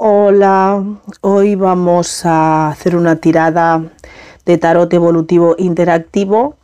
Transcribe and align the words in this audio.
Hola, 0.00 0.84
hoy 1.22 1.56
vamos 1.56 2.24
a 2.24 2.68
hacer 2.68 2.94
una 2.94 3.16
tirada 3.16 3.82
de 4.46 4.56
tarot 4.56 4.94
evolutivo 4.94 5.56
interactivo 5.58 6.54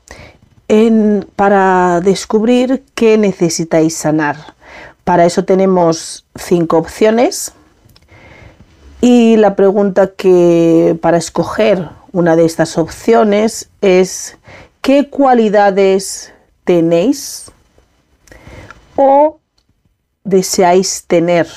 para 1.35 2.01
descubrir 2.01 2.85
qué 2.95 3.19
necesitáis 3.19 3.97
sanar. 3.97 4.37
Para 5.03 5.25
eso 5.25 5.45
tenemos 5.45 6.25
cinco 6.37 6.79
opciones 6.79 7.53
y 9.01 9.37
la 9.37 9.57
pregunta 9.57 10.13
que 10.17 10.97
para 11.03 11.17
escoger 11.17 11.89
una 12.13 12.37
de 12.37 12.45
estas 12.45 12.79
opciones 12.79 13.69
es 13.81 14.39
¿qué 14.81 15.11
cualidades 15.11 16.33
tenéis 16.63 17.51
o 18.95 19.41
deseáis 20.23 21.03
tener 21.09 21.49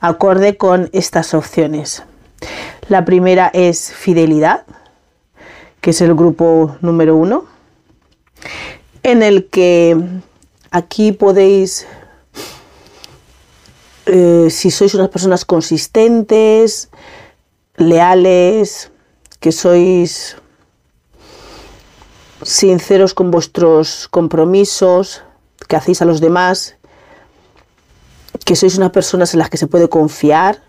acorde 0.00 0.56
con 0.56 0.88
estas 0.92 1.34
opciones? 1.34 2.02
La 2.88 3.04
primera 3.04 3.50
es 3.52 3.92
fidelidad, 3.92 4.64
que 5.80 5.90
es 5.90 6.00
el 6.00 6.14
grupo 6.14 6.76
número 6.80 7.16
uno, 7.16 7.44
en 9.02 9.22
el 9.22 9.46
que 9.46 9.96
aquí 10.70 11.12
podéis 11.12 11.86
eh, 14.06 14.48
si 14.50 14.72
sois 14.72 14.94
unas 14.94 15.08
personas 15.08 15.44
consistentes, 15.44 16.90
leales, 17.76 18.90
que 19.38 19.52
sois 19.52 20.36
sinceros 22.42 23.14
con 23.14 23.30
vuestros 23.30 24.08
compromisos, 24.08 25.22
que 25.68 25.76
hacéis 25.76 26.02
a 26.02 26.06
los 26.06 26.20
demás, 26.20 26.76
que 28.44 28.56
sois 28.56 28.76
unas 28.76 28.90
personas 28.90 29.32
en 29.34 29.38
las 29.38 29.50
que 29.50 29.56
se 29.56 29.66
puede 29.66 29.88
confiar, 29.88 30.62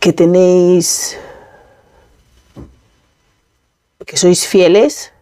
que 0.00 0.12
tenéis, 0.12 1.16
que 4.04 4.16
sois 4.16 4.46
fieles, 4.46 5.12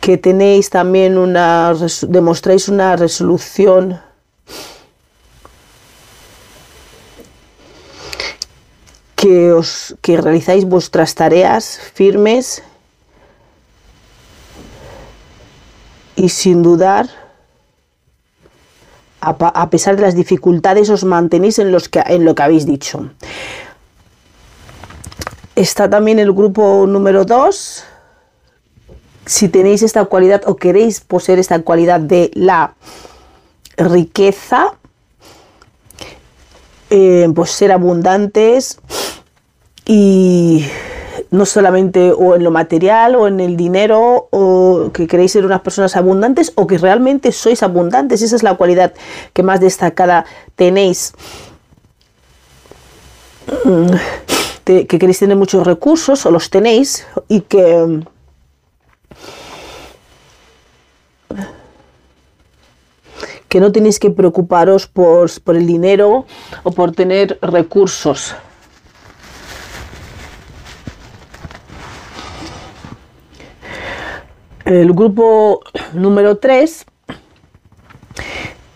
que 0.00 0.18
tenéis 0.18 0.70
también 0.70 1.16
una, 1.16 1.72
demostráis 2.08 2.68
una 2.68 2.96
resolución 2.96 4.00
que, 9.16 9.52
os, 9.52 9.96
que 10.02 10.20
realizáis 10.20 10.66
vuestras 10.66 11.14
tareas 11.14 11.80
firmes 11.94 12.62
y 16.16 16.28
sin 16.28 16.62
dudar, 16.62 17.23
a, 19.24 19.70
pesar 19.70 19.96
de 19.96 20.02
las 20.02 20.14
dificultades, 20.14 20.90
os 20.90 21.04
mantenéis 21.04 21.58
en, 21.58 21.72
los 21.72 21.88
que, 21.88 22.02
en 22.06 22.24
lo 22.24 22.34
que 22.34 22.42
habéis 22.42 22.66
dicho. 22.66 23.10
Está 25.56 25.88
también 25.88 26.18
el 26.18 26.32
grupo 26.32 26.86
número 26.86 27.24
2, 27.24 27.84
si 29.26 29.48
tenéis 29.48 29.82
esta 29.82 30.04
cualidad 30.04 30.42
o 30.46 30.56
queréis 30.56 31.00
poseer 31.00 31.38
esta 31.38 31.60
cualidad 31.62 32.00
de 32.00 32.30
la 32.34 32.74
riqueza, 33.76 34.74
eh, 36.90 37.28
pues 37.34 37.50
ser 37.50 37.72
abundantes 37.72 38.78
y 39.86 40.66
no 41.34 41.46
solamente 41.46 42.12
o 42.12 42.34
en 42.34 42.44
lo 42.44 42.50
material 42.50 43.16
o 43.16 43.26
en 43.26 43.40
el 43.40 43.56
dinero 43.56 44.28
o 44.30 44.90
que 44.92 45.06
queréis 45.06 45.32
ser 45.32 45.44
unas 45.44 45.60
personas 45.60 45.96
abundantes 45.96 46.52
o 46.54 46.66
que 46.66 46.78
realmente 46.78 47.32
sois 47.32 47.62
abundantes. 47.62 48.22
Esa 48.22 48.36
es 48.36 48.42
la 48.42 48.56
cualidad 48.56 48.94
que 49.32 49.42
más 49.42 49.60
destacada 49.60 50.24
tenéis. 50.56 51.12
Mm, 53.64 53.86
que 54.64 54.86
queréis 54.86 55.18
tener 55.18 55.36
muchos 55.36 55.66
recursos 55.66 56.24
o 56.24 56.30
los 56.30 56.48
tenéis 56.48 57.06
y 57.28 57.42
que 57.42 58.00
que 63.54 63.60
no 63.60 63.70
tenéis 63.70 64.00
que 64.00 64.10
preocuparos 64.10 64.88
por, 64.88 65.30
el 65.46 65.64
dinero 65.64 66.26
o 66.64 66.72
por 66.72 66.90
tener 66.90 67.38
recursos. 67.40 68.34
El 74.64 74.94
grupo 74.94 75.60
número 75.92 76.38
3 76.38 76.86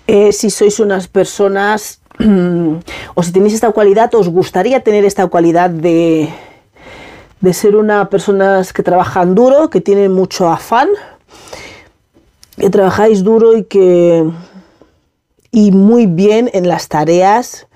es 0.06 0.36
si 0.36 0.50
sois 0.50 0.80
unas 0.80 1.08
personas 1.08 2.00
o 3.14 3.22
si 3.22 3.32
tenéis 3.32 3.54
esta 3.54 3.70
cualidad, 3.70 4.14
os 4.14 4.28
gustaría 4.28 4.80
tener 4.80 5.04
esta 5.04 5.28
cualidad 5.28 5.70
de, 5.70 6.28
de 7.40 7.54
ser 7.54 7.76
una 7.76 8.10
personas 8.10 8.72
que 8.72 8.82
trabajan 8.82 9.34
duro, 9.34 9.70
que 9.70 9.80
tienen 9.80 10.12
mucho 10.12 10.48
afán, 10.48 10.88
que 12.58 12.68
trabajáis 12.68 13.22
duro 13.22 13.56
y 13.56 13.64
que 13.64 14.28
y 15.50 15.70
muy 15.70 16.06
bien 16.06 16.50
en 16.52 16.68
las 16.68 16.88
tareas, 16.88 17.67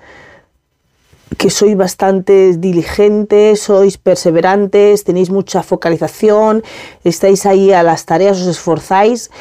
que 1.37 1.49
sois 1.49 1.75
bastante 1.75 2.57
diligentes, 2.57 3.61
sois 3.61 3.97
perseverantes, 3.97 5.03
tenéis 5.03 5.29
mucha 5.29 5.63
focalización, 5.63 6.63
estáis 7.03 7.45
ahí 7.45 7.71
a 7.71 7.83
las 7.83 8.05
tareas, 8.05 8.41
os 8.41 8.47
esforzáis 8.47 9.31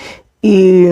y, 0.40 0.86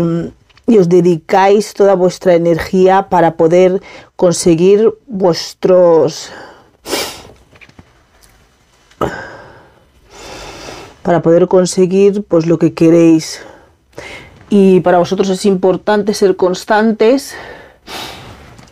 os 0.71 0.89
dedicáis 0.89 1.75
toda 1.75 1.95
vuestra 1.95 2.35
energía 2.35 3.09
para 3.11 3.35
poder 3.35 3.83
conseguir 4.15 4.95
vuestros 5.09 6.31
para 11.03 11.23
poder 11.23 11.49
conseguir 11.49 12.23
pues 12.23 12.47
lo 12.47 12.57
que 12.61 12.73
queréis 12.73 13.41
y 14.49 14.79
para 14.81 14.99
vosotros 14.99 15.29
es 15.29 15.45
importante 15.45 16.15
ser 16.15 16.37
constantes 16.37 17.35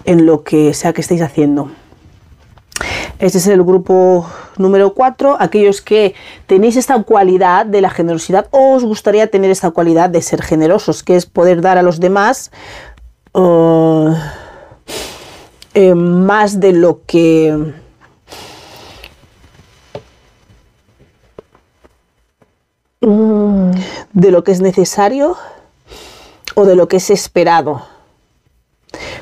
en 0.04 0.24
lo 0.24 0.44
que 0.44 0.74
sea 0.74 0.92
que 0.92 1.00
estéis 1.00 1.22
haciendo. 1.22 1.70
Este 3.18 3.38
es 3.38 3.48
el 3.48 3.64
grupo 3.64 4.30
número 4.58 4.94
4, 4.94 5.38
aquellos 5.40 5.82
que 5.82 6.14
tenéis 6.46 6.76
esta 6.76 7.02
cualidad 7.02 7.66
de 7.66 7.80
la 7.80 7.90
generosidad 7.90 8.46
o 8.52 8.74
os 8.76 8.84
gustaría 8.84 9.28
tener 9.28 9.50
esta 9.50 9.72
cualidad 9.72 10.08
de 10.08 10.22
ser 10.22 10.40
generosos, 10.40 11.02
que 11.02 11.16
es 11.16 11.26
poder 11.26 11.60
dar 11.60 11.78
a 11.78 11.82
los 11.82 11.98
demás 11.98 12.52
uh, 13.32 14.14
eh, 15.74 15.94
más 15.94 16.60
de 16.60 16.72
lo 16.72 17.00
que... 17.06 17.74
Mm, 23.00 23.70
de 24.12 24.30
lo 24.30 24.44
que 24.44 24.52
es 24.52 24.60
necesario 24.60 25.36
o 26.54 26.64
de 26.64 26.76
lo 26.76 26.86
que 26.86 26.98
es 26.98 27.10
esperado. 27.10 27.82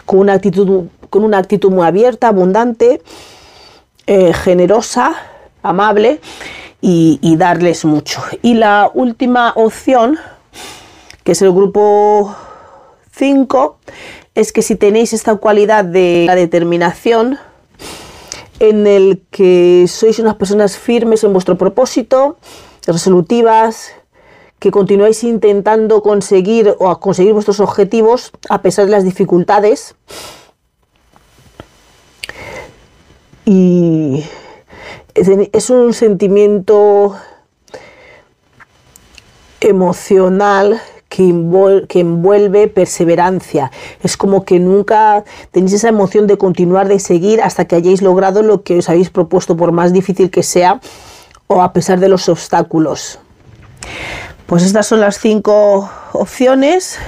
Con 0.05 0.19
una 0.19 0.34
actitud, 0.34 0.89
con 1.09 1.25
una 1.25 1.39
actitud 1.39 1.71
muy 1.71 1.87
abierta, 1.87 2.28
abundante, 2.28 3.01
eh, 4.06 4.33
generosa, 4.33 5.17
amable 5.62 6.21
y, 6.81 7.37
darles 7.37 7.84
mucho. 7.84 8.22
Y 8.43 8.55
la 8.55 8.91
última 8.94 9.53
opción, 9.56 10.19
que 11.25 11.33
es 11.33 11.43
el 11.43 11.53
grupo 11.53 12.34
5, 13.12 13.78
es 14.34 14.53
que 14.53 14.62
si 14.62 14.77
tenéis 14.77 15.12
esta 15.12 15.34
cualidad 15.37 15.84
de 15.84 16.25
la 16.27 16.34
determinación, 16.34 17.39
en 18.61 18.87
el 18.87 19.22
que 19.31 19.87
sois 19.89 20.19
unas 20.19 20.37
personas 20.37 20.78
firmes 20.78 21.25
en 21.25 21.33
vuestro 21.33 21.59
propósito, 21.59 22.37
resolutivas, 22.87 23.93
que 24.59 24.71
continuáis 24.71 25.22
intentando 25.25 26.03
conseguir 26.03 26.75
o 26.78 26.99
conseguir 26.99 27.33
vuestros 27.33 27.61
objetivos 27.61 28.33
a 28.49 28.62
pesar 28.62 28.86
de 28.86 28.92
las 28.92 29.04
dificultades. 29.04 29.95
Y 33.47 34.25
es 35.15 35.71
un 35.71 35.95
sentimiento 35.95 37.16
emocional 39.60 40.81
que, 41.09 41.28
envuelve 42.01 42.69
perseverancia. 42.69 43.71
Es 44.03 44.16
como 44.16 44.45
que 44.45 44.59
nunca 44.59 45.25
tenéis 45.51 45.75
esa 45.75 45.89
emoción 45.89 46.27
de 46.27 46.37
continuar, 46.37 46.89
de 46.89 46.98
seguir 46.98 47.41
hasta 47.41 47.65
que 47.65 47.77
hayáis 47.77 48.03
logrado 48.03 48.43
lo 48.43 48.63
que 48.63 48.78
os 48.78 48.89
habéis 48.89 49.10
propuesto, 49.10 49.57
por 49.57 49.72
más 49.72 49.92
difícil 49.92 50.31
que 50.31 50.42
sea 50.42 50.81
o 51.47 51.63
a 51.63 51.72
pesar 51.72 52.01
de 52.01 52.09
los 52.09 52.28
obstáculos. 52.28 53.19
Pues 54.47 54.63
estas 54.63 54.87
son 54.87 55.01
las 55.01 55.19
cinco 55.19 55.89
opciones. 56.13 56.99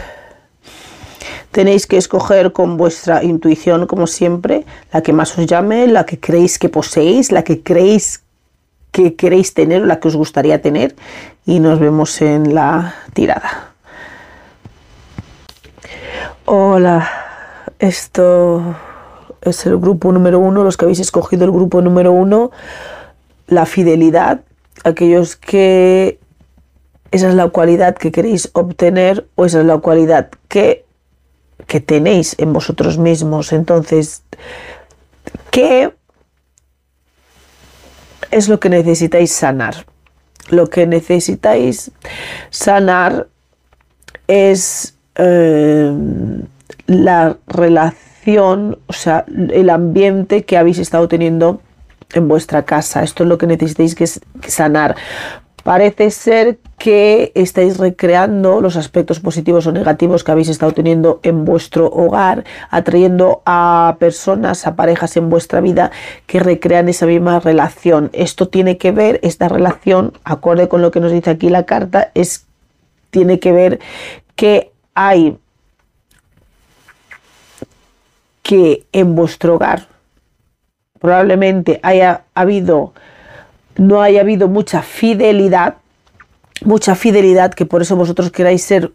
Tenéis 1.58 1.88
que 1.88 1.96
escoger 1.96 2.52
con 2.52 2.76
vuestra 2.76 3.24
intuición, 3.24 3.88
como 3.88 4.06
siempre, 4.06 4.64
la 4.92 5.02
que 5.02 5.12
más 5.12 5.36
os 5.36 5.44
llame, 5.44 5.88
la 5.88 6.06
que 6.06 6.20
creéis 6.20 6.56
que 6.56 6.68
poseéis, 6.68 7.32
la 7.32 7.42
que 7.42 7.64
creéis 7.64 8.22
que 8.92 9.16
queréis 9.16 9.54
tener, 9.54 9.82
la 9.82 9.98
que 9.98 10.06
os 10.06 10.14
gustaría 10.14 10.62
tener. 10.62 10.94
Y 11.46 11.58
nos 11.58 11.80
vemos 11.80 12.22
en 12.22 12.54
la 12.54 12.94
tirada. 13.12 13.72
Hola, 16.44 17.10
Esto 17.80 18.76
es 19.42 19.66
el 19.66 19.78
grupo 19.78 20.12
número 20.12 20.38
uno, 20.38 20.62
los 20.62 20.76
que 20.76 20.84
habéis 20.84 21.00
escogido 21.00 21.44
el 21.44 21.50
grupo 21.50 21.82
número 21.82 22.12
uno, 22.12 22.52
la 23.48 23.66
fidelidad, 23.66 24.42
aquellos 24.84 25.34
que 25.34 26.20
esa 27.10 27.28
es 27.28 27.34
la 27.34 27.48
cualidad 27.48 27.96
que 27.96 28.12
queréis 28.12 28.48
obtener 28.52 29.26
o 29.34 29.44
esa 29.44 29.58
es 29.58 29.66
la 29.66 29.78
cualidad 29.78 30.28
que, 30.46 30.86
que 31.66 31.80
tenéis 31.80 32.34
en 32.38 32.52
vosotros 32.52 32.98
mismos. 32.98 33.52
Entonces, 33.52 34.22
¿qué 35.50 35.92
es 38.30 38.48
lo 38.48 38.60
que 38.60 38.68
necesitáis 38.68 39.32
sanar? 39.32 39.86
Lo 40.50 40.68
que 40.68 40.86
necesitáis 40.86 41.90
sanar 42.50 43.28
es 44.26 44.94
eh, 45.16 45.92
la 46.86 47.36
relación, 47.46 48.78
o 48.86 48.92
sea, 48.92 49.24
el 49.28 49.70
ambiente 49.70 50.44
que 50.44 50.56
habéis 50.56 50.78
estado 50.78 51.08
teniendo 51.08 51.60
en 52.14 52.28
vuestra 52.28 52.64
casa. 52.64 53.02
Esto 53.02 53.24
es 53.24 53.28
lo 53.28 53.36
que 53.36 53.46
necesitáis 53.46 53.94
que 53.94 54.06
sanar. 54.48 54.96
Parece 55.68 56.10
ser 56.10 56.58
que 56.78 57.30
estáis 57.34 57.76
recreando 57.76 58.62
los 58.62 58.76
aspectos 58.76 59.20
positivos 59.20 59.66
o 59.66 59.70
negativos 59.70 60.24
que 60.24 60.32
habéis 60.32 60.48
estado 60.48 60.72
teniendo 60.72 61.20
en 61.22 61.44
vuestro 61.44 61.88
hogar, 61.88 62.44
atrayendo 62.70 63.42
a 63.44 63.96
personas, 64.00 64.66
a 64.66 64.76
parejas 64.76 65.18
en 65.18 65.28
vuestra 65.28 65.60
vida 65.60 65.90
que 66.26 66.40
recrean 66.40 66.88
esa 66.88 67.04
misma 67.04 67.38
relación. 67.40 68.08
Esto 68.14 68.48
tiene 68.48 68.78
que 68.78 68.92
ver, 68.92 69.20
esta 69.22 69.46
relación, 69.46 70.14
acorde 70.24 70.68
con 70.68 70.80
lo 70.80 70.90
que 70.90 71.00
nos 71.00 71.12
dice 71.12 71.28
aquí 71.28 71.50
la 71.50 71.64
carta, 71.64 72.12
es, 72.14 72.46
tiene 73.10 73.38
que 73.38 73.52
ver 73.52 73.78
que 74.36 74.70
hay 74.94 75.36
que 78.42 78.86
en 78.92 79.14
vuestro 79.14 79.56
hogar 79.56 79.86
probablemente 80.98 81.80
haya 81.82 82.24
habido, 82.34 82.92
no 83.78 84.02
haya 84.02 84.20
habido 84.20 84.48
mucha 84.48 84.82
fidelidad, 84.82 85.76
mucha 86.62 86.94
fidelidad 86.94 87.54
que 87.54 87.64
por 87.64 87.80
eso 87.80 87.96
vosotros 87.96 88.30
queráis 88.30 88.62
ser 88.62 88.92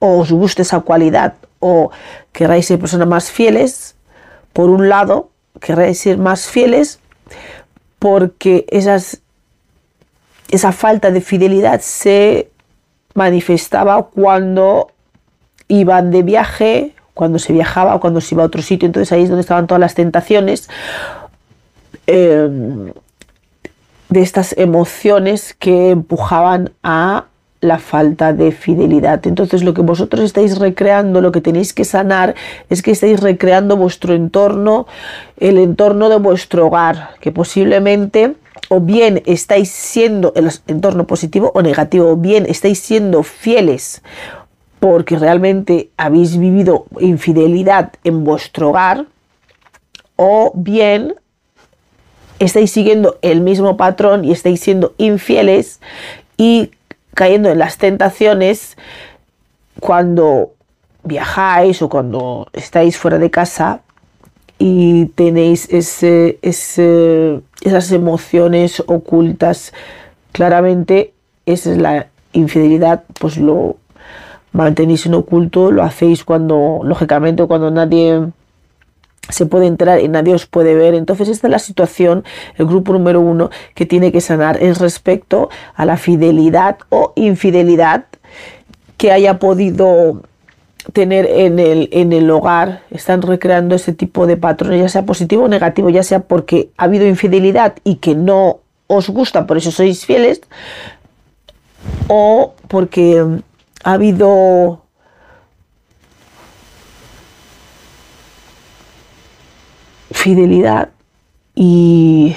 o 0.00 0.18
os 0.18 0.32
guste 0.32 0.62
esa 0.62 0.80
cualidad 0.80 1.34
o 1.60 1.90
queráis 2.32 2.66
ser 2.66 2.80
personas 2.80 3.06
más 3.06 3.30
fieles, 3.30 3.94
por 4.52 4.70
un 4.70 4.88
lado, 4.88 5.30
queráis 5.60 6.00
ser 6.00 6.18
más 6.18 6.46
fieles 6.46 6.98
porque 7.98 8.66
esas, 8.68 9.20
esa 10.50 10.72
falta 10.72 11.10
de 11.10 11.20
fidelidad 11.20 11.80
se 11.80 12.50
manifestaba 13.14 14.08
cuando 14.08 14.90
iban 15.68 16.10
de 16.10 16.22
viaje 16.22 16.94
cuando 17.14 17.38
se 17.38 17.52
viajaba 17.52 17.94
o 17.94 18.00
cuando 18.00 18.20
se 18.20 18.34
iba 18.34 18.42
a 18.42 18.46
otro 18.46 18.60
sitio. 18.60 18.86
Entonces 18.86 19.12
ahí 19.12 19.22
es 19.22 19.28
donde 19.28 19.42
estaban 19.42 19.66
todas 19.66 19.80
las 19.80 19.94
tentaciones 19.94 20.68
eh, 22.06 22.92
de 24.14 24.22
estas 24.22 24.56
emociones 24.56 25.54
que 25.58 25.90
empujaban 25.90 26.70
a 26.84 27.24
la 27.60 27.78
falta 27.78 28.32
de 28.32 28.52
fidelidad. 28.52 29.26
Entonces 29.26 29.64
lo 29.64 29.74
que 29.74 29.82
vosotros 29.82 30.22
estáis 30.22 30.58
recreando, 30.58 31.20
lo 31.20 31.32
que 31.32 31.40
tenéis 31.40 31.72
que 31.72 31.84
sanar, 31.84 32.36
es 32.70 32.80
que 32.80 32.92
estáis 32.92 33.20
recreando 33.20 33.76
vuestro 33.76 34.14
entorno, 34.14 34.86
el 35.38 35.58
entorno 35.58 36.08
de 36.08 36.18
vuestro 36.18 36.66
hogar, 36.66 37.16
que 37.20 37.32
posiblemente 37.32 38.36
o 38.68 38.80
bien 38.80 39.20
estáis 39.26 39.70
siendo 39.70 40.32
el 40.36 40.48
entorno 40.68 41.06
positivo 41.06 41.50
o 41.54 41.62
negativo, 41.62 42.10
o 42.10 42.16
bien 42.16 42.46
estáis 42.48 42.78
siendo 42.78 43.24
fieles 43.24 44.00
porque 44.78 45.18
realmente 45.18 45.90
habéis 45.96 46.38
vivido 46.38 46.86
infidelidad 47.00 47.94
en 48.04 48.22
vuestro 48.22 48.68
hogar 48.68 49.06
o 50.16 50.52
bien 50.54 51.14
estáis 52.44 52.70
siguiendo 52.70 53.18
el 53.22 53.40
mismo 53.40 53.76
patrón 53.76 54.24
y 54.24 54.32
estáis 54.32 54.60
siendo 54.60 54.94
infieles 54.98 55.80
y 56.36 56.70
cayendo 57.14 57.50
en 57.50 57.58
las 57.58 57.78
tentaciones 57.78 58.76
cuando 59.80 60.52
viajáis 61.02 61.82
o 61.82 61.88
cuando 61.88 62.48
estáis 62.52 62.96
fuera 62.96 63.18
de 63.18 63.30
casa 63.30 63.82
y 64.58 65.06
tenéis 65.06 65.68
esas 65.70 66.78
emociones 67.92 68.82
ocultas. 68.86 69.72
Claramente, 70.32 71.12
esa 71.46 71.72
es 71.72 71.78
la 71.78 72.08
infidelidad, 72.32 73.04
pues 73.20 73.36
lo, 73.36 73.76
mantenéis 74.54 75.04
en 75.04 75.14
oculto, 75.14 75.70
lo 75.70 75.82
hacéis 75.82 76.24
cuando, 76.24 76.80
lógicamente, 76.84 77.44
cuando 77.46 77.70
nadie 77.70 78.28
se 79.28 79.46
puede 79.46 79.66
entrar 79.66 80.00
y 80.00 80.08
nadie 80.08 80.34
os 80.34 80.46
puede 80.46 80.74
ver. 80.74 80.94
Entonces 80.94 81.28
esta 81.28 81.46
es 81.46 81.50
la 81.50 81.58
situación, 81.58 82.24
el 82.56 82.66
grupo 82.66 82.92
número 82.92 83.20
uno 83.20 83.50
que 83.74 83.86
tiene 83.86 84.12
que 84.12 84.20
sanar 84.20 84.62
es 84.62 84.78
respecto 84.78 85.48
a 85.74 85.84
la 85.84 85.96
fidelidad 85.96 86.78
o 86.90 87.12
infidelidad 87.16 88.06
que 88.96 89.12
haya 89.12 89.38
podido 89.38 90.22
tener 90.92 91.26
en 91.26 91.58
el, 91.58 91.88
en 91.92 92.12
el 92.12 92.30
hogar. 92.30 92.82
Están 92.90 93.22
recreando 93.22 93.74
ese 93.74 93.92
tipo 93.92 94.26
de 94.26 94.36
patrones, 94.36 94.80
ya 94.80 94.88
sea 94.88 95.06
positivo 95.06 95.44
o 95.44 95.48
negativo, 95.48 95.90
ya 95.90 96.02
sea 96.02 96.20
porque 96.20 96.70
ha 96.76 96.84
habido 96.84 97.06
infidelidad 97.06 97.74
y 97.84 97.96
que 97.96 98.14
no 98.14 98.60
os 98.86 99.08
gusta, 99.08 99.46
por 99.46 99.56
eso 99.56 99.70
sois 99.70 100.04
fieles, 100.04 100.42
o 102.08 102.54
porque 102.68 103.24
ha 103.82 103.92
habido 103.92 104.83
fidelidad 110.14 110.88
y, 111.54 112.34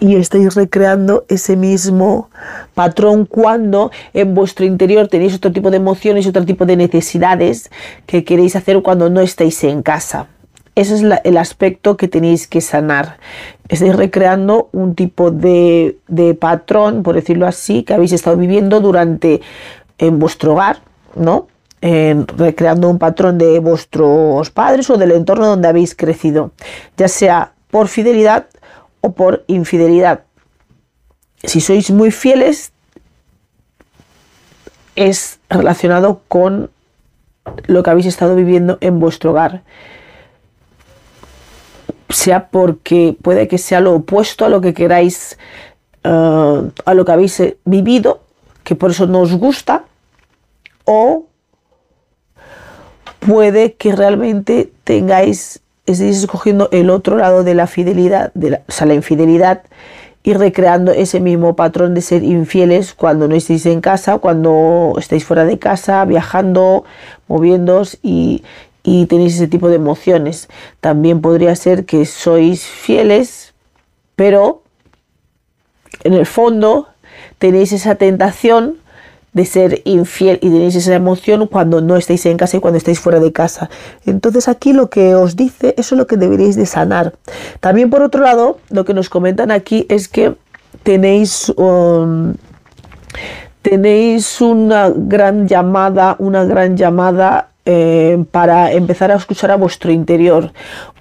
y 0.00 0.16
estáis 0.16 0.54
recreando 0.54 1.24
ese 1.28 1.56
mismo 1.56 2.30
patrón 2.74 3.26
cuando 3.26 3.92
en 4.14 4.34
vuestro 4.34 4.64
interior 4.64 5.08
tenéis 5.08 5.34
otro 5.34 5.52
tipo 5.52 5.70
de 5.70 5.76
emociones, 5.76 6.26
otro 6.26 6.44
tipo 6.44 6.66
de 6.66 6.76
necesidades 6.76 7.70
que 8.06 8.24
queréis 8.24 8.56
hacer 8.56 8.82
cuando 8.82 9.08
no 9.08 9.20
estáis 9.20 9.62
en 9.62 9.82
casa. 9.82 10.26
Ese 10.74 10.94
es 10.94 11.04
el 11.24 11.36
aspecto 11.36 11.96
que 11.96 12.08
tenéis 12.08 12.46
que 12.46 12.60
sanar. 12.60 13.18
Estáis 13.68 13.96
recreando 13.96 14.68
un 14.72 14.94
tipo 14.94 15.30
de, 15.30 15.98
patrón, 16.40 17.02
por 17.02 17.16
decirlo 17.16 17.46
así, 17.46 17.82
que 17.82 17.94
habéis 17.94 18.12
estado 18.12 18.36
viviendo 18.36 18.80
durante 18.80 19.40
en 19.98 20.18
vuestro 20.20 20.52
hogar, 20.52 20.78
¿no? 21.16 21.48
Recreando 21.80 22.88
un 22.88 22.98
patrón 22.98 23.38
de 23.38 23.58
vuestros 23.60 24.50
padres 24.50 24.90
o 24.90 24.96
del 24.96 25.12
entorno 25.12 25.46
donde 25.46 25.68
habéis 25.68 25.94
crecido, 25.94 26.52
ya 26.96 27.08
sea 27.08 27.52
por 27.70 27.88
fidelidad 27.88 28.46
o 29.00 29.12
por 29.12 29.44
infidelidad. 29.46 30.24
Si 31.44 31.60
sois 31.60 31.90
muy 31.90 32.10
fieles, 32.10 32.72
es 34.96 35.38
relacionado 35.48 36.22
con 36.26 36.70
lo 37.66 37.82
que 37.82 37.90
habéis 37.90 38.06
estado 38.06 38.34
viviendo 38.34 38.78
en 38.80 38.98
vuestro 38.98 39.30
hogar 39.30 39.62
sea 42.10 42.48
porque 42.48 43.16
puede 43.20 43.48
que 43.48 43.58
sea 43.58 43.80
lo 43.80 43.94
opuesto 43.94 44.44
a 44.44 44.48
lo 44.48 44.60
que 44.60 44.74
queráis, 44.74 45.38
eh, 46.04 46.70
a 46.84 46.94
lo 46.94 47.04
que 47.04 47.12
habéis 47.12 47.40
eh, 47.40 47.58
vivido, 47.64 48.20
que 48.64 48.74
por 48.74 48.90
eso 48.90 49.06
no 49.06 49.20
os 49.20 49.34
gusta, 49.34 49.84
o 50.84 51.26
puede 53.20 53.74
que 53.74 53.94
realmente 53.94 54.72
tengáis, 54.84 55.60
estéis 55.86 56.18
escogiendo 56.18 56.68
el 56.72 56.90
otro 56.90 57.16
lado 57.16 57.44
de 57.44 57.54
la 57.54 57.66
fidelidad, 57.66 58.32
de 58.34 58.50
la, 58.50 58.60
o 58.68 58.72
sea, 58.72 58.86
la 58.86 58.94
infidelidad, 58.94 59.62
y 60.22 60.34
recreando 60.34 60.92
ese 60.92 61.20
mismo 61.20 61.56
patrón 61.56 61.94
de 61.94 62.02
ser 62.02 62.22
infieles 62.22 62.92
cuando 62.92 63.28
no 63.28 63.34
estéis 63.34 63.64
en 63.66 63.80
casa, 63.80 64.18
cuando 64.18 64.94
estáis 64.98 65.24
fuera 65.24 65.44
de 65.44 65.58
casa, 65.58 66.04
viajando, 66.04 66.84
moviéndoos 67.28 67.98
y, 68.02 68.42
y 68.82 69.06
tenéis 69.06 69.36
ese 69.36 69.48
tipo 69.48 69.68
de 69.68 69.76
emociones. 69.76 70.48
También 70.80 71.20
podría 71.20 71.54
ser 71.56 71.86
que 71.86 72.04
sois 72.04 72.64
fieles, 72.64 73.54
pero 74.16 74.62
en 76.04 76.14
el 76.14 76.26
fondo 76.26 76.88
tenéis 77.38 77.72
esa 77.72 77.94
tentación 77.94 78.76
de 79.38 79.46
ser 79.46 79.80
infiel 79.84 80.38
y 80.42 80.50
tenéis 80.50 80.74
esa 80.74 80.94
emoción 80.94 81.46
cuando 81.46 81.80
no 81.80 81.96
estáis 81.96 82.26
en 82.26 82.36
casa 82.36 82.58
y 82.58 82.60
cuando 82.60 82.76
estáis 82.76 83.00
fuera 83.00 83.20
de 83.20 83.32
casa. 83.32 83.70
Entonces 84.04 84.48
aquí 84.48 84.72
lo 84.72 84.90
que 84.90 85.14
os 85.14 85.36
dice, 85.36 85.74
eso 85.78 85.94
es 85.94 85.98
lo 85.98 86.06
que 86.06 86.16
deberéis 86.16 86.56
de 86.56 86.66
sanar. 86.66 87.14
También 87.60 87.88
por 87.88 88.02
otro 88.02 88.22
lado, 88.22 88.58
lo 88.68 88.84
que 88.84 88.94
nos 88.94 89.08
comentan 89.08 89.50
aquí 89.50 89.86
es 89.88 90.08
que 90.08 90.34
tenéis 90.82 91.50
um, 91.56 92.34
tenéis 93.62 94.40
una 94.40 94.90
gran 94.94 95.46
llamada, 95.46 96.16
una 96.18 96.44
gran 96.44 96.76
llamada 96.76 97.50
eh, 97.70 98.24
para 98.30 98.72
empezar 98.72 99.12
a 99.12 99.16
escuchar 99.16 99.50
a 99.50 99.56
vuestro 99.56 99.92
interior. 99.92 100.52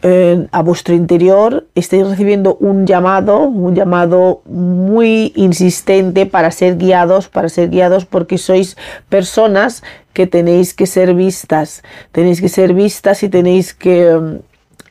Eh, 0.01 0.47
a 0.51 0.61
vuestro 0.61 0.93
interior 0.93 1.65
estáis 1.75 2.05
recibiendo 2.05 2.57
un 2.57 2.85
llamado, 2.85 3.39
un 3.39 3.73
llamado 3.73 4.41
muy 4.43 5.31
insistente 5.37 6.25
para 6.25 6.51
ser 6.51 6.75
guiados, 6.75 7.29
para 7.29 7.47
ser 7.47 7.69
guiados 7.69 8.03
porque 8.05 8.37
sois 8.37 8.75
personas 9.07 9.81
que 10.11 10.27
tenéis 10.27 10.73
que 10.73 10.87
ser 10.87 11.13
vistas, 11.13 11.83
tenéis 12.11 12.41
que 12.41 12.49
ser 12.49 12.73
vistas 12.73 13.23
y 13.23 13.29
tenéis 13.29 13.73
que 13.73 14.13
mm, 14.13 14.39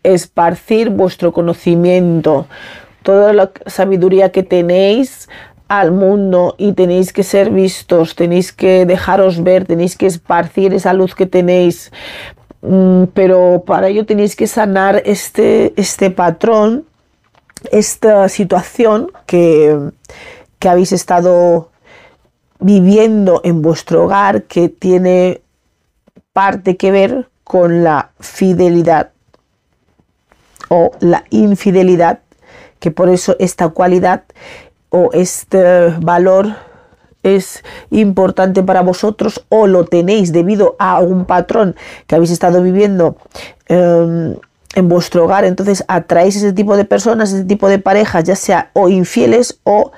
esparcir 0.02 0.88
vuestro 0.88 1.33
conocimiento, 1.33 2.47
toda 3.02 3.35
la 3.35 3.50
sabiduría 3.66 4.33
que 4.33 4.42
tenéis 4.42 5.28
al 5.68 5.92
mundo 5.92 6.54
y 6.58 6.73
tenéis 6.73 7.12
que 7.12 7.23
ser 7.23 7.50
vistos, 7.50 8.14
tenéis 8.14 8.52
que 8.52 8.87
dejaros 8.87 9.42
ver, 9.42 9.64
tenéis 9.64 9.96
que 9.96 10.06
esparcir 10.06 10.73
esa 10.75 10.92
luz 10.92 11.14
que 11.14 11.26
tenéis. 11.26 11.92
Mm, 12.62 13.04
pero 13.14 13.64
para 13.66 13.88
ello 13.88 14.06
tenéis 14.06 14.37
que 14.37 14.46
sanar 14.46 15.02
este, 15.04 15.73
este 15.76 16.11
patrón, 16.11 16.85
esta 17.70 18.28
situación 18.28 19.11
que, 19.26 19.90
que 20.58 20.68
habéis 20.68 20.92
estado 20.92 21.70
viviendo 22.61 23.40
en 23.44 23.62
vuestro 23.62 24.04
hogar 24.04 24.44
que 24.44 24.68
tiene 24.68 25.42
parte 26.32 26.76
que 26.76 26.90
ver 26.90 27.28
con 27.44 27.85
la 27.85 28.11
fidelidad 28.20 29.11
o 30.68 30.92
la 31.00 31.25
infidelidad, 31.30 32.20
que 32.80 32.90
por 32.90 33.08
eso 33.08 33.37
esta 33.38 33.68
cualidad 33.68 34.25
o 34.90 35.11
este 35.12 35.90
valor 36.00 36.55
es 37.23 37.64
importante 37.90 38.62
para 38.62 38.83
vosotros 38.83 39.45
o 39.49 39.66
lo 39.66 39.85
tenéis 39.85 40.33
debido 40.33 40.76
a 40.78 41.00
un 41.00 41.25
patrón 41.25 41.75
que 42.07 42.14
habéis 42.14 42.31
estado 42.31 42.62
viviendo 42.62 43.16
em, 43.66 44.37
en 44.76 44.88
vuestro 44.88 45.25
hogar, 45.25 45.45
entonces 45.45 45.85
atraéis 45.88 46.37
ese 46.37 46.52
tipo 46.52 46.76
de 46.76 46.85
personas, 46.85 47.33
ese 47.33 47.45
tipo 47.45 47.69
de 47.69 47.78
parejas, 47.78 48.25
ya 48.25 48.37
sea 48.37 48.71
o 48.75 48.88
infieles 48.88 49.59
o, 49.64 49.90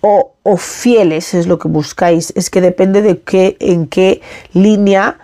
o, 0.00 0.32
o 0.42 0.56
fieles, 0.56 1.32
es 1.34 1.46
lo 1.46 1.58
que 1.58 1.68
buscáis. 1.68 2.32
Es 2.36 2.50
que 2.50 2.60
depende 2.60 3.02
de 3.02 3.20
qué, 3.20 3.56
en 3.60 3.86
qué 3.86 4.20
línea 4.52 5.18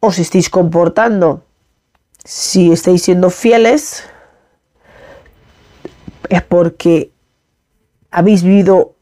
os 0.00 0.18
estéis 0.18 0.48
comportando. 0.48 1.42
Si 2.24 2.70
estáis 2.70 3.02
siendo 3.02 3.28
fieles, 3.30 4.04
es 6.28 6.42
porque 6.42 7.11
habéis 8.12 8.42
vivido 8.42 8.94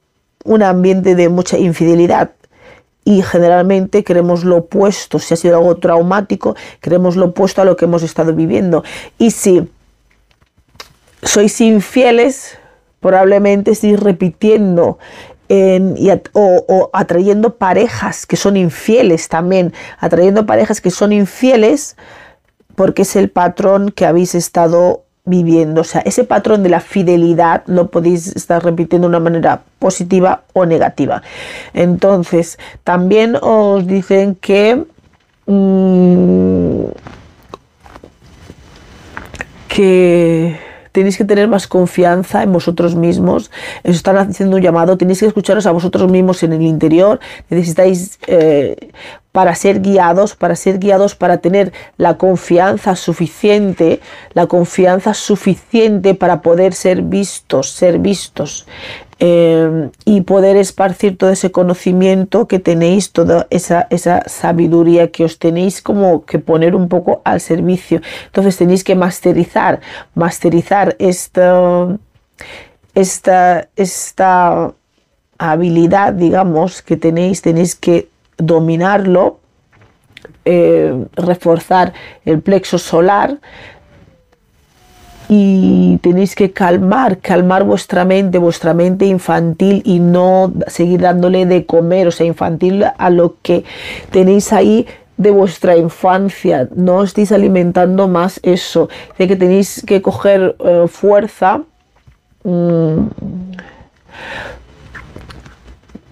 un 0.45 0.62
ambiente 0.62 1.14
de 1.14 1.29
mucha 1.29 1.59
infidelidad 1.59 2.31
y 3.05 3.23
generalmente 3.23 4.05
queremos 4.05 4.45
lo 4.45 4.59
opuesto, 4.59 5.19
si 5.19 5.35
ha 5.35 5.37
sido 5.37 5.59
algo 5.59 5.76
traumático, 5.76 6.55
queremos 6.81 7.17
lo 7.17 7.26
opuesto 7.26 7.62
a 7.62 7.64
lo 7.64 7.76
que 7.76 7.87
hemos 7.87 8.02
estado 8.02 8.35
viviendo. 8.35 8.85
Y 9.19 9.31
si 9.33 9.69
sois 11.23 11.61
infieles, 11.61 12.59
probablemente 13.00 13.73
estéis 13.73 13.99
repitiendo 13.99 14.99
o, 16.33 16.64
o, 16.69 16.90
atrayendo 16.93 17.57
parejas 17.57 18.25
que 18.25 18.37
son 18.37 18.57
infieles 18.57 19.29
también, 19.29 19.73
atrayendo 19.99 20.47
parejas 20.47 20.81
que 20.81 20.90
son 20.90 21.12
infieles 21.12 21.97
porque 22.76 23.02
es 23.02 23.17
el 23.17 23.31
patrón 23.31 23.90
que 23.90 24.07
habéis 24.07 24.35
estado 24.35 25.05
viviendo. 25.30 25.80
O 25.80 25.84
sea, 25.84 26.02
ese 26.02 26.25
patrón 26.25 26.62
de 26.62 26.68
la 26.68 26.80
fidelidad 26.80 27.62
lo 27.66 27.90
podéis 27.90 28.37
estar 28.37 28.62
repitiendo 28.62 29.06
de 29.06 29.10
una 29.10 29.20
manera 29.20 29.62
positiva 29.78 30.42
o 30.52 30.66
negativa. 30.66 31.22
Entonces, 31.72 32.58
también 32.84 33.37
os 33.40 33.87
dicen 33.87 34.34
que... 34.34 34.84
Mm, 35.46 36.84
que 39.68 40.69
tenéis 40.92 41.16
que 41.16 41.25
tener 41.25 41.49
más 41.49 41.66
confianza 41.66 42.42
en 42.42 42.52
vosotros 42.52 42.94
mismos. 42.94 43.50
Eso 43.82 43.97
están 43.97 44.16
haciendo 44.16 44.56
un 44.56 44.62
llamado. 44.62 44.97
Tenéis 44.97 45.20
que 45.20 45.26
escucharos 45.26 45.66
a 45.66 45.73
vosotros 45.73 46.11
mismos 46.11 46.42
en 46.42 46.52
el 46.52 46.62
interior. 46.62 47.20
Necesitáis 47.49 48.18
eh, 48.26 48.90
para 49.32 49.54
ser 49.54 49.80
guiados, 49.80 50.35
para 50.35 50.56
ser 50.56 50.78
guiados, 50.78 51.14
para 51.14 51.38
tener 51.38 51.73
la 51.97 52.16
confianza 52.16 52.97
suficiente, 52.97 54.00
la 54.35 54.47
confianza 54.47 55.14
suficiente 55.14 56.14
para 56.14 56.42
poder 56.42 56.75
ser 56.75 57.02
vistos, 57.02 57.70
ser 57.70 57.99
vistos 57.99 58.66
eh, 59.22 59.90
y 60.06 60.22
poder 60.22 60.56
esparcir 60.56 61.18
todo 61.18 61.28
ese 61.28 61.52
conocimiento 61.52 62.48
que 62.48 62.58
tenéis, 62.58 63.12
toda 63.12 63.46
esa, 63.50 63.86
esa 63.90 64.22
sabiduría 64.26 65.10
que 65.10 65.24
os 65.24 65.38
tenéis 65.38 65.82
como 65.82 66.24
que 66.24 66.38
poner 66.38 66.74
un 66.74 66.88
poco 66.88 67.20
al 67.24 67.42
servicio. 67.42 68.00
Entonces 68.26 68.56
tenéis 68.56 68.82
que 68.82 68.94
masterizar, 68.94 69.80
masterizar 70.14 70.96
esta, 70.98 71.98
esta, 72.94 73.68
esta 73.76 74.72
habilidad, 75.36 76.14
digamos, 76.14 76.80
que 76.80 76.96
tenéis, 76.96 77.42
tenéis 77.42 77.74
que 77.74 78.08
dominarlo, 78.38 79.38
eh, 80.46 81.04
reforzar 81.12 81.92
el 82.24 82.40
plexo 82.40 82.78
solar 82.78 83.38
y 85.32 85.99
tenéis 85.99 86.34
que 86.34 86.50
calmar, 86.50 87.18
calmar 87.18 87.62
vuestra 87.62 88.04
mente, 88.04 88.38
vuestra 88.38 88.75
mente 88.75 89.06
infantil 89.06 89.80
y 89.84 90.00
no 90.00 90.52
seguir 90.66 91.02
dándole 91.02 91.46
de 91.46 91.66
comer, 91.66 92.08
o 92.08 92.10
sea, 92.10 92.26
infantil 92.26 92.84
a 92.99 93.10
lo 93.10 93.37
que 93.40 93.62
tenéis 94.10 94.52
ahí 94.52 94.88
de 95.16 95.30
vuestra 95.30 95.76
infancia, 95.76 96.68
no 96.75 97.04
estéis 97.04 97.30
alimentando 97.30 98.08
más 98.08 98.40
eso, 98.42 98.88
de 99.18 99.28
que 99.28 99.37
tenéis 99.37 99.84
que 99.87 100.02
coger 100.02 100.56
eh, 100.64 100.87
fuerza. 100.88 101.62
Mm, 102.42 103.06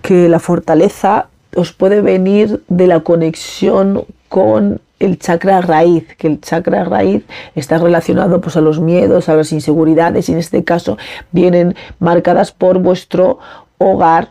que 0.02 0.28
la 0.28 0.38
fortaleza 0.38 1.26
os 1.56 1.72
puede 1.72 2.02
venir 2.02 2.62
de 2.68 2.86
la 2.86 3.00
conexión 3.00 4.04
con 4.28 4.80
el 5.00 5.18
chakra 5.18 5.60
raíz, 5.60 6.04
que 6.16 6.26
el 6.26 6.40
chakra 6.40 6.84
raíz 6.84 7.24
está 7.54 7.78
relacionado 7.78 8.40
pues, 8.40 8.56
a 8.56 8.60
los 8.60 8.80
miedos, 8.80 9.28
a 9.28 9.34
las 9.34 9.52
inseguridades, 9.52 10.28
y 10.28 10.32
en 10.32 10.38
este 10.38 10.64
caso 10.64 10.98
vienen 11.32 11.74
marcadas 11.98 12.52
por 12.52 12.78
vuestro 12.78 13.38
hogar 13.78 14.30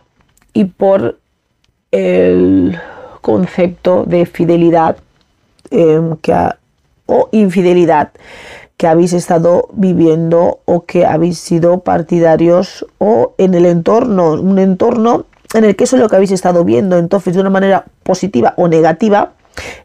y 0.54 0.66
por 0.66 1.20
el 1.92 2.78
concepto 3.22 4.04
de 4.06 4.26
fidelidad 4.26 4.98
em, 5.72 6.16
o 7.06 7.30
infidelidad 7.32 8.12
que 8.78 8.88
habéis 8.88 9.14
estado 9.14 9.70
viviendo 9.74 10.60
o 10.66 10.86
que 10.86 11.06
habéis 11.06 11.40
sido 11.40 11.80
partidarios 11.80 12.86
o 13.00 13.34
en 13.38 13.56
el 13.56 13.66
entorno, 13.66 14.34
un 14.34 14.60
entorno 14.60 15.26
en 15.54 15.64
el 15.64 15.76
que 15.76 15.86
eso 15.86 15.96
es 15.96 16.02
lo 16.02 16.10
que 16.10 16.16
habéis 16.16 16.32
estado 16.32 16.64
viendo, 16.64 16.98
entonces 16.98 17.34
de 17.34 17.42
una 17.42 17.50
manera 17.50 17.86
positiva 18.04 18.54
o 18.58 18.68
negativa, 18.68 19.34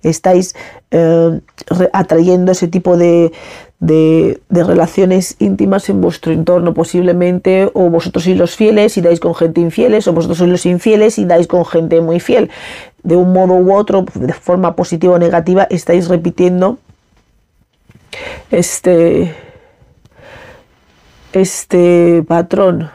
estáis 0.03 0.55
eh, 0.91 1.41
atrayendo 1.93 2.53
ese 2.53 2.69
tipo 2.69 2.97
de, 2.97 3.33
de, 3.83 4.39
relaciones 4.51 5.37
íntimas 5.41 5.89
en 5.89 6.01
vuestro 6.01 6.33
entorno 6.33 6.73
posiblemente 6.73 7.69
o 7.75 7.91
vosotros 7.91 8.25
sois 8.25 8.37
los 8.37 8.55
fieles 8.55 8.97
y 8.97 9.01
dais 9.01 9.19
con 9.19 9.35
gente 9.35 9.61
infieles 9.61 10.07
o 10.07 10.13
vosotros 10.13 10.39
sois 10.39 10.51
los 10.51 10.67
infieles 10.67 11.19
y 11.19 11.25
dais 11.25 11.47
con 11.47 11.65
gente 11.67 12.01
muy 12.01 12.21
fiel. 12.21 12.51
De 13.03 13.17
un 13.17 13.33
modo 13.33 13.55
u 13.55 13.75
otro 13.75 14.05
de 14.15 14.33
forma 14.33 14.77
positiva 14.77 15.15
o 15.15 15.19
negativa 15.19 15.67
estáis 15.69 16.09
repitiendo 16.09 16.79
este 18.51 19.35
este 21.33 22.23
patrón 22.29 22.91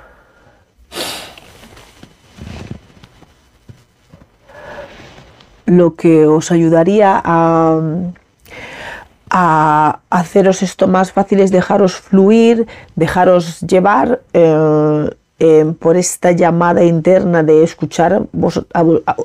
lo 5.67 5.95
que 5.95 6.25
os 6.25 6.51
ayudaría 6.51 7.21
a, 7.23 7.89
haceros 10.09 10.63
esto 10.63 10.87
más 10.87 11.11
fácil 11.11 11.41
es 11.41 11.51
dejaros 11.51 11.95
fluir, 11.97 12.65
dejaros 12.95 13.59
llevar 13.59 14.21
eh, 14.33 15.09
eh, 15.39 15.73
por 15.79 15.97
esta 15.97 16.31
llamada 16.31 16.83
interna 16.83 17.43
de 17.43 17.61
escuchar 17.61 18.23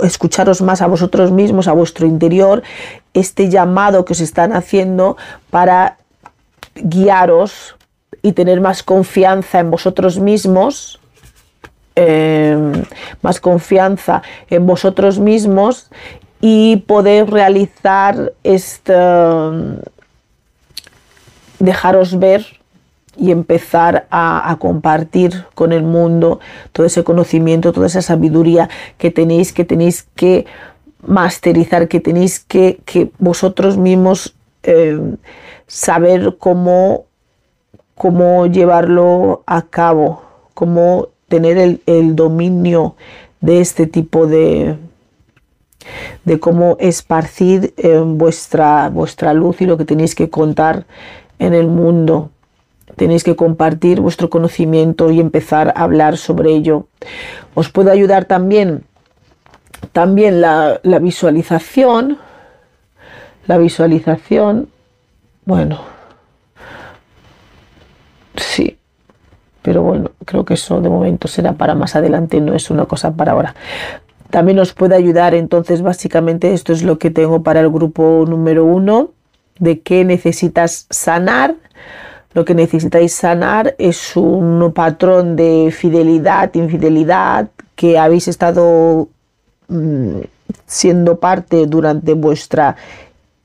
escucharos 0.03 0.61
más 0.61 0.83
a 0.83 0.89
vosotros 0.89 1.31
mismos, 1.31 1.69
a 1.69 1.73
vuestro 1.73 2.07
interior, 2.07 2.63
este 3.15 3.49
llamado 3.49 4.05
que 4.05 4.13
os 4.13 4.21
están 4.21 4.53
haciendo 4.53 5.17
para 5.51 5.99
guiaros 6.75 7.77
y 8.23 8.33
tener 8.33 8.61
más 8.61 8.83
confianza 8.83 9.61
en 9.61 9.71
vosotros 9.71 10.19
mismos, 10.19 11.01
eh, 11.95 12.57
más 13.23 13.41
confianza 13.41 14.23
en 14.51 14.67
vosotros 14.67 15.19
mismos 15.19 15.91
y 16.43 16.79
poder 16.89 17.31
realizar 17.31 18.33
este, 18.43 18.93
dejaros 21.61 22.19
ver 22.19 22.45
y 23.17 23.31
empezar 23.31 24.07
a, 24.11 24.57
compartir 24.59 25.45
con 25.55 25.73
el 25.73 25.85
mundo 25.85 26.41
todo 26.73 26.85
ese 26.85 27.05
conocimiento, 27.05 27.73
toda 27.73 27.87
esa 27.87 28.03
sabiduría 28.03 28.69
que 28.99 29.11
tenéis, 29.11 29.53
que 29.53 29.65
tenéis 29.65 30.09
que 30.17 30.47
masterizar, 31.07 31.87
que 31.89 32.01
tenéis 32.01 32.41
que, 32.41 32.81
vosotros 33.19 33.77
mismos 33.77 34.35
eh, 34.65 34.99
saber 35.69 36.37
cómo, 36.39 37.05
cómo 37.95 38.47
llevarlo 38.47 39.45
a 39.47 39.63
cabo, 39.63 40.23
cómo 40.55 41.09
tener 41.29 41.79
el, 41.87 42.17
dominio 42.17 42.97
de 43.41 43.61
este 43.61 43.87
tipo 43.87 44.27
de, 44.27 44.77
de 46.25 46.41
cómo 46.41 46.77
esparcir 46.81 47.75
eh, 47.77 48.03
vuestra, 48.05 48.89
vuestra 48.89 49.33
luz 49.33 49.61
y 49.61 49.67
lo 49.67 49.77
que 49.77 49.85
tenéis 49.85 50.15
que 50.15 50.31
contar 50.31 50.85
en 51.39 51.55
el 51.55 51.67
mundo. 51.67 52.31
Tenéis 52.97 53.25
que 53.25 53.37
compartir 53.37 54.01
vuestro 54.01 54.29
conocimiento 54.29 55.11
y 55.11 55.21
empezar 55.21 55.73
a 55.75 55.83
hablar 55.83 56.17
sobre 56.17 56.53
ello. 56.53 56.87
Os 57.55 57.71
puede 57.71 57.91
ayudar 57.91 58.27
también, 58.27 58.85
también 59.93 60.41
la, 60.41 60.81
visualización. 61.01 62.19
La 63.47 63.59
visualización, 63.59 64.69
bueno, 65.45 65.81
sí, 68.37 68.79
pero 69.63 69.83
bueno, 69.83 70.13
creo 70.25 70.45
que 70.45 70.55
eso 70.55 70.81
de 70.81 70.89
momento 70.89 71.27
será 71.27 71.55
para 71.55 71.75
más 71.75 71.97
adelante, 71.97 72.41
no 72.41 72.55
es 72.55 72.71
una 72.71 72.85
cosa 72.85 73.11
para 73.13 73.33
ahora. 73.33 73.57
También 74.33 74.59
os 74.59 74.73
puede 74.73 74.97
ayudar, 74.97 75.35
entonces 75.35 75.83
básicamente 75.83 76.53
esto 76.53 76.73
es 76.73 76.83
lo 76.83 76.99
que 76.99 77.11
tengo 77.11 77.45
para 77.45 77.61
el 77.61 77.71
grupo 77.71 78.25
número 78.29 78.65
uno, 78.65 79.11
de 79.61 79.81
qué 79.81 80.05
necesitas 80.05 80.87
sanar 80.91 81.55
lo 82.35 82.45
que 82.45 82.55
necesitáis 82.55 83.13
sanar 83.13 83.75
es 83.79 84.17
un 84.17 84.73
patrón 84.75 85.37
de 85.37 85.71
fidelidad, 85.71 86.55
infidelidad, 86.55 87.49
que 87.77 87.99
habéis 87.99 88.27
estado 88.29 89.09
mm, 89.69 90.21
siendo 90.67 91.19
parte 91.19 91.67
durante 91.67 92.15
vuestra 92.15 92.77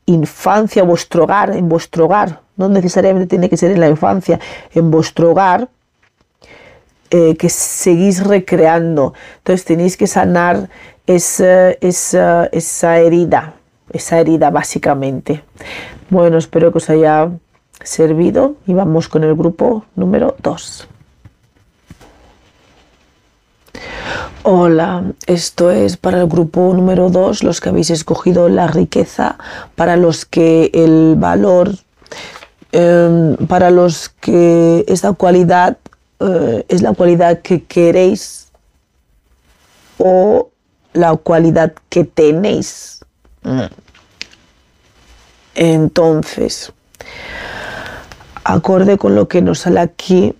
infancia, 0.05 0.83
vuestro 0.83 1.25
hogar, 1.25 1.51
en 1.51 1.67
vuestro 1.67 2.05
hogar. 2.05 2.39
No 2.55 2.69
necesariamente 2.69 3.27
tiene 3.27 3.49
que 3.49 3.57
ser 3.57 3.71
en 3.71 3.81
la 3.81 3.89
infancia, 3.89 4.39
en 4.73 4.89
vuestro 4.89 5.31
hogar, 5.31 5.67
eh, 7.11 7.35
que 7.37 7.49
seguís 7.49 8.25
recreando. 8.25 9.13
Entonces 9.37 9.65
tenéis 9.65 9.97
que 9.97 10.07
sanar 10.07 10.69
esa, 11.05 11.71
esa 11.71 12.99
herida, 12.99 13.53
esa 13.91 14.19
herida 14.19 14.49
básicamente. 14.49 15.43
Bueno, 16.09 16.37
espero 16.37 16.71
que 16.71 16.79
os 16.79 16.89
haya 16.89 17.29
servido 17.83 18.55
y 18.65 18.73
vamos 18.73 19.07
con 19.07 19.23
el 19.23 19.35
grupo 19.35 19.85
número 19.95 20.35
2. 20.41 20.87
Hola, 24.43 25.03
esto 25.25 25.71
es 25.71 25.97
para 25.97 26.21
el 26.21 26.27
grupo 26.27 26.73
número 26.73 27.09
2, 27.09 27.43
los 27.43 27.59
que 27.59 27.69
habéis 27.69 27.89
escogido 27.89 28.47
la 28.47 28.67
riqueza, 28.67 29.37
para 29.75 29.97
los 29.97 30.25
que 30.25 30.71
el 30.73 31.15
valor, 31.17 31.71
em, 32.71 33.35
para 33.47 33.71
los 33.71 34.07
que 34.07 34.85
esta 34.87 35.11
cualidad 35.13 35.77
eh, 36.19 36.65
es 36.67 36.81
la 36.81 36.93
cualidad 36.93 37.41
que 37.41 37.63
queréis 37.63 38.51
o 39.97 40.49
la 40.93 41.15
cualidad 41.15 41.73
que 41.89 42.03
tenéis. 42.03 43.05
Mm. 43.43 43.61
Entonces, 45.55 46.71
acorde 48.43 48.97
con 48.97 49.15
lo 49.15 49.27
que 49.27 49.41
nos 49.41 49.59
sale 49.59 49.79
aquí 49.79 50.35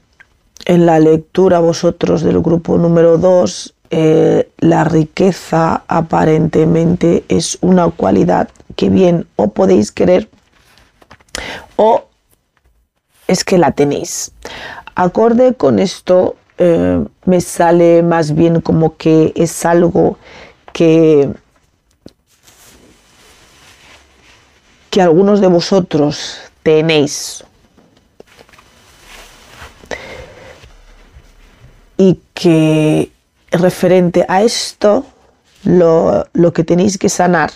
en 0.65 0.85
la 0.85 0.99
lectura 0.99 1.59
vosotros 1.59 2.21
del 2.21 2.41
grupo 2.41 2.77
número 2.77 3.17
2, 3.17 3.73
eh, 3.89 4.49
la 4.57 4.83
riqueza 4.83 5.83
aparentemente 5.87 7.23
es 7.29 7.57
una 7.61 7.89
cualidad 7.89 8.49
que 8.75 8.89
bien 8.89 9.27
o 9.37 9.49
podéis 9.49 9.91
querer 9.91 10.29
o 11.77 12.05
es 13.27 13.43
que 13.43 13.57
la 13.57 13.71
tenéis. 13.71 14.31
Acorde 14.99 15.53
con 15.53 15.77
esto, 15.77 16.37
eh, 16.57 17.05
me 17.25 17.39
sale 17.39 18.01
más 18.01 18.33
bien 18.33 18.61
como 18.61 18.97
que 18.97 19.31
es 19.35 19.63
algo 19.63 20.17
que, 20.73 21.29
que 24.89 24.99
algunos 24.99 25.39
de 25.39 25.45
vosotros 25.45 26.39
tenéis. 26.63 27.43
Y 31.97 32.19
que 32.33 33.11
referente 33.51 34.25
a 34.27 34.41
esto, 34.41 35.05
lo, 35.63 36.25
que 36.55 36.63
tenéis 36.63 36.97
que 36.97 37.09
sanar, 37.09 37.51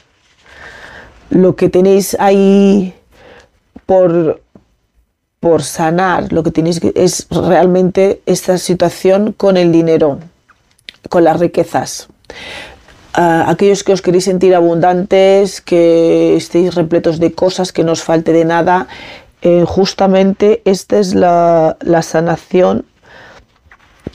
lo 1.31 1.55
que 1.55 1.69
tenéis 1.69 2.15
ahí 2.19 2.93
por, 3.87 4.43
por 5.41 5.63
sanar, 5.63 6.31
lo 6.31 6.43
que 6.43 6.51
tenéis 6.51 6.79
que 6.79 6.93
es 6.95 7.25
realmente 7.31 8.21
esta 8.27 8.59
situación 8.59 9.33
con 9.33 9.57
el 9.57 9.71
dinero, 9.71 10.19
con 11.09 11.23
las 11.23 11.39
riquezas. 11.39 12.07
Ah, 13.13 13.45
aquellos 13.49 13.83
que 13.83 13.91
os 13.91 14.03
queréis 14.03 14.25
sentir 14.25 14.53
abundantes, 14.53 15.59
que 15.59 16.37
estéis 16.37 16.75
repletos 16.75 17.19
de 17.19 17.33
cosas, 17.33 17.73
que 17.73 17.83
no 17.83 17.93
os 17.93 18.03
falte 18.03 18.31
de 18.31 18.45
nada, 18.45 18.87
eh, 19.41 19.65
justamente 19.67 20.61
esta 20.63 20.99
es 20.99 21.15
la, 21.15 21.75
la 21.81 22.03
sanación 22.03 22.85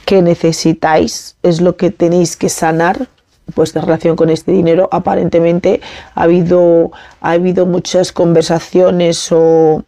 que 0.05 0.21
necesitáis, 0.21 1.35
es 1.43 1.59
lo 1.59 1.75
que 1.75 1.91
tenéis 1.91 2.37
que 2.37 2.47
sanar, 2.47 3.09
pues 3.53 3.75
en 3.75 3.81
relación 3.81 4.15
con 4.15 4.29
este 4.29 4.53
dinero. 4.53 4.87
Aparentemente 4.93 5.81
ha 6.15 6.23
habido, 6.23 6.91
ha 7.19 7.31
habido 7.31 7.65
muchas 7.65 8.13
conversaciones 8.13 9.29
o, 9.33 9.83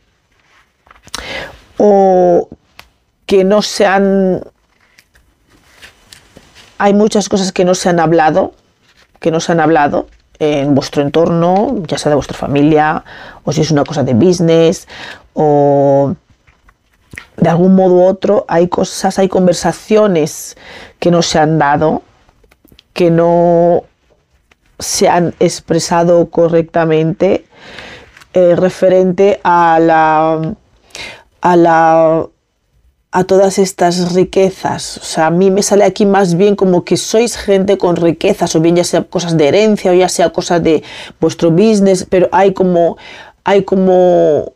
o 1.77 2.49
que 3.25 3.43
no 3.43 3.62
se 3.62 3.85
han... 3.85 4.41
Hay 6.77 6.93
muchas 6.93 7.29
cosas 7.29 7.51
que 7.51 7.65
no 7.65 7.75
se 7.75 7.89
han 7.89 7.99
hablado, 7.99 8.53
que 9.19 9.31
no 9.31 9.39
se 9.39 9.51
han 9.51 9.59
hablado 9.59 10.07
en 10.39 10.73
vuestro 10.73 11.01
entorno, 11.01 11.75
ya 11.85 11.97
sea 11.97 12.09
de 12.09 12.15
vuestra 12.15 12.38
familia, 12.38 13.03
o 13.43 13.51
si 13.51 13.62
es 13.62 13.71
una 13.71 13.83
cosa 13.83 14.03
de 14.03 14.13
business, 14.13 14.88
o 15.33 16.15
de 17.38 17.49
algún 17.49 17.75
modo 17.75 17.95
u 17.95 18.03
otro 18.03 18.45
hay 18.47 18.67
cosas, 18.67 19.19
hay 19.19 19.27
conversaciones 19.27 20.57
que 20.99 21.12
no 21.12 21.21
se 21.21 21.39
han 21.39 21.57
dado, 21.57 22.03
que 22.93 23.12
no 23.12 23.83
se 24.79 25.09
han 25.09 25.33
expresado 25.39 26.29
correctamente 26.29 27.45
eh, 28.33 28.55
referente 28.55 29.41
a 29.43 29.79
la, 29.81 30.55
a 31.41 31.56
la 31.56 32.28
a 33.12 33.23
todas 33.23 33.58
estas 33.58 34.13
riquezas. 34.13 34.97
O 34.97 35.04
sea, 35.04 35.28
a 35.28 35.32
mí 35.32 35.49
me 35.49 35.63
sale 35.63 35.84
aquí 35.84 36.06
más 36.06 36.36
bien 36.36 36.56
como 36.56 36.84
que 36.84 36.95
sois 36.95 37.38
gente 37.38 37.78
con 37.80 37.95
riquezas, 37.95 38.56
o 38.56 38.62
bien 38.62 38.75
ya 38.75 38.84
sea 38.84 39.04
cosas 39.04 39.36
de 39.36 39.47
herencia, 39.47 39.91
o 39.91 39.95
ya 39.95 40.10
sea 40.10 40.30
cosas 40.30 40.62
de 40.62 40.84
vuestro 41.19 41.49
business, 41.49 42.06
pero 42.08 42.30
hay 42.32 42.54
como, 42.54 42.97
hay 43.43 43.63
como 43.63 44.54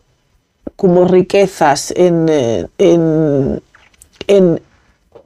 como 0.76 1.06
riquezas 1.06 1.94
eh, 1.96 2.68
en, 2.78 3.62
en, 4.28 4.62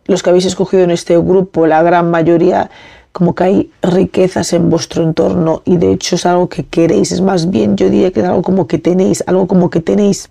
los 0.05 0.23
que 0.23 0.29
habéis 0.29 0.45
escogido 0.45 0.83
en 0.83 0.91
este 0.91 1.17
grupo, 1.17 1.67
la 1.67 1.83
gran 1.83 2.09
mayoría, 2.11 2.69
como 3.11 3.35
que 3.35 3.43
hay 3.43 3.71
riquezas 3.81 4.53
en 4.53 4.69
vuestro 4.69 5.03
entorno 5.03 5.63
y 5.65 5.77
de 5.77 5.91
hecho 5.91 6.15
es 6.15 6.25
algo 6.25 6.47
que 6.47 6.65
queréis, 6.65 7.11
es 7.11 7.21
más 7.21 7.49
bien, 7.49 7.75
yo 7.75 7.89
diría 7.89 8.11
que 8.11 8.21
es 8.21 8.25
algo 8.25 8.41
como 8.41 8.67
que 8.67 8.77
tenéis, 8.77 9.23
algo 9.27 9.47
como 9.47 9.69
que 9.69 9.81
tenéis. 9.81 10.29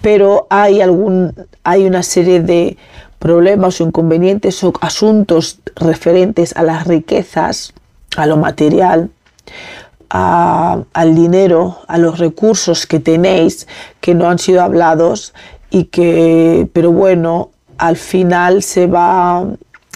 Pero 0.00 0.46
hay, 0.50 0.80
algún, 0.80 1.34
hay 1.64 1.86
una 1.86 2.02
serie 2.02 2.40
de 2.40 2.76
problemas 3.18 3.80
o 3.80 3.84
inconvenientes 3.84 4.62
o 4.64 4.72
asuntos 4.80 5.58
referentes 5.76 6.56
a 6.56 6.62
las 6.62 6.86
riquezas, 6.86 7.72
a 8.16 8.26
lo 8.26 8.36
material, 8.36 9.10
al 10.10 11.14
dinero, 11.14 11.78
a 11.86 11.98
los 11.98 12.18
recursos 12.18 12.86
que 12.86 12.98
tenéis 12.98 13.66
que 14.00 14.14
no 14.14 14.28
han 14.30 14.38
sido 14.38 14.62
hablados 14.62 15.34
y 15.70 15.84
que, 15.84 16.68
pero 16.72 16.92
bueno, 16.92 17.50
al 17.76 17.96
final 17.96 18.62
se 18.62 18.86
va, 18.86 19.46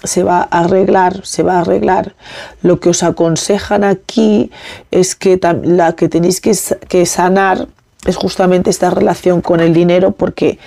se 0.04 0.22
va 0.22 0.48
a 0.50 0.60
arreglar, 0.60 1.24
se 1.24 1.42
va 1.42 1.54
a 1.54 1.60
arreglar. 1.60 2.14
Lo 2.62 2.78
que 2.78 2.90
os 2.90 3.02
aconsejan 3.02 3.84
aquí 3.84 4.50
es 4.90 5.14
que 5.14 5.40
la 5.62 5.94
que 5.94 6.08
tenéis 6.08 6.40
que, 6.40 7.06
sanar 7.06 7.68
es 8.06 8.16
justamente 8.16 8.70
esta 8.70 8.90
relación 8.90 9.40
con 9.40 9.60
el 9.60 9.72
dinero 9.72 10.12
porque 10.12 10.58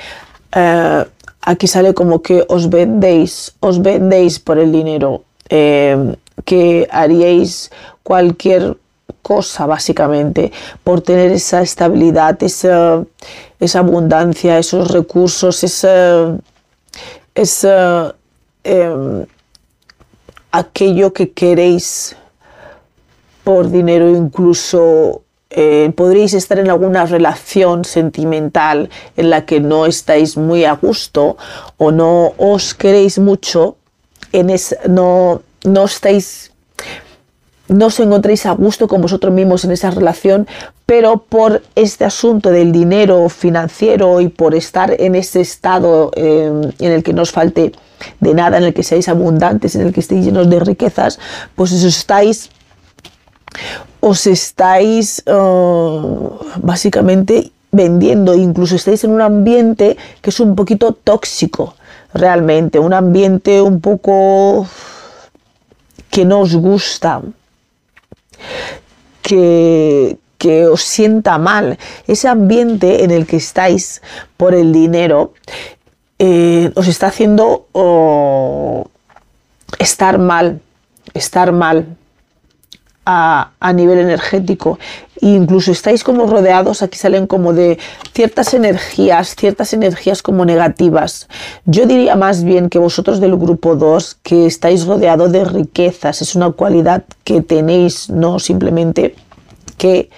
eh, 0.53 1.05
aquí 1.41 1.67
sale 1.67 1.93
como 1.93 2.21
que 2.21 2.45
os 2.47 2.69
vendéis, 2.69 3.53
os 3.59 3.81
vendéis 3.81 4.39
por 4.39 4.57
el 4.57 4.71
dinero, 4.71 5.23
eh, 5.49 6.15
que 6.43 6.87
haríais 6.91 7.71
cualquier 8.03 8.77
cosa, 9.21 9.65
básicamente, 9.65 10.51
por 10.83 11.01
tener 11.01 11.31
esa 11.31 11.61
estabilidad, 11.61 12.41
esa, 12.43 13.03
esa 13.59 13.79
abundancia, 13.79 14.59
esos 14.59 14.91
recursos, 14.91 15.63
esa, 15.63 16.37
esa, 17.33 18.15
eh, 18.63 19.25
aquello 20.51 21.11
que 21.11 21.31
queréis, 21.31 22.15
por 23.43 23.69
dinero, 23.69 24.09
incluso 24.09 25.21
eh, 25.57 25.93
podréis 25.95 26.33
estar 26.33 26.59
en 26.59 26.69
alguna 26.69 27.05
relación 27.05 27.85
sentimental 27.85 28.89
en 29.15 29.29
la 29.29 29.45
que 29.45 29.61
no 29.61 29.85
estáis 29.85 30.35
muy 30.35 30.65
a 30.65 30.73
gusto 30.73 31.37
o 31.77 31.91
no 31.91 32.33
os 32.37 32.73
queréis 32.73 33.19
mucho, 33.19 33.77
en 34.33 34.53
no, 34.89 35.41
no 35.63 35.85
estáis 35.85 36.51
no 37.67 37.87
os 37.87 37.99
encontréis 37.99 38.45
a 38.45 38.51
gusto 38.51 38.87
con 38.87 39.01
vosotros 39.01 39.33
mismos 39.33 39.63
en 39.63 39.71
esa 39.71 39.89
relación, 39.91 40.45
pero 40.85 41.23
por 41.23 41.63
este 41.75 42.05
asunto 42.05 42.51
del 42.51 42.71
dinero 42.71 43.27
financiero 43.29 44.21
y 44.21 44.27
por 44.27 44.53
estar 44.53 44.93
en 44.99 45.15
ese 45.15 45.41
estado 45.41 46.11
eh, 46.15 46.51
en 46.79 46.91
el 46.91 47.01
que 47.01 47.13
no 47.13 47.23
os 47.23 47.31
falte 47.31 47.71
de 48.19 48.33
nada, 48.33 48.57
en 48.57 48.65
el 48.65 48.73
que 48.73 48.83
seáis 48.83 49.07
abundantes, 49.07 49.75
en 49.75 49.87
el 49.87 49.93
que 49.93 50.01
estéis 50.01 50.25
llenos 50.25 50.49
de 50.49 50.59
riquezas, 50.59 51.17
pues 51.55 51.71
os 51.71 51.83
estáis 51.83 52.51
os 53.99 54.27
estáis 54.27 55.23
eh, 55.25 55.31
básicamente 56.61 57.51
vendiendo, 57.71 58.33
incluso 58.35 58.75
estáis 58.75 59.03
en 59.03 59.11
un 59.11 59.21
ambiente 59.21 59.97
que 60.21 60.29
es 60.29 60.39
un 60.39 60.55
poquito 60.55 60.93
tóxico, 60.93 61.75
realmente, 62.13 62.79
un 62.79 62.93
ambiente 62.93 63.61
un 63.61 63.81
poco 63.81 64.67
que 66.09 66.23
no 66.23 66.39
os 66.41 66.55
gusta, 66.55 67.21
que, 69.21 70.17
os 70.71 70.83
sienta 70.83 71.39
mal. 71.39 71.79
Ese 72.05 72.27
ambiente 72.27 73.03
en 73.03 73.09
el 73.09 73.25
que 73.25 73.37
estáis 73.37 74.03
por 74.37 74.53
el 74.53 74.71
dinero 74.71 75.33
eh, 76.19 76.71
os 76.75 76.87
está 76.87 77.07
haciendo 77.07 77.65
oh, 77.71 78.87
estar 79.79 80.19
mal, 80.19 80.61
estar 81.15 81.51
mal 81.51 81.97
a, 83.05 83.73
nivel 83.73 83.99
energético. 83.99 84.79
E 85.21 85.27
incluso 85.29 85.71
estáis 85.71 86.03
como 86.03 86.27
rodeados, 86.27 86.81
aquí 86.81 86.97
salen 86.97 87.25
como 87.25 87.53
de 87.53 87.77
ciertas 88.13 88.53
energías, 88.53 89.35
ciertas 89.35 89.73
energías 89.73 90.21
como 90.21 90.43
negativas. 90.45 91.29
Yo 91.65 91.85
diría 91.85 92.15
más 92.15 92.43
bien 92.43 92.69
que 92.69 92.79
vosotros 92.79 93.19
del 93.19 93.35
grupo 93.37 93.75
2, 93.75 94.17
que 94.23 94.45
estáis 94.45 94.85
rodeados 94.85 95.31
de 95.31 95.45
riquezas, 95.45 96.21
es 96.21 96.35
una 96.35 96.51
cualidad 96.51 97.03
que 97.23 97.41
tenéis, 97.41 98.09
no 98.09 98.39
simplemente 98.39 99.15
que, 99.77 100.09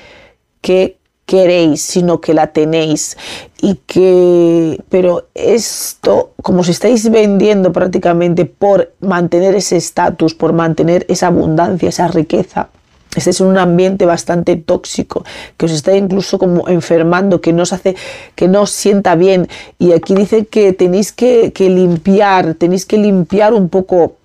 que 0.61 0.97
queréis, 1.27 1.81
sino 1.81 2.19
que 2.19 2.33
la 2.33 2.47
tenéis. 2.47 3.17
Y 3.61 3.75
que, 3.85 4.81
pero 4.89 5.27
esto, 5.35 6.31
como 6.41 6.61
os 6.61 6.69
estáis 6.69 7.09
vendiendo 7.11 7.71
prácticamente 7.71 8.45
por 8.45 8.93
mantener 8.99 9.53
ese 9.53 9.77
estatus, 9.77 10.33
por 10.33 10.53
mantener 10.53 11.05
esa 11.09 11.27
abundancia, 11.27 11.89
esa 11.89 12.07
riqueza, 12.07 12.69
este 13.17 13.31
es 13.31 13.41
un 13.41 13.57
ambiente 13.57 14.05
bastante 14.05 14.55
tóxico, 14.55 15.23
que 15.57 15.65
os 15.65 15.71
está 15.71 15.95
incluso 15.95 16.37
como 16.37 16.67
enfermando, 16.69 17.41
que 17.41 17.51
no 17.51 17.63
os 17.63 17.73
hace, 17.73 17.95
que 18.35 18.47
no 18.47 18.61
os 18.61 18.71
sienta 18.71 19.15
bien. 19.15 19.47
Y 19.79 19.93
aquí 19.93 20.13
dice 20.13 20.45
que 20.45 20.73
tenéis 20.73 21.11
que, 21.11 21.51
limpiar, 21.57 22.53
tenéis 22.53 22.85
que 22.85 22.97
limpiar 22.97 23.53
un 23.53 23.69
poco, 23.69 24.17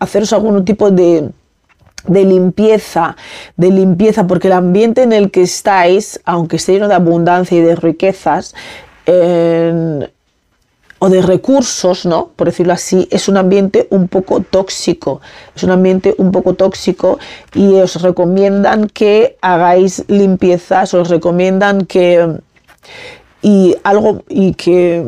haceros 0.00 0.32
algún 0.32 0.64
tipo 0.64 0.90
de, 0.90 1.28
de 2.06 2.24
limpieza, 2.24 3.16
de 3.56 3.70
limpieza, 3.70 4.26
porque 4.26 4.48
el 4.48 4.54
ambiente 4.54 5.02
en 5.02 5.12
el 5.12 5.30
que 5.30 5.42
estáis, 5.42 6.20
aunque 6.24 6.56
esté 6.56 6.72
lleno 6.72 6.88
de 6.88 6.94
abundancia 6.94 7.58
y 7.58 7.60
de 7.60 7.76
riquezas, 7.76 8.54
o 10.98 11.08
de 11.08 11.22
recursos, 11.22 12.06
¿no? 12.06 12.28
Por 12.36 12.46
decirlo 12.46 12.72
así, 12.72 13.08
es 13.10 13.28
un 13.28 13.36
ambiente 13.36 13.86
un 13.90 14.08
poco 14.08 14.40
tóxico. 14.40 15.20
Es 15.54 15.62
un 15.62 15.70
ambiente 15.70 16.14
un 16.18 16.32
poco 16.32 16.54
tóxico 16.54 17.18
y 17.54 17.74
os 17.74 18.00
recomiendan 18.00 18.88
que 18.88 19.36
hagáis 19.40 20.04
limpiezas, 20.08 20.94
os 20.94 21.08
recomiendan 21.08 21.86
que 21.86 22.38
y 23.42 23.76
algo 23.82 24.22
y 24.28 24.54
que 24.54 25.04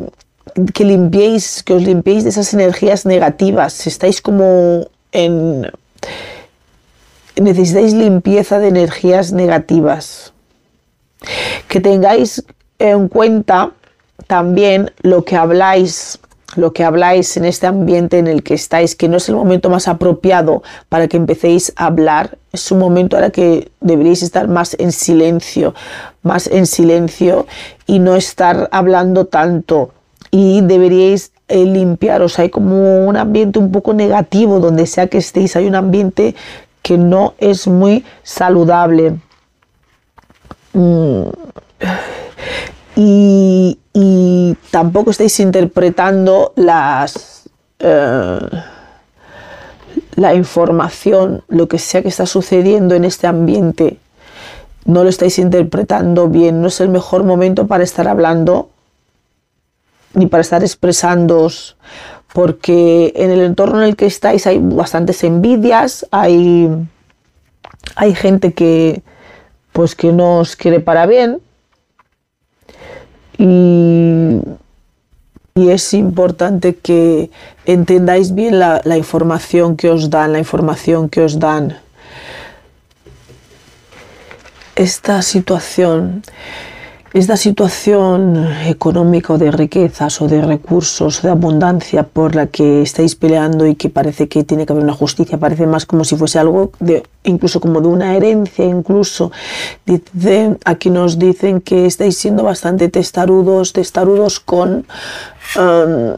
que 0.72 0.85
limpiéis, 0.85 1.62
que 1.62 1.75
os 1.75 1.83
limpiéis 1.83 2.25
de 2.25 2.31
esas 2.31 2.53
energías 2.55 3.05
negativas. 3.05 3.72
Si 3.72 3.88
estáis 3.88 4.20
como 4.22 4.88
en 5.12 5.70
necesitáis 7.37 7.92
limpieza 7.92 8.59
de 8.59 8.68
energías 8.68 9.33
negativas. 9.33 10.33
Que 11.68 11.81
tengáis 11.81 12.44
en 12.79 13.09
cuenta 13.09 13.72
también 14.26 14.92
lo 15.02 15.24
que 15.24 15.37
habláis 15.37 16.18
lo 16.55 16.72
que 16.72 16.85
habláis 16.85 17.37
en 17.37 17.44
este 17.44 17.66
ambiente 17.66 18.18
en 18.18 18.29
el 18.29 18.42
que 18.42 18.55
estáis, 18.55 18.94
que 18.94 19.09
no 19.09 19.16
es 19.16 19.29
el 19.29 19.35
momento 19.35 19.68
más 19.68 19.88
apropiado 19.88 20.62
para 20.88 21.09
que 21.09 21.16
empecéis 21.16 21.72
a 21.76 21.87
hablar, 21.87 22.38
es 22.52 22.70
un 22.70 22.79
momento 22.79 23.16
ahora 23.16 23.31
que 23.31 23.70
deberíais 23.81 24.22
estar 24.22 24.48
más 24.48 24.76
en 24.79 24.92
silencio, 24.92 25.74
más 26.22 26.46
en 26.46 26.66
silencio 26.66 27.46
y 27.87 27.98
no 27.98 28.16
estar 28.16 28.68
hablando 28.72 29.26
tanto. 29.26 29.90
Y 30.31 30.61
deberíais 30.62 31.33
eh, 31.48 31.64
limpiaros, 31.64 32.38
hay 32.38 32.48
como 32.48 33.07
un 33.07 33.16
ambiente 33.16 33.59
un 33.59 33.70
poco 33.70 33.92
negativo 33.92 34.59
donde 34.61 34.87
sea 34.87 35.09
que 35.09 35.18
estéis, 35.18 35.57
hay 35.57 35.66
un 35.66 35.74
ambiente 35.74 36.35
que 36.83 36.96
no 36.96 37.35
es 37.38 37.66
muy 37.66 38.05
saludable. 38.22 39.16
Mm 40.72 41.24
y, 42.96 43.78
tampoco 44.70 45.11
estáis 45.11 45.38
interpretando 45.40 46.52
las, 46.56 47.48
eh, 47.78 48.38
la 50.16 50.35
información, 50.35 51.42
lo 51.48 51.68
que 51.68 51.78
sea 51.78 52.02
que 52.02 52.09
está 52.09 52.26
sucediendo 52.26 52.94
en 52.94 53.04
este 53.04 53.26
ambiente, 53.26 53.98
no 54.85 55.02
lo 55.02 55.11
estáis 55.11 55.38
interpretando 55.38 56.28
bien, 56.28 56.62
no 56.62 56.68
es 56.68 56.80
el 56.80 56.88
mejor 56.88 57.24
momento 57.24 57.66
para 57.66 57.85
estar 57.85 58.09
hablando 58.09 58.70
ni 60.14 60.26
para 60.26 60.40
estar 60.40 60.62
expresándoos, 60.62 61.76
porque 62.32 63.12
en 63.16 63.30
el 63.30 63.40
entorno 63.40 63.82
en 63.82 63.88
el 63.88 63.96
que 63.96 64.06
estáis 64.06 64.46
hay 64.46 64.59
bastantes 64.59 65.22
envidias, 65.24 66.06
hay, 66.11 66.70
hay 67.96 68.14
gente 68.14 68.54
que 68.54 69.02
pues 69.72 69.94
que 69.94 70.12
no 70.12 70.38
os 70.38 70.56
quiere 70.56 70.80
para 70.80 71.04
bien 71.04 71.42
y, 73.38 74.40
es 75.55 75.94
importante 75.94 76.77
que 76.77 77.31
entendáis 77.64 78.35
bien 78.35 78.59
la, 78.59 78.96
información 78.96 79.77
que 79.77 79.88
os 79.88 80.11
dan, 80.11 80.33
la 80.33 80.38
información 80.38 81.09
que 81.09 81.22
os 81.22 81.38
dan. 81.38 81.79
Esta 84.75 85.22
situación 85.22 86.22
esta 87.16 87.38
situación 87.38 88.46
económica 88.66 89.33
o 89.33 89.38
de 89.38 89.50
riquezas 89.50 90.20
o 90.20 90.29
de 90.29 90.42
recursos, 90.42 91.22
de 91.22 91.31
abundancia 91.31 92.02
por 92.02 92.35
la 92.35 92.46
que 92.46 92.83
estáis 92.83 93.16
peleando 93.16 93.66
y 93.66 93.74
que 93.74 93.88
parece 93.88 94.29
que 94.29 94.44
tiene 94.44 94.66
que 94.66 94.74
haber 94.74 94.85
una 94.85 94.92
justicia, 94.92 95.38
parece 95.38 95.66
más 95.66 95.87
como 95.87 96.05
si 96.05 96.14
fuese 96.14 96.38
algo 96.38 96.72
de, 96.79 97.05
incluso 97.24 97.59
como 97.59 97.81
de 97.81 97.88
una 97.88 98.14
herencia, 98.14 98.66
incluso. 98.66 99.33
aquí 100.66 100.90
nos 100.90 101.18
dicen 101.18 101.62
que 101.62 101.87
estáis 101.87 102.18
siendo 102.18 102.42
bastante 102.42 102.90
testarudos, 102.90 103.72
testarudos 103.72 104.38
con, 104.38 104.85
um, 105.57 106.16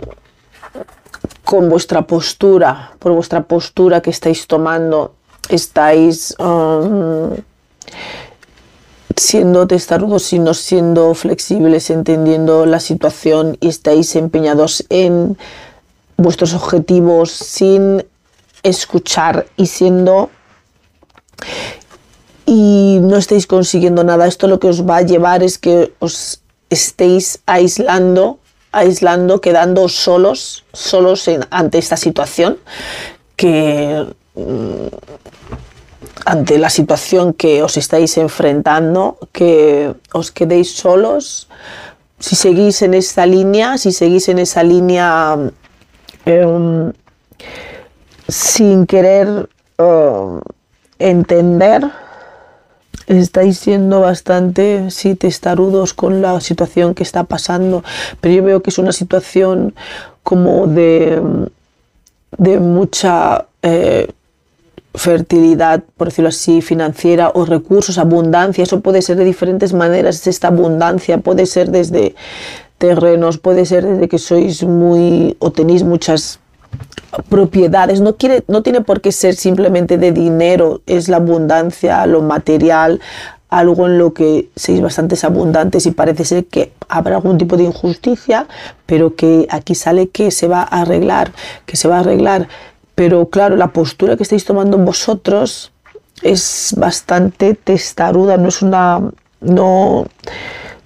con 1.44 1.68
vuestra 1.68 2.02
postura, 2.02 2.90
por 2.98 3.12
vuestra 3.12 3.42
postura 3.42 4.00
que 4.00 4.10
estáis 4.10 4.48
tomando, 4.48 5.14
estáis... 5.48 6.34
Um, 6.40 7.36
siendo 9.18 9.66
testarudos 9.66 10.32
y 10.32 10.38
no 10.38 10.54
siendo 10.54 11.12
flexibles, 11.14 11.90
entendiendo 11.90 12.66
la 12.66 12.80
situación 12.80 13.56
y 13.60 13.68
estáis 13.68 14.16
empeñados 14.16 14.84
en 14.88 15.36
vuestros 16.16 16.54
objetivos 16.54 17.30
sin 17.30 18.04
escuchar 18.62 19.46
y 19.56 19.66
siendo 19.66 20.30
y 22.46 22.98
no 23.02 23.16
estáis 23.16 23.46
consiguiendo 23.46 24.04
nada. 24.04 24.26
Esto 24.26 24.48
lo 24.48 24.58
que 24.58 24.68
os 24.68 24.88
va 24.88 24.98
a 24.98 25.02
llevar 25.02 25.42
es 25.42 25.58
que 25.58 25.92
os 25.98 26.40
estéis 26.70 27.40
aislando, 27.46 28.38
aislando, 28.72 29.40
quedando 29.40 29.88
solos, 29.88 30.64
solos 30.72 31.28
ante 31.50 31.78
esta 31.78 31.96
situación 31.96 32.58
que 33.36 34.06
mm, 34.34 34.86
ante 36.28 36.58
la 36.58 36.68
situación 36.68 37.32
que 37.32 37.62
os 37.62 37.78
estáis 37.78 38.18
enfrentando, 38.18 39.16
que 39.32 39.94
os 40.12 40.30
quedéis 40.30 40.76
solos. 40.76 41.48
Si 42.20 42.36
seguís 42.36 42.82
en 42.82 42.92
esta 42.92 43.24
línea, 43.24 43.78
si 43.78 43.92
seguís 43.92 44.28
en 44.28 44.38
esa 44.38 44.62
línea 44.62 45.38
em, 46.26 46.92
sin 48.28 48.84
querer 48.84 49.48
em, 49.78 50.40
entender, 50.98 51.88
estáis 53.06 53.56
siendo 53.58 54.00
bastante, 54.00 54.90
sí, 54.90 55.14
testarudos 55.14 55.94
con 55.94 56.20
la 56.20 56.42
situación 56.42 56.94
que 56.94 57.04
está 57.04 57.24
pasando, 57.24 57.82
pero 58.20 58.34
yo 58.34 58.42
veo 58.42 58.62
que 58.62 58.68
es 58.68 58.76
una 58.76 58.92
situación 58.92 59.74
como 60.22 60.66
de, 60.66 61.22
de 62.36 62.60
mucha... 62.60 63.46
Eh, 63.62 64.12
fertilidad, 64.94 65.82
por 65.96 66.08
decirlo 66.08 66.30
así, 66.30 66.62
financiera 66.62 67.30
o 67.34 67.44
recursos, 67.44 67.98
abundancia, 67.98 68.64
eso 68.64 68.80
puede 68.80 69.02
ser 69.02 69.16
de 69.16 69.24
diferentes 69.24 69.72
maneras, 69.72 70.26
esta 70.26 70.48
abundancia 70.48 71.18
puede 71.18 71.46
ser 71.46 71.70
desde 71.70 72.14
terrenos, 72.78 73.38
puede 73.38 73.66
ser 73.66 73.86
desde 73.86 74.08
que 74.08 74.18
sois 74.18 74.62
muy 74.64 75.36
o 75.40 75.50
tenéis 75.52 75.82
muchas 75.82 76.40
propiedades, 77.28 78.00
no, 78.00 78.16
quiere, 78.16 78.44
no 78.48 78.62
tiene 78.62 78.80
por 78.80 79.00
qué 79.00 79.12
ser 79.12 79.34
simplemente 79.34 79.98
de 79.98 80.12
dinero, 80.12 80.80
es 80.86 81.08
la 81.08 81.16
abundancia, 81.16 82.06
lo 82.06 82.22
material, 82.22 83.00
algo 83.48 83.86
en 83.86 83.98
lo 83.98 84.12
que 84.12 84.50
seis 84.56 84.80
bastante 84.80 85.16
abundantes 85.24 85.86
y 85.86 85.90
parece 85.90 86.24
ser 86.24 86.44
que 86.46 86.72
habrá 86.88 87.16
algún 87.16 87.38
tipo 87.38 87.56
de 87.56 87.64
injusticia, 87.64 88.46
pero 88.86 89.14
que 89.14 89.46
aquí 89.50 89.74
sale 89.74 90.08
que 90.08 90.30
se 90.30 90.48
va 90.48 90.60
a 90.62 90.82
arreglar, 90.82 91.32
que 91.64 91.76
se 91.76 91.88
va 91.88 91.96
a 91.96 92.00
arreglar. 92.00 92.48
Pero 92.98 93.28
claro, 93.30 93.54
la 93.54 93.68
postura 93.68 94.16
que 94.16 94.24
estáis 94.24 94.44
tomando 94.44 94.76
vosotros 94.76 95.70
es 96.20 96.74
bastante 96.76 97.54
testaruda, 97.54 98.36
no 98.36 98.48
es 98.48 98.60
una 98.60 99.12
no, 99.40 100.06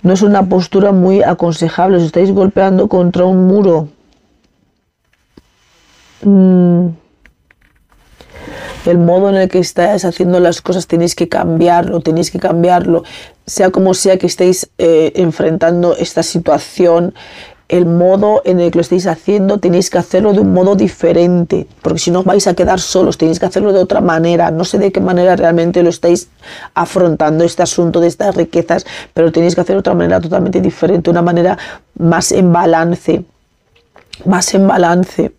no 0.03 0.13
es 0.13 0.21
una 0.21 0.47
postura 0.47 0.93
muy 0.93 1.23
aconsejable, 1.23 1.97
os 1.97 2.03
estáis 2.03 2.31
golpeando 2.31 2.87
contra 2.87 3.25
un 3.25 3.47
muro. 3.47 3.89
Mm. 6.21 6.89
El 8.85 8.99
modo 8.99 9.31
en 9.31 9.37
el 9.37 9.49
que 9.49 9.61
estáis 9.61 10.05
haciendo 10.05 10.39
las 10.39 10.61
cosas 10.61 10.87
tenéis 10.87 11.15
que 11.15 11.31
cambiarlo, 11.31 12.01
tenéis 12.01 12.31
que 12.31 12.39
cambiarlo, 12.39 13.05
sea 13.47 13.71
como 13.71 13.95
sea 13.95 14.19
que 14.19 14.27
estéis 14.27 14.69
eh, 14.77 15.13
enfrentando 15.15 15.97
esta 15.97 16.23
situación, 16.23 17.15
el 17.73 17.87
modo 17.87 18.43
en 18.45 18.61
el 18.61 18.71
que 18.71 18.77
lo 18.77 18.83
estéis 18.83 19.07
haciendo 19.07 19.57
tenéis 19.57 19.89
que 19.89 19.97
hacerlo 19.97 20.35
de 20.35 20.41
un 20.41 20.53
modo 20.53 20.77
diferente, 20.77 21.67
porque 21.81 21.99
si 21.99 22.11
no 22.11 22.23
vais 22.23 22.47
a 22.47 22.53
quedar 22.53 22.81
solos, 22.81 23.17
tenéis 23.17 23.41
que 23.41 23.47
hacerlo 23.47 23.73
de 23.73 23.79
otra 23.79 24.03
manera, 24.03 24.51
no 24.51 24.67
sé 24.67 24.79
de 24.79 24.93
qué 24.93 25.01
manera 25.01 25.37
realmente 25.37 25.83
lo 25.83 25.89
estáis 25.89 26.29
afrontando 26.75 27.45
este 27.45 27.63
asunto 27.63 27.99
de 28.01 28.09
estas 28.09 28.37
riquezas, 28.37 28.85
pero 29.15 29.33
tenéis 29.33 29.55
que 29.55 29.63
hacerlo 29.63 29.79
de 29.79 29.89
otra 29.89 29.95
manera 29.95 30.21
totalmente 30.21 30.61
diferente, 30.61 31.09
una 31.09 31.23
manera 31.23 31.57
más 31.99 32.31
en 32.31 32.53
balance, 32.53 33.25
más 34.27 34.53
en 34.53 34.69
balance. 34.69 35.33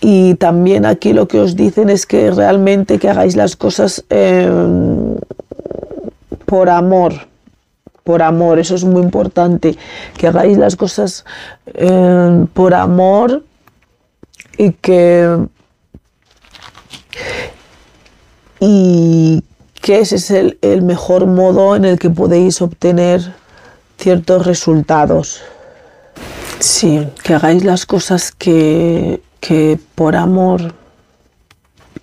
Y 0.00 0.36
también 0.36 0.86
aquí 0.86 1.12
lo 1.12 1.28
que 1.28 1.40
os 1.40 1.56
dicen 1.56 1.90
es 1.90 2.06
que 2.06 2.30
realmente 2.30 2.98
que 2.98 3.10
hagáis 3.10 3.36
las 3.36 3.54
cosas 3.54 4.02
em, 4.08 5.16
por 6.46 6.70
amor, 6.70 7.12
por 8.10 8.22
amor, 8.22 8.58
eso 8.58 8.74
es 8.74 8.82
muy 8.82 9.02
importante, 9.02 9.78
que 10.18 10.26
hagáis 10.26 10.58
las 10.58 10.74
cosas 10.74 11.24
em, 11.74 12.48
por 12.48 12.74
amor 12.74 13.44
y 14.58 14.72
que 14.72 15.46
y 18.58 19.44
que 19.80 20.00
ese 20.00 20.16
es 20.16 20.28
el, 20.32 20.58
el 20.60 20.82
mejor 20.82 21.26
modo 21.26 21.76
en 21.76 21.84
el 21.84 22.00
que 22.00 22.10
podéis 22.10 22.60
obtener 22.60 23.32
ciertos 23.96 24.44
resultados. 24.44 25.40
Sí, 26.58 27.06
que 27.22 27.34
hagáis 27.34 27.64
las 27.64 27.86
cosas 27.86 28.32
que 28.32 29.22
que 29.38 29.78
por 29.94 30.16
amor 30.16 30.74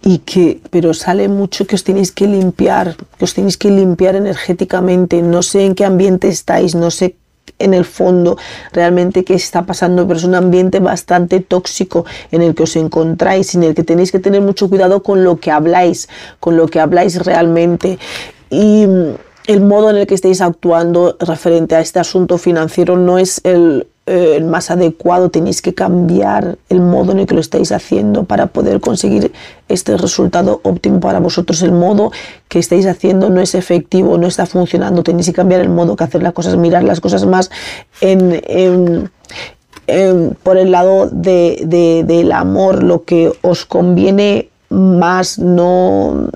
y 0.08 0.20
que 0.20 0.62
pero 0.70 0.94
sale 0.94 1.28
mucho 1.28 1.68
que 1.68 1.76
os 1.76 1.84
tenéis 1.84 2.14
que 2.14 2.28
limpiar, 2.28 2.96
que 2.96 3.26
os 3.26 3.34
tenéis 3.34 3.58
que 3.58 3.70
limpiar 3.70 4.16
energéticamente, 4.16 5.22
no 5.22 5.44
sé 5.44 5.66
en 5.66 5.76
qué 5.76 5.84
ambiente 5.84 6.30
estáis, 6.30 6.76
no 6.76 6.92
sé 6.92 7.18
en 7.60 7.74
el 7.74 7.84
fondo 7.84 8.38
realmente 8.72 9.26
qué 9.26 9.34
está 9.34 9.66
pasando, 9.66 10.08
pero 10.08 10.18
es 10.18 10.24
un 10.24 10.36
ambiente 10.36 10.80
bastante 10.80 11.42
tóxico 11.42 12.06
en 12.32 12.42
el 12.42 12.56
que 12.56 12.64
os 12.64 12.78
encontráis, 12.78 13.54
en 13.54 13.64
el 13.64 13.76
que 13.76 13.84
tenéis 13.84 14.14
que 14.14 14.20
tener 14.20 14.40
mucho 14.40 14.70
cuidado 14.70 15.04
con 15.04 15.26
lo 15.26 15.42
que 15.42 15.52
habláis, 15.52 16.08
con 16.40 16.56
lo 16.56 16.70
que 16.70 16.80
habláis 16.80 17.26
realmente. 17.26 18.00
Y 18.50 18.86
el 19.48 19.60
modo 19.60 19.90
en 19.90 19.98
el 19.98 20.08
que 20.08 20.16
estáis 20.16 20.40
actuando 20.40 21.18
referente 21.20 21.76
a 21.76 21.82
este 21.82 22.00
asunto 22.00 22.38
financiero 22.38 22.96
no 22.96 23.18
es 23.18 23.42
el 23.44 23.88
el 24.08 24.46
más 24.46 24.72
adecuado, 24.72 25.30
tenéis 25.30 25.62
que 25.62 25.74
cambiar 25.74 26.58
el 26.70 26.80
modo 26.80 27.12
en 27.12 27.20
el 27.20 27.26
que 27.28 27.36
lo 27.36 27.42
estáis 27.42 27.72
haciendo 27.72 28.24
para 28.24 28.48
poder 28.48 28.80
conseguir 28.80 29.34
este 29.68 29.98
resultado 29.98 30.62
óptimo 30.64 31.00
para 31.00 31.20
vosotros. 31.20 31.62
El 31.62 31.74
modo 31.74 32.12
que 32.48 32.60
estáis 32.60 32.86
haciendo 32.86 33.30
no 33.30 33.42
es 33.42 33.54
efectivo, 33.54 34.18
no 34.18 34.28
está 34.28 34.46
funcionando, 34.46 35.04
tenéis 35.04 35.28
que 35.28 35.34
cambiar 35.34 35.62
el 35.62 35.70
modo 35.70 35.96
que 35.96 36.06
hacer 36.06 36.24
las 36.24 36.34
cosas, 36.34 36.56
mirar 36.56 36.84
las 36.84 37.02
cosas 37.02 37.26
más 37.26 37.52
en, 38.02 39.12
por 40.44 40.58
el 40.58 40.72
lado 40.72 41.10
de, 41.12 42.04
del 42.06 42.32
amor, 42.32 42.84
lo 42.84 43.04
que 43.04 43.32
os 43.42 43.66
conviene 43.66 44.50
más, 44.70 45.38
no 45.38 46.30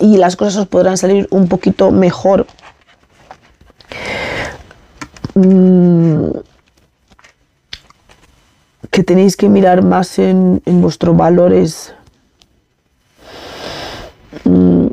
y 0.00 0.16
las 0.16 0.36
cosas 0.36 0.56
os 0.56 0.66
podrán 0.66 0.98
salir 0.98 1.28
un 1.30 1.48
poquito 1.48 1.90
mejor. 1.90 2.46
Mm, 5.34 6.28
que 8.94 9.02
tenéis 9.02 9.36
que 9.36 9.48
mirar 9.48 9.82
más 9.82 10.20
en, 10.20 10.62
vuestros 10.64 11.16
valores. 11.16 11.92
Mm, 14.44 14.86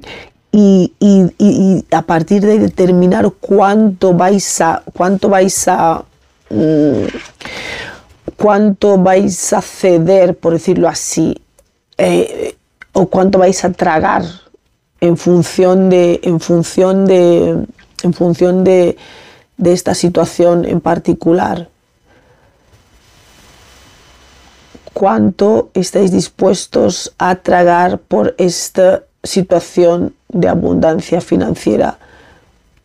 y, 0.51 1.85
a 1.91 2.01
partir 2.01 2.41
de 2.41 2.57
determinar 2.57 3.29
cuánto 3.39 4.13
vais 4.13 4.59
a 4.61 4.81
cuánto 4.91 5.29
vais 5.29 5.67
a 5.67 6.03
mm, 6.49 7.05
cuánto 8.35 8.97
vais 8.97 9.53
a 9.53 9.61
ceder 9.61 10.35
por 10.35 10.53
decirlo 10.53 10.87
así 10.89 11.39
eh, 11.97 12.55
o 12.93 13.05
cuánto 13.07 13.39
vais 13.39 13.63
a 13.63 13.71
tragar 13.71 14.23
en 14.99 15.15
función 15.15 15.89
de 15.89 16.19
en 16.23 16.39
función 16.39 17.05
de 17.05 17.65
en 18.03 18.13
función 18.13 18.63
de 18.63 18.97
esta 19.63 19.93
situación 19.93 20.65
en 20.65 20.81
particular 20.81 21.70
cuánto 24.93 25.69
estáis 25.73 26.11
dispuestos 26.11 27.13
a 27.17 27.35
tragar 27.35 27.99
por 27.99 28.35
esta 28.37 29.03
situación 29.23 30.13
de 30.29 30.47
abundancia 30.47 31.21
financiera 31.21 31.97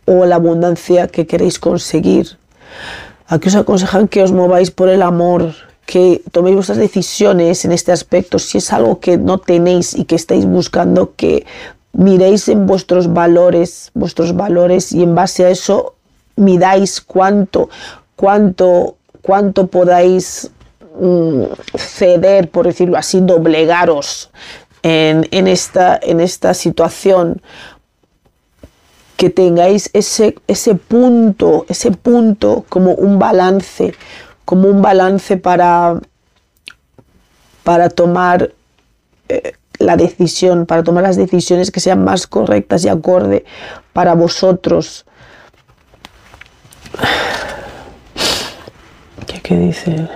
o 0.04 0.24
la 0.24 0.36
abundancia 0.36 1.08
que 1.08 1.26
queréis 1.26 1.58
conseguir. 1.58 2.38
Aquí 3.26 3.48
os 3.48 3.56
aconsejan 3.56 4.06
que 4.06 4.22
os 4.22 4.30
mováis 4.30 4.70
por 4.70 4.88
el 4.88 5.02
amor, 5.02 5.54
que 5.84 6.22
toméis 6.30 6.54
vuestras 6.54 6.78
decisiones 6.78 7.64
en 7.64 7.72
este 7.72 7.90
aspecto. 7.90 8.38
Si 8.38 8.58
es 8.58 8.72
algo 8.72 9.00
que 9.00 9.18
no 9.18 9.38
tenéis 9.38 9.94
y 9.94 10.04
que 10.04 10.14
estáis 10.14 10.44
buscando, 10.46 11.14
que 11.16 11.44
miréis 11.92 12.48
en 12.48 12.66
vuestros 12.66 13.12
valores, 13.12 13.90
vuestros 13.94 14.36
valores 14.36 14.92
y 14.92 15.02
en 15.02 15.14
base 15.14 15.44
a 15.44 15.50
eso 15.50 15.94
midáis 16.36 17.00
cuánto, 17.00 17.68
cuánto, 18.14 18.96
cuánto 19.22 19.66
podáis 19.66 20.50
ceder, 21.76 22.50
por 22.50 22.66
decirlo 22.66 22.96
así, 22.96 23.20
doblegaros 23.20 24.30
en, 24.82 25.46
esta, 25.48 25.98
en 26.00 26.20
esta 26.20 26.54
situación, 26.54 27.42
que 29.16 29.30
tengáis 29.30 29.90
ese, 29.94 30.36
ese 30.46 30.74
punto, 30.74 31.64
ese 31.68 31.90
punto 31.90 32.64
como 32.68 32.92
un 32.92 33.18
balance, 33.18 33.94
como 34.44 34.68
un 34.68 34.82
balance 34.82 35.38
para, 35.38 36.00
para 37.64 37.88
tomar 37.88 38.52
eh, 39.28 39.54
la 39.78 39.96
decisión, 39.96 40.66
para 40.66 40.84
tomar 40.84 41.02
las 41.02 41.16
decisiones 41.16 41.70
que 41.70 41.80
sean 41.80 42.04
más 42.04 42.26
correctas 42.26 42.84
y 42.84 42.88
acorde 42.88 43.44
para 43.92 44.14
vosotros. 44.14 45.06
¿Qué, 49.26 49.40
qué 49.40 49.58
dice? 49.58 50.08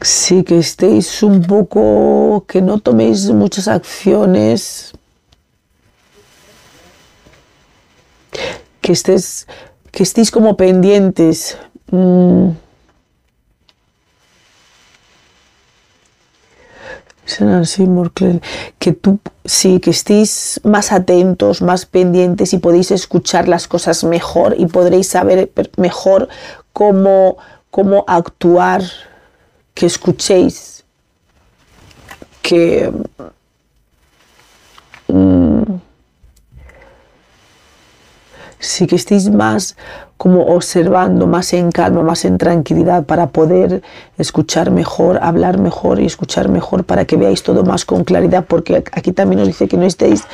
Sí 0.00 0.44
que 0.44 0.58
estéis 0.58 1.22
un 1.22 1.42
poco, 1.42 2.44
que 2.46 2.60
no 2.62 2.78
toméis 2.78 3.30
muchas 3.30 3.68
acciones, 3.68 4.92
que 8.80 8.92
estés, 8.92 9.46
que 9.90 10.02
estéis 10.02 10.30
como 10.30 10.56
pendientes. 10.56 11.58
Mm. 11.90 12.50
que 18.78 18.92
tú 18.92 19.20
sí, 19.44 19.80
que 19.80 19.90
estéis 19.90 20.60
más 20.64 20.92
atentos, 20.92 21.60
más 21.60 21.84
pendientes 21.84 22.54
y 22.54 22.58
podéis 22.58 22.90
escuchar 22.90 23.48
las 23.48 23.68
cosas 23.68 24.02
mejor 24.02 24.54
y 24.58 24.66
podréis 24.66 25.08
saber 25.08 25.52
mejor 25.76 26.28
cómo, 26.72 27.36
cómo 27.70 28.04
actuar 28.08 28.82
que 29.78 29.86
escuchéis, 29.86 30.82
que 32.42 32.90
mm, 35.06 35.62
sí 38.58 38.88
que 38.88 38.96
estéis 38.96 39.30
más 39.30 39.76
como 40.16 40.46
observando, 40.46 41.28
más 41.28 41.52
en 41.52 41.70
calma, 41.70 42.02
más 42.02 42.24
en 42.24 42.38
tranquilidad 42.38 43.04
para 43.04 43.28
poder 43.28 43.82
escuchar 44.18 44.72
mejor, 44.72 45.20
hablar 45.22 45.58
mejor 45.58 46.00
y 46.00 46.06
escuchar 46.06 46.48
mejor 46.48 46.82
para 46.82 47.04
que 47.04 47.16
veáis 47.16 47.44
todo 47.44 47.62
más 47.62 47.84
con 47.84 48.02
claridad, 48.02 48.46
porque 48.48 48.82
aquí 48.90 49.12
también 49.12 49.38
nos 49.38 49.46
dice 49.46 49.68
que 49.68 49.76
no 49.76 49.84
estéis 49.84 50.24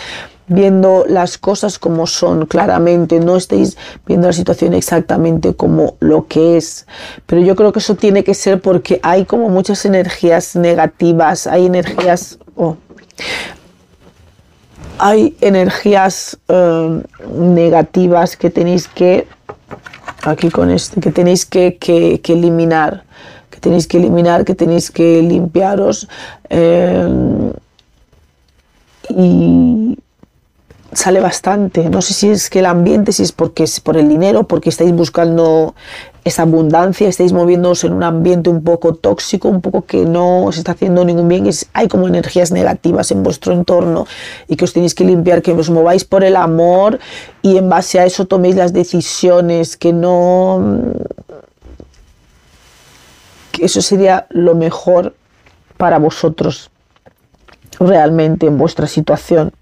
viendo 0.46 1.04
las 1.09 1.38
cosas 1.38 1.78
como 1.78 2.07
son 2.07 2.46
claramente, 2.46 3.20
no 3.20 3.37
estéis 3.37 3.76
viendo 4.07 4.26
la 4.26 4.33
situación 4.33 4.74
exactamente 4.74 5.54
como 5.54 5.96
lo 6.00 6.26
que 6.26 6.57
es. 6.57 6.87
Pero 7.26 7.42
yo 7.42 7.57
creo 7.57 7.72
que 7.72 7.78
eso 7.78 7.94
tiene 7.94 8.24
que 8.24 8.35
ser 8.35 8.61
porque 8.61 9.00
hay 9.02 9.24
como 9.24 9.48
muchas 9.48 9.85
energías 9.85 10.57
negativas, 10.57 11.46
hay 11.46 11.66
energías... 11.66 12.38
Oh, 12.57 12.76
hay 14.98 15.37
energías 15.40 16.38
eh, 16.48 17.02
negativas 17.37 18.37
que 18.37 18.50
tenéis 18.50 18.87
que 18.87 19.26
aquí 20.22 20.50
con 20.50 20.70
esto 20.70 21.00
que 21.00 21.11
tenéis 21.11 21.44
que, 21.44 21.78
eliminar 22.28 23.02
que 23.50 23.59
tenéis 23.61 23.87
que 23.88 23.96
eliminar 23.98 24.44
que 24.44 24.54
tenéis 24.54 24.90
que 24.90 25.20
limpiaros 25.20 26.09
eh, 26.48 27.52
y 29.11 29.98
sale 30.94 31.20
bastante. 31.20 31.88
No 31.88 32.02
sé 32.02 32.14
si 32.14 32.30
es 32.30 32.50
que 32.50 32.61
el 32.61 32.66
ambiente, 32.66 33.12
si 33.12 33.22
es 33.22 33.33
porque 33.33 33.64
es 33.64 33.80
por 33.80 33.96
el 33.96 34.09
dinero, 34.09 34.44
porque 34.44 34.68
estáis 34.68 34.92
buscando 34.92 35.74
esa 36.24 36.42
abundancia, 36.42 37.09
estáis 37.09 37.33
moviéndoos 37.33 37.85
en 37.85 37.92
un 37.92 38.02
ambiente 38.02 38.48
un 38.48 38.64
poco 38.64 38.94
tóxico, 38.94 39.48
un 39.48 39.61
poco 39.61 39.83
que 39.83 40.07
no 40.07 40.44
os 40.44 40.57
está 40.57 40.72
haciendo 40.72 41.04
ningún 41.04 41.28
bien, 41.28 41.46
es, 41.46 41.66
hay 41.74 41.87
como 41.87 42.09
energías 42.09 42.50
negativas 42.50 43.11
en 43.11 43.22
vuestro 43.22 43.52
entorno 43.52 44.07
y 44.48 44.57
que 44.57 44.64
os 44.64 44.72
tenéis 44.72 44.94
que 44.94 45.04
limpiar, 45.04 45.42
que 45.42 45.52
os 45.52 45.68
mováis 45.68 46.04
por 46.04 46.24
el 46.24 46.37
amor 46.37 46.98
y 47.42 47.59
en 47.59 47.68
base 47.68 48.00
a 48.00 48.07
eso 48.07 48.24
toméis 48.26 48.57
las 48.57 48.72
decisiones, 48.72 49.76
que 49.76 49.92
no... 49.92 50.80
que 53.52 53.66
eso 53.66 53.83
sería 53.83 54.26
lo 54.30 54.54
mejor 54.54 55.14
para 55.76 55.98
vosotros 55.98 56.70
realmente 57.78 58.46
en 58.46 58.57
vuestra 58.57 58.87
situación 58.87 59.52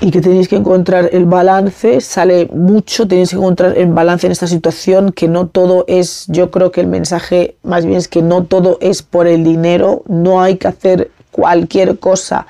y 0.00 0.10
que 0.10 0.20
tenéis 0.20 0.48
que 0.48 0.56
encontrar 0.56 1.10
el 1.12 1.26
balance, 1.26 2.00
sale 2.00 2.48
mucho, 2.54 3.06
tenéis 3.06 3.30
que 3.30 3.36
encontrar 3.36 3.76
el 3.76 3.88
balance 3.92 4.26
en 4.26 4.32
esta 4.32 4.46
situación, 4.46 5.12
que 5.12 5.28
no 5.28 5.46
todo 5.46 5.84
es, 5.88 6.24
yo 6.28 6.50
creo 6.50 6.72
que 6.72 6.80
el 6.80 6.86
mensaje 6.86 7.56
más 7.62 7.84
bien 7.84 7.98
es 7.98 8.08
que 8.08 8.22
no 8.22 8.44
todo 8.44 8.78
es 8.80 9.02
por 9.02 9.26
el 9.26 9.44
dinero, 9.44 10.02
no 10.08 10.40
hay 10.40 10.56
que 10.56 10.68
hacer 10.68 11.10
cualquier 11.30 11.98
cosa 11.98 12.46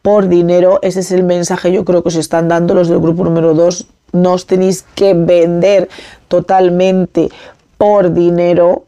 por 0.00 0.28
dinero, 0.28 0.78
ese 0.82 1.00
es 1.00 1.10
el 1.10 1.24
mensaje 1.24 1.72
yo 1.72 1.84
creo 1.84 2.02
que 2.02 2.08
os 2.08 2.16
están 2.16 2.48
dando 2.48 2.74
los 2.74 2.88
del 2.88 3.00
grupo 3.00 3.24
número 3.24 3.54
2, 3.54 3.86
no 4.12 4.32
os 4.34 4.46
tenéis 4.46 4.84
que 4.94 5.14
vender 5.14 5.88
totalmente 6.28 7.30
por 7.78 8.12
dinero 8.12 8.84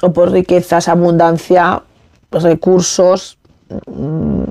o 0.00 0.12
por 0.12 0.30
riquezas, 0.30 0.86
abundancia, 0.88 1.82
recursos, 2.30 3.36
mm, 3.86 4.44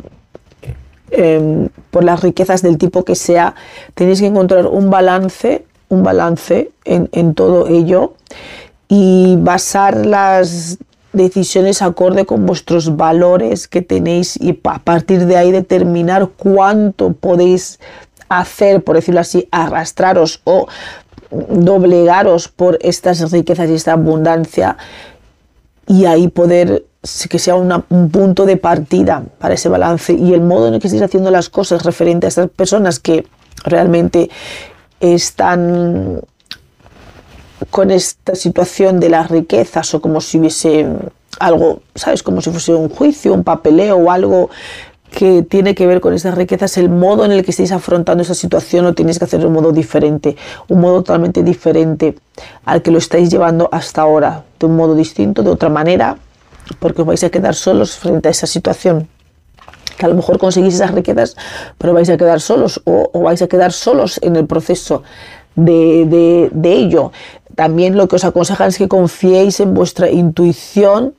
Em, 1.10 1.70
por 1.90 2.04
las 2.04 2.22
riquezas 2.22 2.62
del 2.62 2.78
tipo 2.78 3.06
que 3.06 3.16
sea, 3.16 3.56
tenéis 3.96 4.20
que 4.20 4.28
encontrar 4.28 4.68
un 4.68 4.90
balance, 4.90 5.64
un 5.88 6.04
balance 6.04 6.70
en, 6.84 7.34
todo 7.34 7.68
ello 7.68 8.14
y 8.90 9.38
basar 9.40 10.06
las 10.06 10.80
decisiones 11.14 11.82
acorde 11.82 12.26
con 12.26 12.46
vuestros 12.46 12.98
valores 12.98 13.70
que 13.70 13.82
tenéis 13.82 14.36
y 14.36 14.60
a 14.66 14.80
partir 14.80 15.26
de 15.26 15.38
ahí 15.38 15.52
determinar 15.52 16.28
cuánto 16.36 17.14
podéis 17.14 17.80
hacer, 18.28 18.84
por 18.84 18.98
decirlo 18.98 19.22
así, 19.22 19.48
arrastraros 19.52 20.42
o 20.44 20.68
doblegaros 21.32 22.50
por 22.50 22.80
estas 22.82 23.32
riquezas 23.32 23.70
y 23.70 23.76
esta 23.76 23.94
abundancia 23.94 24.78
y 25.88 26.04
ahí 26.04 26.28
poder 26.28 26.84
que 27.30 27.40
sea 27.40 27.56
un 27.56 28.10
punto 28.10 28.46
de 28.46 28.58
partida 28.58 29.24
para 29.40 29.54
ese 29.54 29.70
balance 29.70 30.14
y 30.14 30.34
el 30.34 30.42
modo 30.42 30.68
en 30.68 30.76
el 30.76 30.80
que 30.80 30.88
estáis 30.88 31.04
haciendo 31.04 31.32
las 31.32 31.50
cosas 31.50 31.84
referente 31.84 32.28
a 32.28 32.30
estas 32.30 32.50
personas 32.50 33.00
que 33.00 33.26
realmente 33.64 34.30
están 35.00 36.22
con 37.70 37.92
esta 37.92 38.36
situación 38.36 39.00
de 39.00 39.10
las 39.10 39.30
riquezas 39.30 39.94
o 39.94 40.02
como 40.02 40.22
si 40.22 40.40
hubiese 40.40 40.88
algo, 41.40 41.82
¿sabes? 41.96 42.24
Como 42.24 42.42
si 42.42 42.50
fuese 42.50 42.74
un 42.74 42.90
juicio, 42.90 43.34
un 43.34 43.44
papeleo 43.44 43.98
o 43.98 44.12
algo 44.12 44.50
que 45.12 45.42
tiene 45.44 45.74
que 45.74 45.88
ver 45.88 46.02
con 46.02 46.14
esas 46.14 46.36
riquezas, 46.36 46.78
el 46.78 46.90
modo 46.90 47.26
en 47.26 47.32
el 47.32 47.44
que 47.44 47.52
estáis 47.52 47.72
afrontando 47.72 48.24
esa 48.24 48.34
situación 48.34 48.86
lo 48.86 48.94
tenéis 48.94 49.20
que 49.20 49.26
hacer 49.26 49.40
de 49.40 49.48
un 49.48 49.54
modo 49.54 49.72
diferente, 49.72 50.36
un 50.68 50.82
modo 50.82 50.98
totalmente 50.98 51.44
diferente 51.44 52.18
al 52.66 52.82
que 52.82 52.92
lo 52.92 52.98
estáis 52.98 53.30
llevando 53.30 53.70
hasta 53.72 54.02
ahora, 54.02 54.44
de 54.60 54.66
un 54.66 54.76
modo 54.76 54.96
distinto, 54.96 55.44
de 55.44 55.50
otra 55.50 55.70
manera, 55.70 56.18
porque 56.80 57.02
os 57.02 57.08
vais 57.08 57.24
a 57.24 57.30
quedar 57.30 57.56
solos 57.56 57.98
frente 57.98 58.28
a 58.28 58.32
esa 58.32 58.48
situación. 58.48 59.08
Que 59.98 60.06
a 60.06 60.10
lo 60.10 60.16
mejor 60.16 60.38
conseguís 60.38 60.76
esas 60.76 60.92
riquezas, 60.92 61.36
pero 61.78 61.94
vais 61.94 62.10
a 62.10 62.18
quedar 62.18 62.40
solos 62.40 62.82
o, 62.86 63.10
vais 63.22 63.42
a 63.42 63.48
quedar 63.48 63.72
solos 63.74 64.20
en 64.22 64.36
el 64.36 64.46
proceso 64.46 65.04
de, 65.56 66.50
de 66.52 66.74
ello. 66.74 67.12
También 67.56 67.98
lo 67.98 68.08
que 68.08 68.18
os 68.18 68.24
aconsejan 68.24 68.70
es 68.70 68.78
que 68.78 68.88
confiéis 68.88 69.60
en 69.60 69.74
vuestra 69.74 70.12
intuición 70.12 71.16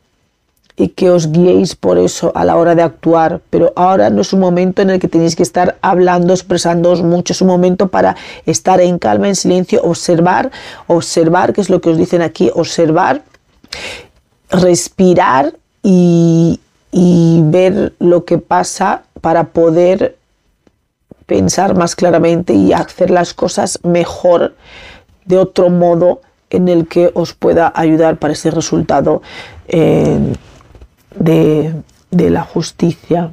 y 0.79 0.89
que 0.89 1.11
os 1.11 1.33
guiéis 1.33 1.75
por 1.75 1.99
eso 1.99 2.31
a 2.35 2.45
la 2.45 2.57
hora 2.57 2.75
de 2.75 2.83
actuar. 2.83 3.41
Pero 3.51 3.73
ahora 3.75 4.09
no 4.11 4.23
es 4.23 4.33
un 4.33 4.41
momento 4.41 4.81
en 4.81 4.91
el 4.91 5.01
que 5.01 5.09
tenéis 5.09 5.35
que 5.35 5.43
estar 5.43 5.77
hablando, 5.83 6.33
expresándoos 6.33 7.03
mucho, 7.03 7.33
es 7.33 7.43
un 7.43 7.49
momento 7.49 7.89
para 7.89 8.17
estar 8.47 8.81
en 8.81 8.99
calma, 8.99 9.29
en 9.29 9.35
silencio, 9.35 9.83
observar, 9.83 10.53
observar, 10.87 11.53
que 11.53 11.61
es 11.61 11.69
lo 11.69 11.81
que 11.81 11.91
os 11.91 11.99
dicen 11.99 12.23
aquí, 12.23 12.51
observar 12.55 13.23
respirar 14.51 15.55
y, 15.83 16.61
ver 17.45 17.95
lo 17.99 18.25
que 18.25 18.39
pasa 18.39 19.05
para 19.21 19.45
poder 19.45 20.17
pensar 21.27 21.75
más 21.77 21.95
claramente 21.95 22.53
y 22.55 22.73
hacer 22.73 23.11
las 23.11 23.33
cosas 23.33 23.79
mejor 23.85 24.55
de 25.25 25.39
otro 25.39 25.71
modo 25.71 26.21
en 26.51 26.69
el 26.69 26.89
que 26.89 27.11
os 27.15 27.35
pueda 27.35 27.73
ayudar 27.75 28.19
para 28.19 28.33
ese 28.33 28.51
resultado 28.51 29.23
eh, 29.67 30.19
de, 31.15 31.83
la 32.11 32.43
justicia. 32.43 33.33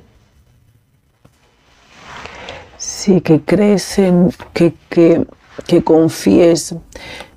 Sí, 2.77 3.21
que 3.21 3.41
crees 3.41 3.97
en, 3.97 4.31
que, 4.53 4.73
que 4.89 5.83
confíes, 5.83 6.75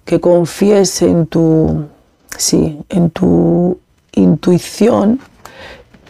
que 0.05 0.21
confíes 0.21 1.03
en 1.03 1.27
tu, 1.27 1.89
sí, 2.39 2.79
en 2.89 3.11
tu 3.11 3.79
intuición 4.13 5.21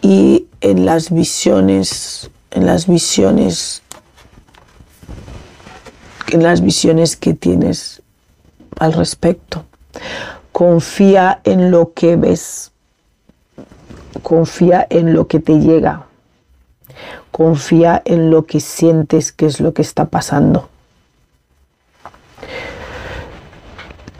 y 0.01 0.47
en 0.61 0.85
las 0.85 1.11
visiones, 1.11 2.29
en 2.51 2.65
las 2.65 2.87
visiones, 2.87 3.81
en 6.31 6.43
las 6.43 6.61
visiones 6.61 7.17
que 7.17 7.33
tienes 7.33 8.01
al 8.79 8.93
respecto. 8.93 9.65
Confía 10.51 11.41
en 11.43 11.71
lo 11.71 11.93
que 11.93 12.15
ves, 12.15 12.71
confía 14.23 14.85
en 14.89 15.13
lo 15.13 15.27
que 15.27 15.39
te 15.39 15.59
llega, 15.59 16.05
confía 17.31 18.01
en 18.05 18.29
lo 18.29 18.45
que 18.45 18.59
sientes 18.59 19.31
que 19.31 19.47
es 19.47 19.59
lo 19.59 19.73
que 19.73 19.81
está 19.81 20.05
pasando. 20.05 20.69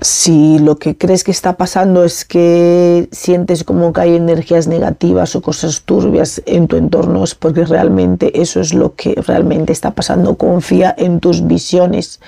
Si 0.01 0.59
lo 0.59 0.77
que 0.77 0.97
crees 0.97 1.23
que 1.23 1.31
está 1.31 1.57
pasando 1.57 2.03
es 2.05 2.23
que 2.23 3.09
sientes 3.11 3.63
como 3.63 3.91
que 3.91 4.01
hay 4.01 4.15
energías 4.15 4.67
negativas 4.67 5.35
o 5.35 5.41
cosas 5.41 5.81
turbias 5.81 6.41
en 6.45 6.67
tu 6.67 6.77
entorno, 6.77 7.23
es 7.23 7.35
porque 7.35 7.65
realmente 7.65 8.41
eso 8.41 8.61
es 8.61 8.73
lo 8.73 8.95
que 8.95 9.15
realmente 9.15 9.73
está 9.73 9.91
pasando. 9.91 10.35
Confía 10.35 10.95
en 10.97 11.19
tus 11.19 11.45
visiones, 11.47 12.21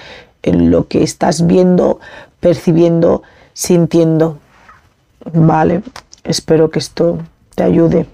en 0.43 0.69
lo 0.69 0.88
que 0.88 1.03
estás 1.03 1.47
viendo, 1.47 1.99
percibiendo, 2.41 3.23
sintiendo. 3.53 4.38
Vale, 5.34 5.81
espero 6.23 6.69
que 6.69 6.79
esto 6.79 7.19
te 7.55 7.63
ayude. 7.63 8.05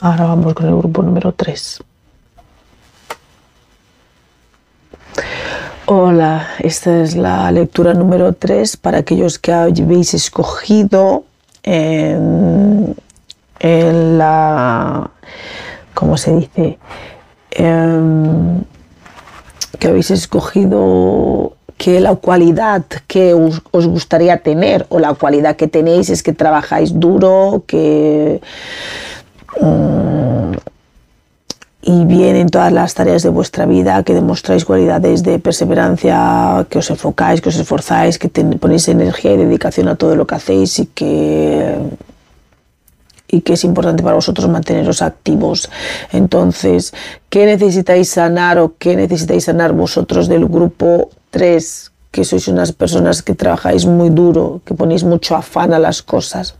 Ahora 0.00 0.24
vamos 0.26 0.54
con 0.54 0.66
el 0.66 0.76
grupo 0.76 1.02
número 1.02 1.32
3. 1.32 1.82
Hola, 5.92 6.46
esta 6.60 7.02
es 7.02 7.16
la 7.16 7.50
lectura 7.50 7.94
número 7.94 8.32
3 8.32 8.76
para 8.76 8.98
aquellos 8.98 9.40
que 9.40 9.52
habéis 9.52 10.14
escogido 10.14 11.24
en, 11.64 12.94
la, 13.58 15.10
¿cómo 15.92 16.16
se 16.16 16.36
dice? 16.36 16.78
Em, 17.50 18.62
que 19.80 19.88
habéis 19.88 20.12
escogido 20.12 21.54
que 21.76 21.98
la 21.98 22.14
cualidad 22.14 22.84
que 23.08 23.34
os, 23.34 23.60
gustaría 23.88 24.44
tener 24.44 24.86
o 24.90 25.00
la 25.00 25.14
cualidad 25.14 25.56
que 25.56 25.66
tenéis 25.66 26.08
es 26.08 26.22
que 26.22 26.32
trabajáis 26.32 27.00
duro, 27.00 27.64
que... 27.66 28.40
Mm, 29.60 30.52
y 31.82 32.04
bien 32.04 32.36
en 32.36 32.48
todas 32.48 32.72
las 32.72 32.94
tareas 32.94 33.22
de 33.22 33.30
vuestra 33.30 33.64
vida, 33.64 34.02
que 34.02 34.14
demostráis 34.14 34.64
cualidades 34.64 35.22
de 35.22 35.38
perseverancia, 35.38 36.66
que 36.68 36.78
os 36.78 36.90
enfocáis, 36.90 37.40
que 37.40 37.48
os 37.48 37.56
esforzáis, 37.56 38.18
que 38.18 38.28
ponéis 38.28 38.88
energía 38.88 39.32
y 39.32 39.38
dedicación 39.38 39.88
a 39.88 39.96
todo 39.96 40.14
lo 40.14 40.26
que 40.26 40.34
hacéis 40.34 40.78
y 40.78 40.86
que 40.86 41.76
y 43.32 43.42
que 43.42 43.52
es 43.52 43.64
importante 43.64 44.02
para 44.02 44.16
vosotros 44.16 44.48
manteneros 44.48 45.02
activos. 45.02 45.70
Entonces, 46.12 46.92
¿qué 47.28 47.46
necesitáis 47.46 48.10
sanar 48.10 48.58
o 48.58 48.74
qué 48.76 48.96
necesitáis 48.96 49.44
sanar 49.44 49.72
vosotros 49.72 50.28
del 50.28 50.46
grupo 50.46 51.10
3? 51.30 51.92
Que 52.10 52.24
sois 52.24 52.48
unas 52.48 52.72
personas 52.72 53.22
que 53.22 53.36
trabajáis 53.36 53.86
muy 53.86 54.10
duro, 54.10 54.62
que 54.64 54.74
ponéis 54.74 55.04
mucho 55.04 55.36
afán 55.36 55.72
a 55.72 55.78
las 55.78 56.02
cosas. 56.02 56.56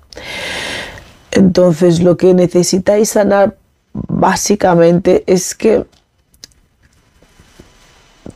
Entonces, 1.33 2.01
lo 2.01 2.17
que 2.17 2.35
necesitáis 2.35 3.11
sanar 3.11 3.57
básicamente 3.93 5.25
es 5.27 5.55
que 5.55 5.87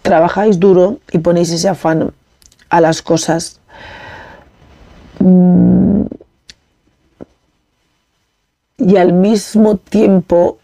trabajáis 0.02 0.58
duro 0.58 0.98
y 1.12 1.18
ponéis 1.18 1.50
ese 1.50 1.68
afán 1.68 2.12
a 2.68 2.80
las 2.80 3.02
cosas. 3.02 3.60
Mm, 5.18 6.02
y 8.78 8.96
al 8.96 9.12
mismo 9.12 9.76
tiempo 9.76 10.58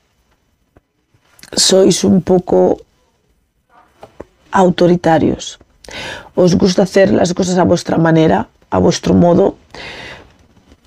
sois 1.57 2.05
un 2.05 2.23
poco 2.23 2.79
autoritarios. 4.51 5.59
Os 6.35 6.55
gusta 6.55 6.83
hacer 6.83 7.13
las 7.13 7.35
cosas 7.35 7.59
a 7.59 7.65
vuestra 7.65 7.99
manera, 7.99 8.49
a 8.71 8.79
vuestro 8.79 9.15
modo. 9.15 9.57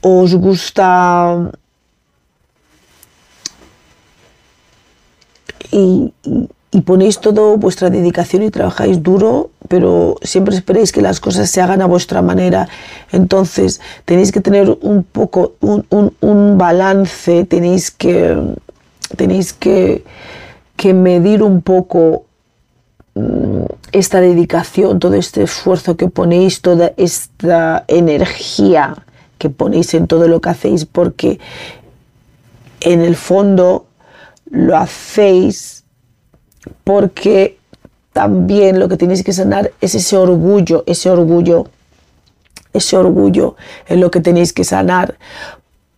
Os 0.02 0.36
gusta 0.36 1.52
y, 5.74 6.14
ponéis 6.86 7.20
toda 7.20 7.56
vuestra 7.56 7.92
dedicación 7.92 8.42
y 8.42 8.50
trabajáis 8.50 9.04
duro, 9.04 9.52
pero 9.68 10.16
siempre 10.24 10.56
esperéis 10.56 10.92
que 10.92 11.04
las 11.04 11.20
cosas 11.20 11.50
se 11.50 11.62
hagan 11.62 11.82
a 11.82 11.86
vuestra 11.86 12.24
manera. 12.24 12.68
Entonces 13.12 13.80
tenéis 14.06 14.32
que 14.32 14.42
tener 14.42 14.76
un 14.82 15.04
poco, 15.04 15.54
un, 15.60 16.58
balance, 16.58 17.46
tenéis 17.46 17.92
que, 17.92 18.36
tenéis 19.16 19.54
que, 19.54 20.04
que 20.76 20.96
medir 20.96 21.44
un 21.44 21.62
poco 21.62 22.26
mm, 23.14 23.66
esta 23.92 24.20
dedicación, 24.20 24.98
todo 24.98 25.14
este 25.14 25.44
esfuerzo 25.44 25.96
que 25.96 26.08
ponéis, 26.08 26.62
toda 26.62 26.92
esta 26.98 27.86
energía 27.88 28.96
que 29.38 29.52
ponéis 29.52 29.94
en 29.94 30.08
todo 30.08 30.28
lo 30.28 30.42
que 30.42 30.50
hacéis, 30.50 30.86
porque 30.86 31.40
en 32.82 33.02
el 33.02 33.16
fondo 33.16 33.86
lo 34.46 34.78
hacéis 34.78 35.84
porque 36.84 37.58
también 38.14 38.80
lo 38.80 38.88
que 38.88 38.98
tenéis 38.98 39.24
que 39.24 39.34
sanar 39.34 39.72
es 39.82 39.96
ese 39.96 40.18
orgullo, 40.18 40.84
ese 40.86 41.10
orgullo, 41.10 41.68
ese 42.72 42.96
orgullo 42.98 43.56
es 43.88 43.98
lo 43.98 44.12
que 44.12 44.22
tenéis 44.22 44.54
que 44.54 44.64
sanar, 44.64 45.16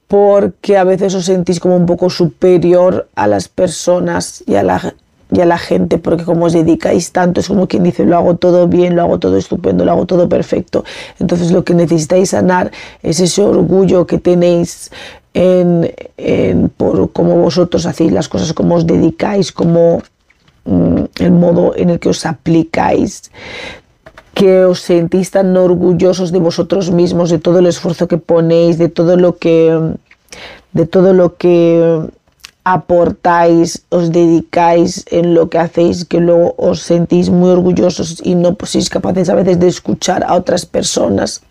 porque 0.07 0.77
a 0.77 0.83
veces 0.83 1.13
os 1.15 1.25
sentís 1.25 1.59
como 1.59 1.75
un 1.75 1.85
poco 1.85 2.09
superior 2.09 3.09
a 3.15 3.27
las 3.27 3.47
personas 3.47 4.43
y 4.45 4.55
a 4.55 4.63
la, 4.63 4.95
y 5.31 5.41
a 5.41 5.45
la 5.45 5.57
gente, 5.57 5.97
porque 5.97 6.23
como 6.23 6.45
os 6.45 6.53
dedicáis 6.53 7.11
tanto, 7.11 7.41
es 7.41 7.47
como 7.47 7.67
quien 7.67 7.83
dice, 7.83 8.05
lo 8.05 8.15
hago 8.15 8.35
todo 8.35 8.67
bien, 8.67 8.95
lo 8.95 9.01
hago 9.01 9.19
todo 9.19 9.37
estupendo, 9.37 9.83
lo 9.83 9.91
hago 9.91 10.05
todo 10.05 10.29
perfecto. 10.29 10.85
Entonces 11.19 11.51
lo 11.51 11.63
que 11.63 11.73
necesitáis 11.73 12.29
sanar 12.29 12.71
es 13.01 13.19
ese 13.19 13.41
orgullo 13.41 14.05
que 14.05 14.19
tenéis 14.19 14.91
en, 15.35 16.71
por 16.77 17.11
cómo 17.11 17.35
vosotros 17.37 17.85
hacéis 17.85 18.11
las 18.11 18.27
cosas, 18.27 18.53
cómo 18.53 18.75
os 18.75 18.87
dedicáis, 18.87 19.51
cómo 19.51 20.01
Mm, 20.65 21.05
el 21.19 21.31
modo 21.31 21.73
en 21.75 21.91
el 21.91 21.99
que 21.99 22.09
os 22.09 22.25
aplicáis, 22.25 23.29
que 24.33 24.65
os 24.65 24.81
sentís 24.81 25.29
tan 25.29 25.55
orgullosos 25.55 26.31
de 26.31 26.39
vosotros 26.39 26.89
mismos, 26.89 27.29
de 27.29 27.37
todo 27.37 27.59
el 27.59 27.67
esfuerzo 27.67 28.07
que 28.07 28.17
ponéis, 28.17 28.79
de 28.79 28.89
todo 28.89 29.15
lo 29.15 29.37
que, 29.37 29.93
de 30.73 30.85
todo 30.87 31.13
lo 31.13 31.37
que 31.37 32.09
aportáis, 32.63 33.85
os 33.89 34.11
dedicáis 34.11 35.05
en 35.11 35.35
lo 35.35 35.49
que 35.51 35.59
hacéis, 35.59 36.03
que 36.03 36.19
luego 36.19 36.55
os 36.57 36.81
sentís 36.81 37.29
muy 37.29 37.51
orgullosos 37.51 38.19
y 38.23 38.33
no 38.33 38.57
sois 38.65 38.89
capaces 38.89 39.29
a 39.29 39.35
veces 39.35 39.59
de 39.59 39.67
escuchar 39.67 40.23
a 40.23 40.33
otras 40.33 40.65
personas, 40.65 41.43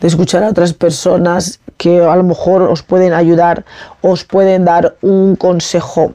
de 0.00 0.08
escuchar 0.08 0.42
a 0.42 0.48
otras 0.48 0.72
personas 0.72 1.60
que 1.76 2.00
a 2.00 2.16
lo 2.16 2.24
mejor 2.24 2.62
os 2.62 2.82
pueden 2.82 3.12
ayudar, 3.12 3.64
os 4.02 4.24
pueden 4.24 4.64
dar 4.64 4.96
un 5.02 5.36
consejo. 5.36 6.12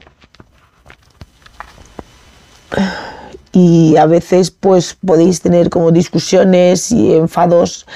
Y 3.52 3.96
a 3.96 4.06
veces 4.06 4.50
pues 4.50 4.94
podéis 4.94 5.40
tener 5.40 5.70
como 5.70 5.90
discusiones 5.90 6.92
y 6.92 7.14
enfados 7.14 7.86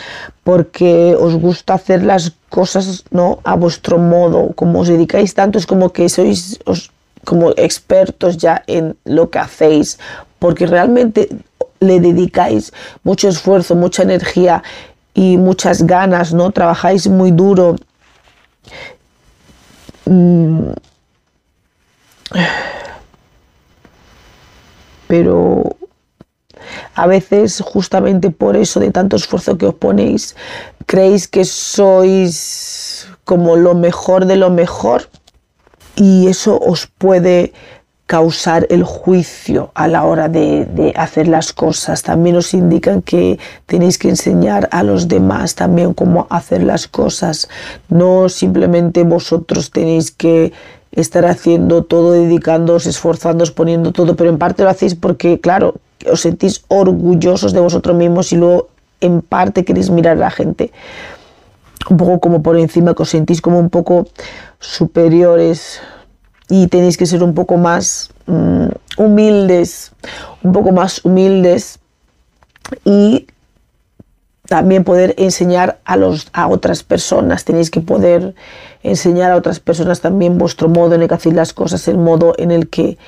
porque 0.43 1.15
os 1.19 1.37
gusta 1.37 1.75
hacer 1.75 2.03
las 2.03 2.33
cosas 2.49 3.05
no 3.11 3.41
a 3.45 3.57
vuestro 3.57 3.99
modo. 3.99 4.53
Como 4.55 4.81
os 4.81 4.89
dedicáis 4.89 5.35
tanto 5.35 5.59
es 5.59 5.67
como 5.67 5.93
que 5.93 6.09
sois 6.09 6.59
como 7.25 7.51
expertos 7.57 8.39
ya 8.39 8.63
en 8.67 8.97
lo 9.05 9.29
que 9.29 9.39
hacéis 9.39 9.99
porque 10.39 10.67
realmente 10.67 11.29
le 11.81 12.01
dedicáis 12.01 12.73
mucho 13.05 13.29
esfuerzo 13.29 13.75
mucha 13.75 14.03
energía 14.03 14.63
y 15.15 15.37
muchas 15.37 15.83
ganas 15.87 16.33
no 16.33 16.51
trabajáis 16.51 17.09
muy 17.09 17.31
duro. 17.31 17.77
Mm. 20.07 20.73
Pero 25.09 25.77
a 26.95 27.07
veces 27.07 27.61
justamente 27.65 28.31
por 28.31 28.57
eso 28.57 28.79
de 28.81 28.91
tanto 28.91 29.17
esfuerzo 29.17 29.59
que 29.59 29.67
os 29.67 29.75
ponéis, 29.75 30.37
creéis 30.87 31.27
que 31.27 31.45
sois 31.45 33.09
como 33.25 33.57
lo 33.57 33.75
mejor 33.75 34.27
de 34.27 34.37
lo 34.37 34.51
mejor 34.51 35.09
y 35.97 36.29
eso 36.29 36.59
os 36.59 36.87
puede 36.87 37.53
causar 38.11 38.67
el 38.71 38.83
juicio 38.83 39.71
a 39.73 39.87
la 39.87 40.03
hora 40.03 40.29
de, 40.29 40.93
hacer 40.97 41.29
las 41.29 41.53
cosas. 41.53 42.03
También 42.03 42.35
os 42.35 42.55
indican 42.55 43.03
que 43.03 43.39
tenéis 43.67 43.99
que 43.99 44.09
enseñar 44.09 44.69
a 44.73 44.83
los 44.83 45.07
demás 45.07 45.55
también 45.55 45.95
cómo 45.95 46.27
hacer 46.29 46.65
las 46.65 46.89
cosas. 46.89 47.49
No 47.89 48.29
simplemente 48.29 49.05
vosotros 49.05 49.71
tenéis 49.71 50.11
que 50.11 50.53
estar 50.91 51.25
haciendo 51.25 51.85
todo, 51.85 52.11
dedicándoos, 52.11 52.87
esforzándoos, 52.87 53.53
poniendo 53.53 53.93
todo, 53.93 54.17
pero 54.17 54.29
en 54.29 54.39
parte 54.39 54.65
lo 54.65 54.71
hacéis 54.71 54.97
porque, 54.97 55.39
claro, 55.39 55.77
os 56.11 56.23
sentís 56.23 56.65
orgullosos 56.67 57.53
de 57.53 57.61
vosotros 57.61 57.95
mismos 57.95 58.33
y 58.33 58.39
luego 58.39 58.71
en 59.01 59.23
parte 59.23 59.65
queréis 59.65 59.89
mirar 59.89 60.17
a 60.17 60.21
la 60.21 60.31
gente 60.33 60.73
un 61.89 61.97
poco 61.97 62.19
como 62.19 62.43
por 62.43 62.59
encima, 62.59 62.93
que 62.93 63.05
os 63.05 63.11
sentís 63.11 63.41
como 63.41 63.61
un 63.61 63.71
poco 63.71 64.09
superiores 64.59 65.81
y 66.51 66.67
tenéis 66.67 66.97
que 66.97 67.07
ser 67.07 67.23
un 67.23 67.33
poco 67.33 67.57
más 67.57 68.11
mm, 68.27 68.67
humildes, 68.99 69.93
un 70.43 70.53
poco 70.53 70.73
más 70.73 71.03
humildes 71.05 71.79
y 72.85 73.29
también 74.49 74.83
poder 74.83 75.15
enseñar 75.17 75.79
a, 75.85 75.97
los, 75.97 76.29
a 76.33 76.49
otras 76.49 76.83
personas, 76.83 77.45
tenéis 77.45 77.71
que 77.71 77.81
poder 77.81 78.35
enseñar 78.83 79.31
a 79.31 79.37
otras 79.37 79.61
personas 79.61 80.01
también 80.01 80.39
vuestro 80.39 80.69
modo 80.69 80.97
en 80.97 81.03
el 81.03 81.09
que 81.09 81.15
hacéis 81.15 81.37
las 81.37 81.53
cosas, 81.53 81.87
el 81.87 81.99
modo 81.99 82.35
en 82.37 82.51
el 82.51 82.69
que 82.69 82.99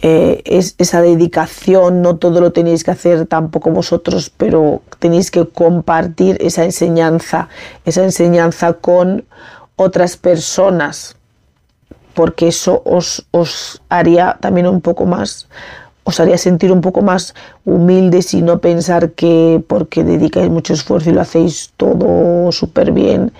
eh, 0.00 0.42
es 0.44 0.74
esa 0.76 1.00
dedicación, 1.00 2.02
no 2.02 2.16
todo 2.16 2.40
lo 2.42 2.52
tenéis 2.52 2.84
que 2.84 2.90
hacer 2.90 3.26
tampoco 3.26 3.70
vosotros, 3.70 4.30
pero 4.36 4.82
tenéis 4.98 5.30
que 5.30 5.46
compartir 5.46 6.36
esa 6.40 6.64
enseñanza, 6.64 7.48
esa 7.86 8.04
enseñanza 8.04 8.74
con 8.74 9.24
otras 9.74 10.18
personas, 10.18 11.17
porque 12.18 12.48
eso 12.48 12.82
os, 12.84 13.28
os 13.30 13.80
haría 13.88 14.38
también 14.40 14.66
un 14.66 14.80
poco 14.80 15.06
más 15.06 15.46
os 16.02 16.18
haría 16.18 16.36
sentir 16.36 16.72
un 16.72 16.80
poco 16.80 17.00
más 17.00 17.32
humildes 17.64 18.34
y 18.34 18.42
no 18.42 18.58
pensar 18.58 19.12
que 19.12 19.62
porque 19.68 20.02
dedicáis 20.02 20.50
mucho 20.50 20.72
esfuerzo 20.72 21.10
y 21.10 21.12
lo 21.12 21.20
hacéis 21.20 21.70
todo 21.76 22.50
súper 22.50 22.90
bien, 22.90 23.30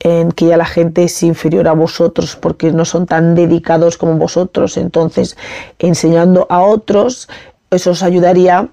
en 0.00 0.32
que 0.32 0.46
ya 0.46 0.56
la 0.56 0.64
gente 0.64 1.02
es 1.02 1.22
inferior 1.22 1.68
a 1.68 1.74
vosotros 1.74 2.36
porque 2.36 2.72
no 2.72 2.86
son 2.86 3.04
tan 3.04 3.34
dedicados 3.34 3.98
como 3.98 4.14
vosotros. 4.14 4.78
Entonces, 4.78 5.36
enseñando 5.78 6.46
a 6.48 6.62
otros, 6.62 7.28
eso 7.70 7.90
os 7.90 8.02
ayudaría 8.02 8.68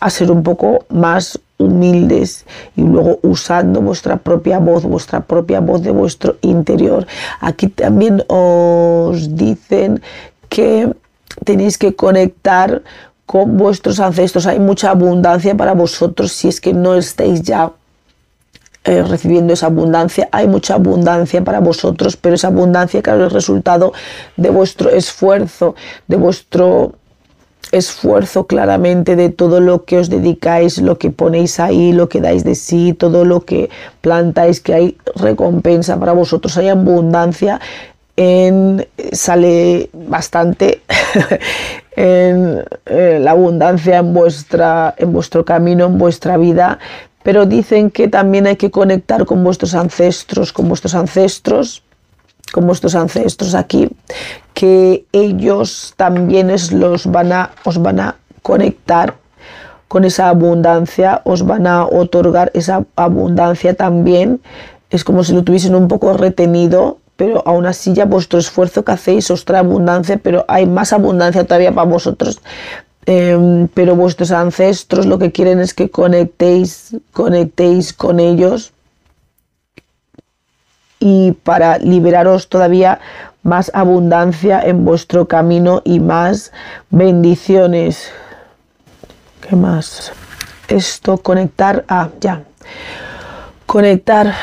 a 0.00 0.08
ser 0.08 0.30
un 0.30 0.42
poco 0.42 0.86
más 0.88 1.38
humildes 1.58 2.46
y 2.76 2.82
luego 2.82 3.18
usando 3.22 3.80
vuestra 3.80 4.16
propia 4.16 4.58
voz, 4.58 4.84
vuestra 4.84 5.20
propia 5.20 5.60
voz 5.60 5.82
de 5.82 5.90
vuestro 5.90 6.36
interior. 6.40 7.06
Aquí 7.40 7.68
también 7.68 8.24
os 8.28 9.36
dicen 9.36 10.00
que 10.48 10.92
tenéis 11.44 11.76
que 11.76 11.94
conectar 11.94 12.82
con 13.26 13.56
vuestros 13.56 14.00
ancestros. 14.00 14.46
Hay 14.46 14.58
mucha 14.58 14.90
abundancia 14.90 15.54
para 15.54 15.74
vosotros 15.74 16.32
si 16.32 16.48
es 16.48 16.60
que 16.60 16.72
no 16.72 16.94
estáis 16.94 17.42
ya 17.42 17.72
eh, 18.84 19.02
recibiendo 19.02 19.52
esa 19.52 19.66
abundancia. 19.66 20.28
Hay 20.32 20.46
mucha 20.46 20.74
abundancia 20.74 21.44
para 21.44 21.60
vosotros, 21.60 22.16
pero 22.16 22.36
esa 22.36 22.48
abundancia, 22.48 23.02
claro, 23.02 23.26
es 23.26 23.32
resultado 23.32 23.92
de 24.36 24.48
vuestro 24.50 24.88
esfuerzo, 24.88 25.74
de 26.06 26.16
vuestro 26.16 26.94
esfuerzo 27.72 28.46
claramente 28.46 29.16
de 29.16 29.30
todo 29.30 29.60
lo 29.60 29.84
que 29.84 29.98
os 29.98 30.08
dedicáis, 30.08 30.78
lo 30.78 30.98
que 30.98 31.10
ponéis 31.10 31.60
ahí, 31.60 31.92
lo 31.92 32.08
que 32.08 32.20
dais 32.20 32.44
de 32.44 32.54
sí, 32.54 32.92
todo 32.92 33.24
lo 33.24 33.44
que 33.44 33.70
plantáis, 34.00 34.60
que 34.60 34.74
hay 34.74 34.96
recompensa 35.16 35.98
para 35.98 36.12
vosotros, 36.12 36.56
hay 36.56 36.68
abundancia 36.68 37.60
en, 38.16 38.86
sale 39.12 39.90
bastante 39.92 40.82
en, 41.96 42.64
eh, 42.86 43.18
la 43.20 43.30
abundancia 43.32 43.98
en, 43.98 44.12
vuestra, 44.12 44.94
en 44.98 45.12
vuestro 45.12 45.44
camino, 45.44 45.86
en 45.86 45.98
vuestra 45.98 46.36
vida, 46.36 46.78
pero 47.22 47.46
dicen 47.46 47.90
que 47.90 48.08
también 48.08 48.46
hay 48.46 48.56
que 48.56 48.70
conectar 48.70 49.24
con 49.24 49.44
vuestros 49.44 49.74
ancestros, 49.74 50.52
con 50.52 50.68
vuestros 50.68 50.94
ancestros, 50.94 51.82
con 52.50 52.66
vuestros 52.66 52.94
ancestros 52.94 53.54
aquí, 53.54 53.88
que 54.54 55.04
ellos 55.12 55.94
también 55.96 56.50
es 56.50 56.72
los 56.72 57.06
van 57.06 57.32
a, 57.32 57.50
os 57.64 57.80
van 57.80 58.00
a 58.00 58.16
conectar 58.42 59.14
con 59.88 60.04
esa 60.04 60.28
abundancia, 60.28 61.22
os 61.24 61.44
van 61.44 61.66
a 61.66 61.86
otorgar 61.86 62.50
esa 62.54 62.84
abundancia 62.94 63.74
también. 63.74 64.40
Es 64.90 65.04
como 65.04 65.24
si 65.24 65.32
lo 65.32 65.44
tuviesen 65.44 65.74
un 65.74 65.88
poco 65.88 66.12
retenido, 66.12 66.98
pero 67.16 67.42
aún 67.46 67.66
así 67.66 67.94
ya 67.94 68.04
vuestro 68.04 68.38
esfuerzo 68.38 68.84
que 68.84 68.92
hacéis 68.92 69.30
os 69.30 69.44
trae 69.44 69.60
abundancia, 69.60 70.18
pero 70.22 70.44
hay 70.48 70.66
más 70.66 70.92
abundancia 70.92 71.44
todavía 71.44 71.74
para 71.74 71.88
vosotros. 71.88 72.40
Em, 73.06 73.68
pero 73.68 73.96
vuestros 73.96 74.30
ancestros 74.32 75.06
lo 75.06 75.18
que 75.18 75.32
quieren 75.32 75.60
es 75.60 75.72
que 75.72 75.90
conectéis, 75.90 76.94
conectéis 77.12 77.94
con 77.94 78.20
ellos 78.20 78.72
y 81.00 81.32
para 81.32 81.78
liberaros 81.78 82.48
todavía 82.48 83.00
más 83.42 83.70
abundancia 83.74 84.60
en 84.60 84.84
vuestro 84.84 85.28
camino 85.28 85.82
y 85.84 86.00
más 86.00 86.52
bendiciones. 86.90 88.10
¿Qué 89.40 89.56
más? 89.56 90.12
Esto, 90.68 91.18
conectar, 91.18 91.84
ah, 91.88 92.08
ya, 92.20 92.42
conectar 93.64 94.34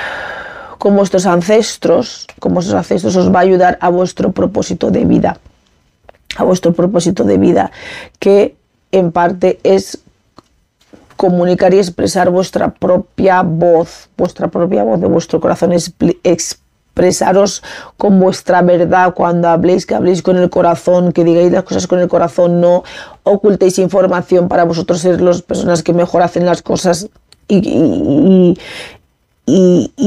con 0.79 0.95
vuestros 0.95 1.25
ancestros, 1.25 2.27
con 2.39 2.53
vuestros 2.53 2.77
ancestros 2.77 3.15
os 3.15 3.33
va 3.33 3.39
a 3.39 3.43
ayudar 3.43 3.77
a 3.81 3.89
vuestro 3.89 4.31
propósito 4.31 4.91
de 4.91 5.05
vida, 5.05 5.37
a 6.37 6.43
vuestro 6.43 6.73
propósito 6.73 7.23
de 7.23 7.37
vida, 7.37 7.71
que 8.19 8.55
en 8.91 9.11
parte 9.11 9.59
es 9.63 9.99
comunicar 11.15 11.73
y 11.73 11.79
expresar 11.79 12.29
vuestra 12.29 12.73
propia 12.73 13.41
voz, 13.41 14.09
vuestra 14.17 14.47
propia 14.47 14.83
voz 14.83 14.99
de 14.99 15.07
vuestro 15.07 15.39
corazón, 15.39 15.73
expresaros 16.23 17.63
con 17.97 18.19
vuestra 18.19 18.61
verdad 18.61 19.13
cuando 19.13 19.47
habléis, 19.47 19.85
que 19.85 19.95
habléis 19.95 20.21
con 20.21 20.37
el 20.37 20.49
corazón, 20.49 21.11
que 21.11 21.23
digáis 21.23 21.51
las 21.51 21.63
cosas 21.63 21.87
con 21.87 21.99
el 21.99 22.07
corazón, 22.07 22.61
no 22.61 22.83
ocultéis 23.23 23.79
información 23.79 24.47
para 24.47 24.65
vosotros 24.65 24.99
ser 24.99 25.21
las 25.21 25.41
personas 25.41 25.83
que 25.83 25.93
mejor 25.93 26.21
hacen 26.21 26.45
las 26.45 26.61
cosas 26.61 27.09
y, 27.47 28.57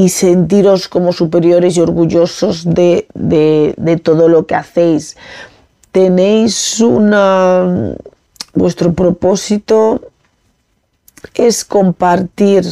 sentiros 0.09 0.89
como 0.89 1.13
superiores 1.13 1.77
y 1.77 1.81
orgullosos 1.81 2.65
de, 2.65 3.07
de 3.15 3.97
todo 4.03 4.29
lo 4.29 4.47
que 4.47 4.55
hacéis. 4.55 5.17
Tenéis 5.93 6.81
una 6.81 7.95
vuestro 8.55 8.93
propósito 8.93 10.08
es 11.35 11.65
compartir, 11.65 12.65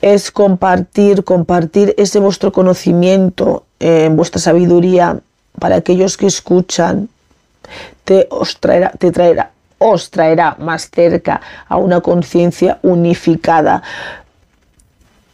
es 0.00 0.30
compartir, 0.30 1.24
compartir 1.24 1.94
ese 1.98 2.18
vuestro 2.18 2.52
conocimiento, 2.52 3.64
en 3.78 4.12
eh, 4.12 4.14
vuestra 4.14 4.40
sabiduría 4.40 5.20
para 5.58 5.76
aquellos 5.76 6.16
que 6.16 6.26
escuchan, 6.26 7.08
te, 8.04 8.26
os 8.30 8.58
traerá, 8.58 8.90
te 8.98 9.10
traerá, 9.10 9.52
os 9.78 10.10
traerá 10.10 10.56
más 10.58 10.90
cerca 10.90 11.40
a 11.68 11.76
una 11.76 12.00
conciencia 12.00 12.78
unificada. 12.82 13.82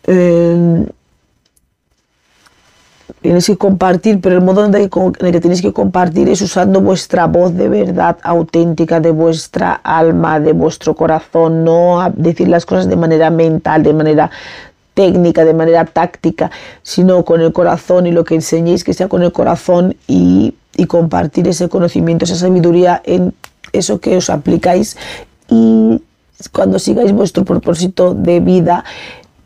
Eh, 0.04 0.86
tienes 3.26 3.46
que 3.46 3.56
compartir, 3.56 4.20
pero 4.20 4.36
el 4.36 4.40
modo 4.42 4.64
en 4.64 4.72
el 4.72 4.88
que 4.88 5.40
tenéis 5.40 5.60
que 5.60 5.72
compartir 5.72 6.28
es 6.28 6.40
usando 6.42 6.80
vuestra 6.80 7.26
voz 7.26 7.54
de 7.56 7.68
verdad 7.68 8.18
auténtica, 8.22 9.00
de 9.00 9.10
vuestra 9.10 9.72
alma, 9.72 10.38
de 10.38 10.52
vuestro 10.52 10.94
corazón, 10.94 11.64
no 11.64 12.08
decir 12.14 12.46
las 12.46 12.64
cosas 12.64 12.88
de 12.88 12.94
manera 12.94 13.30
mental, 13.30 13.82
de 13.82 13.92
manera 13.92 14.30
técnica, 14.94 15.44
de 15.44 15.54
manera 15.54 15.84
táctica, 15.86 16.52
sino 16.84 17.24
con 17.24 17.40
el 17.40 17.52
corazón 17.52 18.06
y 18.06 18.12
lo 18.12 18.22
que 18.22 18.36
enseñéis 18.36 18.84
que 18.84 18.94
sea 18.94 19.08
con 19.08 19.24
el 19.24 19.32
corazón 19.32 19.96
y, 20.06 20.54
y 20.76 20.86
compartir 20.86 21.48
ese 21.48 21.68
conocimiento, 21.68 22.26
esa 22.26 22.36
sabiduría 22.36 23.02
en 23.04 23.34
eso 23.72 23.98
que 23.98 24.16
os 24.16 24.30
aplicáis. 24.30 24.96
Y 25.50 26.00
cuando 26.52 26.78
sigáis 26.78 27.10
vuestro 27.10 27.44
propósito 27.44 28.14
de 28.14 28.38
vida, 28.38 28.84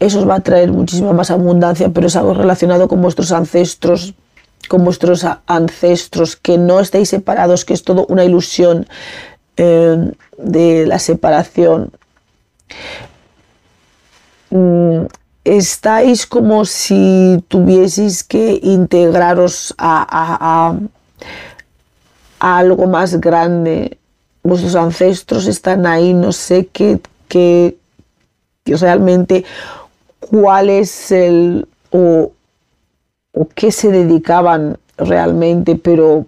eso 0.00 0.18
os 0.18 0.28
va 0.28 0.36
a 0.36 0.40
traer 0.40 0.72
muchísima 0.72 1.12
más 1.12 1.30
abundancia, 1.30 1.90
pero 1.90 2.06
es 2.06 2.16
algo 2.16 2.32
relacionado 2.32 2.88
con 2.88 3.02
vuestros 3.02 3.32
ancestros, 3.32 4.14
con 4.68 4.82
vuestros 4.82 5.26
ancestros, 5.46 6.36
que 6.36 6.56
no 6.56 6.80
estéis 6.80 7.10
separados, 7.10 7.66
que 7.66 7.74
es 7.74 7.84
todo 7.84 8.06
una 8.08 8.24
ilusión 8.24 8.86
eh, 9.58 10.12
de 10.38 10.86
la 10.86 10.98
separación. 10.98 11.92
Mm, 14.48 15.04
estáis 15.44 16.26
como 16.26 16.64
si 16.64 17.44
tuvieseis 17.48 18.24
que 18.24 18.58
integraros 18.62 19.74
a, 19.76 20.78
algo 22.38 22.86
más 22.86 23.20
grande. 23.20 23.98
Vuestros 24.42 24.76
ancestros 24.76 25.46
están 25.46 25.84
ahí, 25.84 26.14
no 26.14 26.32
sé 26.32 26.68
qué, 26.72 27.00
qué, 27.28 27.76
qué 28.64 28.76
realmente 28.76 29.44
cuál 30.20 30.70
es 30.70 31.10
el 31.10 31.66
o, 31.90 32.32
qué 33.54 33.72
se 33.72 33.90
dedicaban 33.90 34.78
realmente, 34.96 35.76
pero 35.76 36.26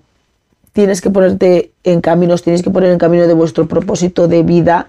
tienes 0.72 1.00
que 1.00 1.10
ponerte 1.10 1.72
en 1.84 2.00
caminos, 2.00 2.42
tienes 2.42 2.62
que 2.62 2.70
poner 2.70 2.90
en 2.90 2.98
camino 2.98 3.26
de 3.26 3.34
vuestro 3.34 3.68
propósito 3.68 4.28
de 4.28 4.42
vida. 4.42 4.86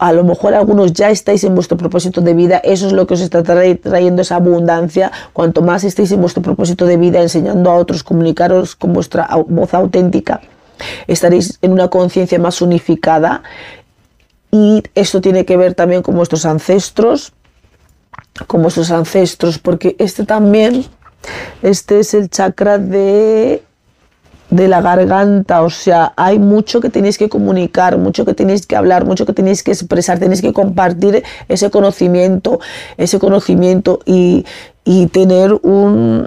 A 0.00 0.12
lo 0.12 0.24
mejor 0.24 0.54
algunos 0.54 0.92
ya 0.92 1.10
estáis 1.10 1.44
en 1.44 1.54
vuestro 1.54 1.76
propósito 1.76 2.20
de 2.20 2.34
vida, 2.34 2.58
eso 2.64 2.86
es 2.86 2.92
lo 2.92 3.06
que 3.06 3.14
os 3.14 3.20
está 3.20 3.42
trayendo 3.42 4.22
esa 4.22 4.36
abundancia. 4.36 5.12
Cuanto 5.32 5.62
más 5.62 5.84
estéis 5.84 6.10
en 6.12 6.20
vuestro 6.20 6.42
propósito 6.42 6.86
de 6.86 6.96
vida, 6.96 7.20
enseñando 7.20 7.70
a 7.70 7.74
otros, 7.76 8.02
comunicaros 8.02 8.74
con 8.74 8.92
vuestra 8.92 9.28
voz 9.46 9.74
auténtica, 9.74 10.40
estaréis 11.06 11.58
en 11.62 11.72
una 11.72 11.88
conciencia 11.88 12.38
más 12.38 12.60
unificada. 12.62 13.42
Y 14.50 14.82
esto 14.94 15.20
tiene 15.20 15.44
que 15.44 15.56
ver 15.56 15.74
también 15.74 16.02
con 16.02 16.14
vuestros 16.14 16.44
ancestros, 16.44 17.32
como 18.46 18.70
sus 18.70 18.90
ancestros, 18.90 19.58
porque 19.58 19.96
este 19.98 20.24
también, 20.24 20.84
este 21.62 22.00
es 22.00 22.14
el 22.14 22.30
chakra 22.30 22.78
de, 22.78 23.62
de 24.52 24.68
la 24.68 24.82
garganta, 24.82 25.62
o 25.62 25.70
sea, 25.70 26.12
hay 26.16 26.38
mucho 26.38 26.80
que 26.80 26.90
tenéis 26.90 27.16
que 27.16 27.30
comunicar, 27.30 27.96
mucho 27.96 28.26
que 28.26 28.34
tenéis 28.34 28.66
que 28.66 28.76
hablar, 28.76 29.06
mucho 29.06 29.24
que 29.24 29.32
tenéis 29.32 29.62
que 29.62 29.72
expresar, 29.72 30.18
tenéis 30.18 30.42
que 30.42 30.52
compartir 30.52 31.22
ese 31.48 31.70
conocimiento, 31.70 32.60
ese 32.98 33.18
conocimiento 33.18 34.00
y, 34.04 34.44
tener 35.12 35.54
un, 35.62 36.26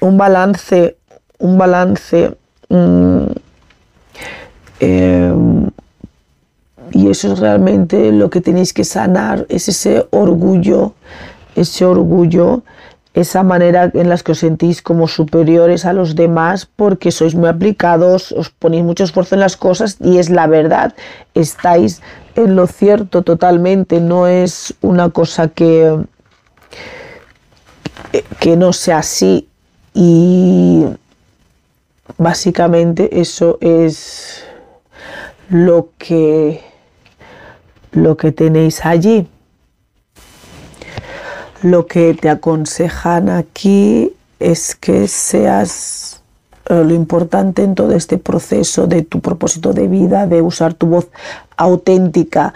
un, 0.00 0.18
balance, 0.18 0.96
un 1.38 1.56
balance. 1.56 2.36
Mm, 2.68 3.26
em, 4.80 5.70
y 6.92 7.08
eso 7.08 7.32
es 7.32 7.38
realmente 7.38 8.12
lo 8.12 8.28
que 8.28 8.42
tenéis 8.42 8.74
que 8.74 8.84
sanar, 8.84 9.46
es 9.48 9.68
ese 9.68 10.06
orgullo 10.10 10.92
ese 11.54 11.84
orgullo, 11.84 12.62
esa 13.14 13.44
manera 13.44 13.90
en 13.94 14.08
la 14.08 14.18
que 14.18 14.32
os 14.32 14.38
sentís 14.38 14.82
como 14.82 15.06
superiores 15.06 15.84
a 15.84 15.92
los 15.92 16.16
demás 16.16 16.66
porque 16.66 17.12
sois 17.12 17.34
muy 17.34 17.48
aplicados, 17.48 18.32
os 18.32 18.50
ponéis 18.50 18.82
mucho 18.82 19.04
esfuerzo 19.04 19.36
en 19.36 19.40
las 19.40 19.56
cosas 19.56 19.98
y 20.00 20.18
es 20.18 20.30
la 20.30 20.48
verdad, 20.48 20.94
estáis 21.34 22.02
en 22.34 22.56
lo 22.56 22.66
cierto 22.66 23.22
totalmente, 23.22 24.00
no 24.00 24.26
es 24.26 24.74
una 24.80 25.10
cosa 25.10 25.48
que, 25.48 25.96
que 28.40 28.56
no 28.56 28.72
sea 28.72 28.98
así 28.98 29.46
y 29.94 30.84
básicamente 32.18 33.20
eso 33.20 33.58
es 33.60 34.44
lo 35.48 35.90
que 35.98 36.62
lo 37.92 38.16
que 38.16 38.32
tenéis 38.32 38.84
allí. 38.84 39.28
Lo 41.64 41.86
que 41.86 42.12
te 42.12 42.28
aconsejan 42.28 43.30
aquí 43.30 44.12
es 44.38 44.74
que 44.74 45.08
seas 45.08 46.20
eh, 46.66 46.84
lo 46.84 46.92
importante 46.92 47.62
en 47.62 47.74
todo 47.74 47.92
este 47.92 48.18
proceso 48.18 48.86
de 48.86 49.00
tu 49.00 49.20
propósito 49.20 49.72
de 49.72 49.88
vida, 49.88 50.26
de 50.26 50.42
usar 50.42 50.74
tu 50.74 50.88
voz 50.88 51.08
auténtica 51.56 52.52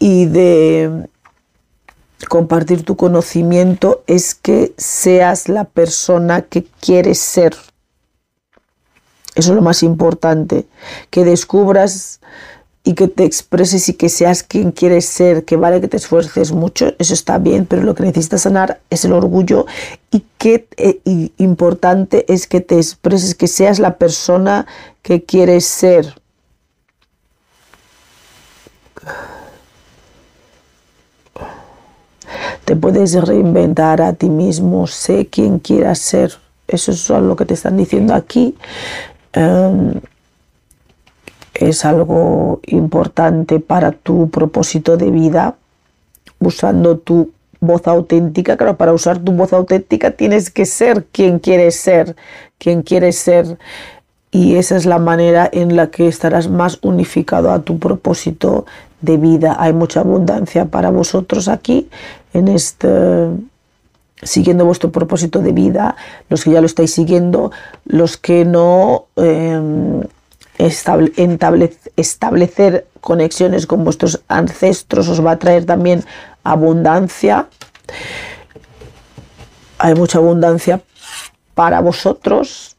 y 0.00 0.24
de 0.24 1.08
compartir 2.28 2.82
tu 2.82 2.96
conocimiento 2.96 4.02
es 4.08 4.34
que 4.34 4.74
seas 4.76 5.48
la 5.48 5.62
persona 5.62 6.42
que 6.42 6.64
quieres 6.80 7.20
ser. 7.20 7.54
Eso 9.36 9.50
es 9.52 9.54
lo 9.54 9.62
más 9.62 9.84
importante, 9.84 10.66
que 11.10 11.24
descubras 11.24 12.18
y 12.82 12.94
que 12.94 13.08
te 13.08 13.24
expreses 13.24 13.88
y 13.88 13.94
que 13.94 14.08
seas 14.08 14.42
quien 14.42 14.72
quieres 14.72 15.04
ser, 15.04 15.44
que 15.44 15.56
vale 15.56 15.80
que 15.80 15.88
te 15.88 15.98
esfuerces 15.98 16.52
mucho, 16.52 16.94
eso 16.98 17.12
está 17.12 17.38
bien, 17.38 17.66
pero 17.66 17.82
lo 17.82 17.94
que 17.94 18.04
necesitas 18.04 18.42
sanar 18.42 18.80
es 18.88 19.04
el 19.04 19.12
orgullo 19.12 19.66
y 20.10 20.24
que 20.38 20.66
eh, 20.76 21.00
importante 21.36 22.24
es 22.32 22.46
que 22.46 22.60
te 22.60 22.76
expreses, 22.76 23.34
que 23.34 23.48
seas 23.48 23.78
la 23.78 23.98
persona 23.98 24.66
que 25.02 25.22
quieres 25.22 25.66
ser. 25.66 26.14
Te 32.64 32.76
puedes 32.76 33.14
reinventar 33.14 34.00
a 34.00 34.12
ti 34.12 34.28
mismo, 34.28 34.86
sé 34.86 35.26
quien 35.26 35.58
quieras 35.58 35.98
ser. 35.98 36.38
Eso 36.68 36.92
es 36.92 37.08
lo 37.08 37.34
que 37.34 37.44
te 37.44 37.54
están 37.54 37.76
diciendo 37.76 38.14
aquí. 38.14 38.54
Em, 39.32 40.00
es 41.60 41.84
algo 41.84 42.60
importante 42.66 43.60
para 43.60 43.92
tu 43.92 44.30
propósito 44.30 44.96
de 44.96 45.10
vida, 45.10 45.56
usando 46.38 46.98
tu 46.98 47.30
voz 47.60 47.86
auténtica. 47.86 48.56
Claro, 48.56 48.76
para 48.76 48.92
usar 48.92 49.18
tu 49.18 49.32
voz 49.32 49.52
auténtica 49.52 50.10
tienes 50.12 50.50
que 50.50 50.64
ser 50.64 51.04
quien 51.12 51.38
quieres 51.38 51.76
ser, 51.76 52.16
quien 52.58 52.82
quieres 52.82 53.16
ser. 53.16 53.58
Y 54.32 54.56
esa 54.56 54.76
es 54.76 54.86
la 54.86 54.98
manera 54.98 55.48
en 55.52 55.76
la 55.76 55.90
que 55.90 56.08
estarás 56.08 56.48
más 56.48 56.78
unificado 56.82 57.50
a 57.52 57.62
tu 57.62 57.78
propósito 57.78 58.64
de 59.00 59.16
vida. 59.16 59.56
Hay 59.58 59.72
mucha 59.72 60.00
abundancia 60.00 60.66
para 60.66 60.90
vosotros 60.90 61.48
aquí 61.48 61.88
en 62.32 62.48
este 62.48 63.28
siguiendo 64.22 64.66
vuestro 64.66 64.92
propósito 64.92 65.40
de 65.40 65.52
vida, 65.52 65.96
los 66.28 66.44
que 66.44 66.50
ya 66.50 66.60
lo 66.60 66.66
estáis 66.66 66.92
siguiendo, 66.92 67.52
los 67.86 68.18
que 68.18 68.44
no 68.44 69.06
em, 70.60 71.38
establecer 71.96 72.86
conexiones 73.00 73.66
con 73.66 73.84
vuestros 73.84 74.20
ancestros 74.28 75.08
os 75.08 75.24
va 75.24 75.32
a 75.32 75.38
traer 75.38 75.64
también 75.64 76.04
abundancia. 76.44 77.48
Hay 79.78 79.94
mucha 79.94 80.18
abundancia 80.18 80.82
para 81.54 81.80
vosotros 81.80 82.76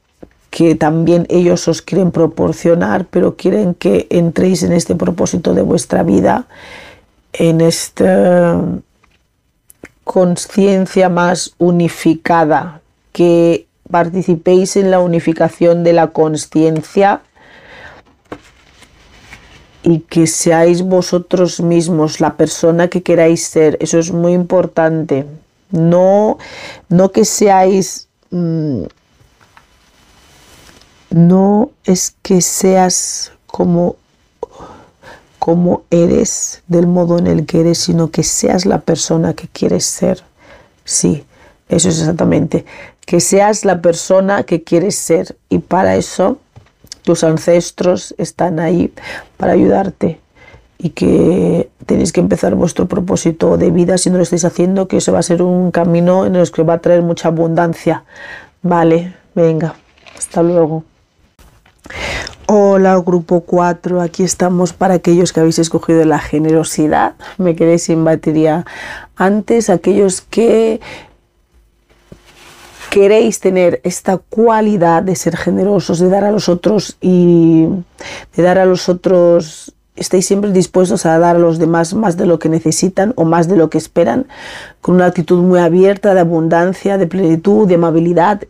que 0.52 0.76
también 0.76 1.26
ellos 1.30 1.68
os 1.68 1.82
quieren 1.82 2.12
proporcionar, 2.12 3.06
pero 3.06 3.36
quieren 3.36 3.74
que 3.74 4.08
entréis 4.10 4.64
en 4.64 4.74
este 4.74 4.96
propósito 4.96 5.54
de 5.54 5.62
vuestra 5.62 6.04
vida, 6.04 6.46
en 7.34 7.62
esta 7.62 8.62
conciencia 10.04 11.08
más 11.08 11.56
unificada, 11.58 12.82
que 13.14 13.66
participéis 13.90 14.76
en 14.76 14.92
la 14.92 15.00
unificación 15.00 15.84
de 15.84 15.94
la 15.94 16.08
conciencia 16.08 17.22
y 19.84 20.00
que 20.00 20.28
seáis 20.28 20.82
vosotros 20.82 21.60
mismos 21.60 22.20
la 22.20 22.38
persona 22.38 22.88
que 22.88 23.02
queráis 23.02 23.44
ser. 23.46 23.78
Eso 23.82 23.98
es 24.00 24.12
muy 24.12 24.34
importante. 24.34 25.26
No, 25.72 26.38
no 26.90 27.12
que 27.12 27.26
seáis... 27.26 28.08
Mm, 28.30 28.84
no 31.12 31.72
es 31.84 32.16
que 32.22 32.42
seas 32.42 33.34
como, 33.46 33.98
como 35.40 35.84
eres, 35.92 36.64
del 36.68 36.88
modo 36.88 37.20
en 37.20 37.28
el 37.28 37.46
que 37.46 37.60
eres, 37.60 37.80
sino 37.80 38.12
que 38.12 38.24
seas 38.24 38.66
la 38.66 38.80
persona 38.80 39.34
que 39.34 39.48
quieres 39.48 39.86
ser. 39.86 40.24
Sí, 40.86 41.26
eso 41.70 41.90
es 41.90 42.00
exactamente. 42.00 42.66
Que 43.06 43.20
seas 43.20 43.66
la 43.66 43.82
persona 43.82 44.44
que 44.44 44.64
quieres 44.64 44.96
ser. 44.96 45.36
Y 45.50 45.60
para 45.60 45.96
eso 45.98 46.38
tus 47.04 47.24
ancestros 47.24 48.14
están 48.18 48.60
ahí 48.60 48.94
para 49.38 49.54
ayudarte 49.54 50.20
y 50.78 50.90
que 50.90 51.70
tenéis 51.86 52.12
que 52.12 52.22
empezar 52.22 52.56
vuestro 52.56 52.88
propósito 52.88 53.58
de 53.58 53.70
vida 53.70 53.98
si 53.98 54.10
no 54.10 54.18
lo 54.18 54.24
estáis 54.24 54.46
haciendo, 54.46 54.88
que 54.88 54.98
eso 54.98 55.14
va 55.14 55.20
a 55.20 55.24
ser 55.24 55.44
un 55.44 55.72
camino 55.72 56.26
en 56.26 56.36
el 56.36 56.50
que 56.52 56.64
va 56.64 56.76
a 56.76 56.80
traer 56.80 57.04
mucha 57.04 57.28
abundancia. 57.28 58.04
Vale, 58.64 59.14
venga, 59.36 59.76
hasta 60.18 60.42
luego. 60.42 60.84
Hola, 62.48 62.98
grupo 62.98 63.42
4, 63.42 64.02
aquí 64.02 64.24
estamos 64.24 64.74
para 64.74 64.96
aquellos 64.96 65.32
que 65.32 65.40
habéis 65.40 65.60
escogido 65.60 66.04
la 66.04 66.20
generosidad. 66.20 67.14
Me 67.38 67.56
quedé 67.56 67.78
sin 67.78 68.04
batería 68.04 68.66
antes, 69.16 69.70
aquellos 69.70 70.22
que 70.22 70.82
queréis 72.92 73.40
tener 73.40 73.80
esta 73.86 74.18
cualidad 74.18 75.02
de 75.02 75.16
ser 75.16 75.38
generosos, 75.38 76.00
de 76.00 76.10
dar 76.10 76.26
a 76.26 76.32
los 76.32 76.50
otros 76.50 76.98
y 77.00 77.66
de 78.36 78.44
dar 78.44 78.60
a 78.60 78.66
los 78.66 78.90
otros, 78.90 79.74
estáis 79.96 80.26
siempre 80.26 80.52
dispuestos 80.52 81.06
a 81.06 81.18
dar 81.18 81.38
a 81.38 81.40
los 81.40 81.58
demás 81.58 81.94
más 81.94 82.18
de 82.18 82.26
lo 82.26 82.38
que 82.38 82.50
necesitan 82.50 83.14
o 83.16 83.24
más 83.24 83.48
de 83.48 83.56
lo 83.56 83.70
que 83.70 83.78
esperan, 83.78 84.28
con 84.82 84.96
una 84.96 85.06
actitud 85.06 85.42
muy 85.42 85.60
abierta, 85.60 86.14
de 86.14 86.20
abundancia, 86.20 86.98
de 86.98 87.08
plenitud, 87.08 87.66
de 87.66 87.76
amabilidad. 87.76 88.42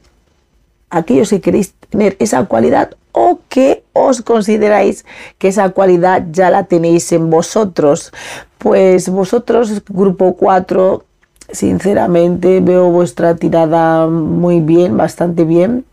Aquellos 0.89 1.29
que 1.29 1.39
queréis 1.39 1.75
tener 1.91 2.17
esa 2.17 2.43
cualidad 2.45 2.95
o 3.11 3.41
que 3.47 3.83
os 3.93 4.23
consideráis 4.23 5.05
que 5.37 5.49
esa 5.49 5.69
cualidad 5.69 6.25
ya 6.31 6.49
la 6.49 6.63
tenéis 6.63 7.11
en 7.11 7.29
vosotros. 7.29 8.11
Pues 8.57 9.07
vosotros, 9.07 9.83
grupo 9.87 10.35
4, 10.35 11.05
Sinceramente 11.51 12.59
veo 12.61 12.89
vuestra 12.89 13.35
tirada 13.35 14.07
muy 14.07 14.61
bien, 14.61 14.97
bastante 14.97 15.43
bien. 15.43 15.85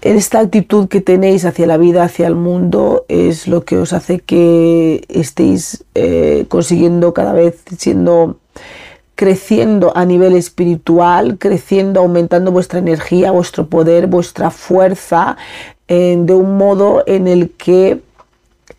Esta 0.00 0.40
actitud 0.40 0.88
que 0.88 1.00
tenéis 1.00 1.44
hacia 1.44 1.66
la 1.66 1.76
vida, 1.76 2.02
hacia 2.02 2.26
el 2.26 2.34
mundo, 2.34 3.04
es 3.08 3.46
lo 3.46 3.64
que 3.64 3.76
os 3.76 3.92
hace 3.92 4.18
que 4.18 5.04
estéis 5.08 5.84
eh, 5.94 6.46
consiguiendo 6.48 7.14
cada 7.14 7.32
vez 7.32 7.62
siendo 7.78 8.36
creciendo 9.14 9.96
a 9.96 10.04
nivel 10.04 10.34
espiritual, 10.34 11.38
creciendo, 11.38 12.00
aumentando 12.00 12.50
vuestra 12.50 12.80
energía, 12.80 13.30
vuestro 13.30 13.68
poder, 13.68 14.08
vuestra 14.08 14.50
fuerza, 14.50 15.36
eh, 15.86 16.16
de 16.18 16.34
un 16.34 16.56
modo 16.56 17.04
en 17.06 17.28
el 17.28 17.50
que 17.50 18.00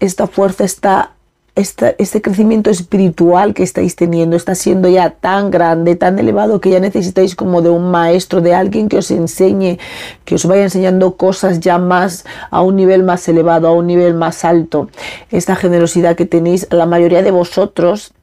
esta 0.02 0.28
fuerza 0.28 0.66
está 0.66 1.14
este 1.56 2.22
crecimiento 2.22 2.72
espiritual 2.72 3.54
que 3.54 3.62
estáis 3.62 3.96
teniendo 3.96 4.36
está 4.36 4.56
siendo 4.56 4.90
ya 4.90 5.12
tan 5.12 5.52
grande, 5.52 5.96
tan 5.96 6.18
elevado, 6.18 6.60
que 6.60 6.72
ya 6.72 6.80
necesitáis 6.80 7.36
como 7.36 7.62
de 7.62 7.70
un 7.70 7.92
maestro, 7.92 8.42
de 8.42 8.56
alguien 8.56 8.90
que 8.90 8.98
os 8.98 9.12
enseñe, 9.12 9.78
que 10.26 10.36
os 10.36 10.46
vaya 10.46 10.64
enseñando 10.64 11.16
cosas 11.16 11.60
ya 11.60 11.78
más 11.78 12.26
a 12.50 12.64
un 12.64 12.76
nivel 12.76 13.04
más 13.04 13.28
elevado, 13.28 13.68
a 13.68 13.74
un 13.74 13.86
nivel 13.86 14.16
más 14.16 14.44
alto. 14.46 14.90
Esta 15.30 15.56
generosidad 15.56 16.16
que 16.16 16.26
tenéis, 16.26 16.68
la 16.72 16.88
mayoría 16.88 17.22
de 17.22 17.32
vosotros 17.32 18.14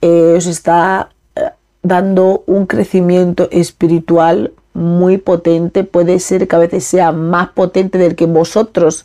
eh, 0.00 0.34
os 0.38 0.46
está 0.46 1.10
eh, 1.36 1.50
dando 1.82 2.44
un 2.46 2.64
crecimiento 2.64 3.48
espiritual 3.50 4.52
muy 4.72 5.18
potente, 5.18 5.84
puede 5.84 6.18
ser 6.18 6.48
que 6.48 6.56
a 6.56 6.60
veces 6.60 6.84
sea 6.84 7.12
más 7.12 7.50
potente 7.50 7.98
del 7.98 8.14
que 8.14 8.26
vosotros 8.26 9.04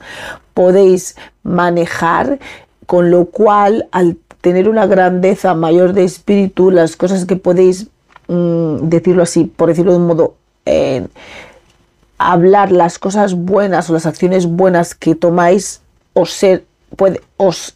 podéis 0.53 1.17
manejar 1.43 2.39
con 2.85 3.11
lo 3.11 3.25
cual 3.25 3.87
al 3.91 4.17
tener 4.41 4.69
una 4.69 4.85
grandeza 4.85 5.55
mayor 5.55 5.93
de 5.93 6.03
espíritu, 6.03 6.69
las 6.69 6.95
cosas 6.95 7.25
que 7.25 7.35
podéis 7.35 7.87
mm, 8.27 8.89
decirlo 8.89 9.23
así, 9.23 9.45
por 9.45 9.69
decirlo 9.69 9.91
de 9.93 9.97
un 9.97 10.07
modo, 10.07 10.35
eh, 10.65 11.07
hablar 12.17 12.71
las 12.71 12.99
cosas 12.99 13.33
buenas 13.33 13.89
o 13.89 13.93
las 13.93 14.05
acciones 14.05 14.45
buenas 14.45 14.93
que 14.95 15.15
tomáis 15.15 15.81
os, 16.13 16.39
puede, 16.95 17.21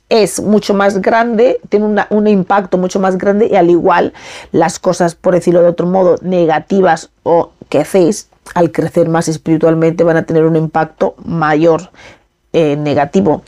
es 0.10 0.42
mucho 0.42 0.74
más 0.74 1.02
grande, 1.02 1.60
tiene 1.70 2.06
un 2.10 2.28
impacto 2.28 2.78
mucho 2.78 3.00
más 3.00 3.18
grande 3.18 3.48
y 3.48 3.56
al 3.56 3.70
igual 3.70 4.14
las 4.52 4.80
cosas, 4.80 5.16
por 5.16 5.34
decirlo 5.34 5.62
de 5.62 5.70
otro 5.70 5.88
modo, 5.88 6.18
negativas 6.22 7.10
o 7.24 7.52
que 7.70 7.80
hacéis 7.80 8.30
al 8.54 8.72
crecer 8.72 9.10
más 9.10 9.28
espiritualmente 9.28 10.04
van 10.04 10.18
a 10.18 10.24
tener 10.24 10.46
un 10.46 10.56
impacto 10.56 11.16
mayor 11.24 11.90
eh, 12.54 12.76
negativo 12.76 13.44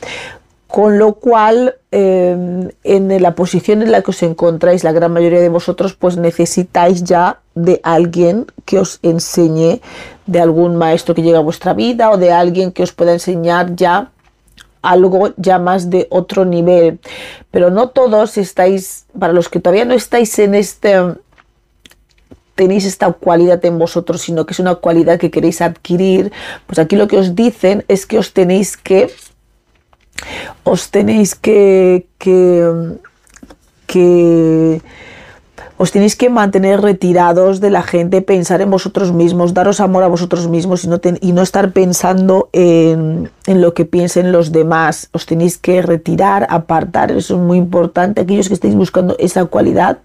con 0.72 0.98
lo 0.98 1.16
cual 1.16 1.74
em, 1.90 2.70
en 2.82 3.22
la 3.22 3.34
posición 3.34 3.82
en 3.82 3.92
la 3.92 4.00
que 4.00 4.10
os 4.10 4.22
encontráis 4.22 4.84
la 4.84 4.92
gran 4.92 5.12
mayoría 5.12 5.42
de 5.42 5.50
vosotros 5.50 5.92
pues 5.92 6.16
necesitáis 6.16 7.04
ya 7.04 7.40
de 7.54 7.82
alguien 7.82 8.46
que 8.64 8.78
os 8.78 8.98
enseñe 9.02 9.82
de 10.24 10.40
algún 10.40 10.76
maestro 10.76 11.14
que 11.14 11.20
llegue 11.20 11.36
a 11.36 11.40
vuestra 11.40 11.74
vida 11.74 12.10
o 12.10 12.16
de 12.16 12.32
alguien 12.32 12.72
que 12.72 12.82
os 12.82 12.92
pueda 12.92 13.12
enseñar 13.12 13.76
ya 13.76 14.12
algo 14.80 15.34
ya 15.36 15.58
más 15.58 15.90
de 15.90 16.06
otro 16.08 16.46
nivel. 16.46 17.00
Pero 17.50 17.68
no 17.70 17.90
todos 17.90 18.38
estáis 18.38 19.04
para 19.18 19.34
los 19.34 19.50
que 19.50 19.60
todavía 19.60 19.84
no 19.84 19.92
estáis 19.92 20.38
en 20.38 20.54
este 20.54 20.96
tenéis 22.54 22.86
esta 22.86 23.12
cualidad 23.12 23.62
en 23.66 23.78
vosotros, 23.78 24.22
sino 24.22 24.46
que 24.46 24.54
es 24.54 24.58
una 24.58 24.76
cualidad 24.76 25.18
que 25.18 25.30
queréis 25.30 25.60
adquirir, 25.60 26.32
pues 26.66 26.78
aquí 26.78 26.96
lo 26.96 27.08
que 27.08 27.18
os 27.18 27.34
dicen 27.34 27.84
es 27.88 28.06
que 28.06 28.18
os 28.18 28.32
tenéis 28.32 28.78
que 28.78 29.10
os 30.64 30.90
tenéis 30.90 31.34
que, 31.34 32.06
que, 32.18 34.80
os 35.76 35.90
tenéis 35.90 36.14
que 36.14 36.30
mantener 36.30 36.80
retirados 36.80 37.60
de 37.60 37.70
la 37.70 37.82
gente, 37.82 38.22
pensar 38.22 38.60
en 38.60 38.70
vosotros 38.70 39.12
mismos, 39.12 39.54
daros 39.54 39.80
amor 39.80 40.04
a 40.04 40.08
vosotros 40.08 40.48
mismos 40.48 40.84
y 40.84 40.88
no, 40.88 41.00
y 41.20 41.32
no 41.32 41.42
estar 41.42 41.72
pensando 41.72 42.48
en, 42.52 43.30
en, 43.46 43.60
lo 43.60 43.74
que 43.74 43.84
piensen 43.84 44.32
los 44.32 44.52
demás. 44.52 45.08
Os 45.12 45.26
tenéis 45.26 45.58
que 45.58 45.82
retirar, 45.82 46.46
apartar, 46.50 47.10
eso 47.10 47.34
es 47.34 47.40
muy 47.40 47.58
importante. 47.58 48.20
Aquellos 48.20 48.48
que 48.48 48.54
estéis 48.54 48.74
buscando 48.74 49.16
esa 49.18 49.44
cualidad, 49.46 49.98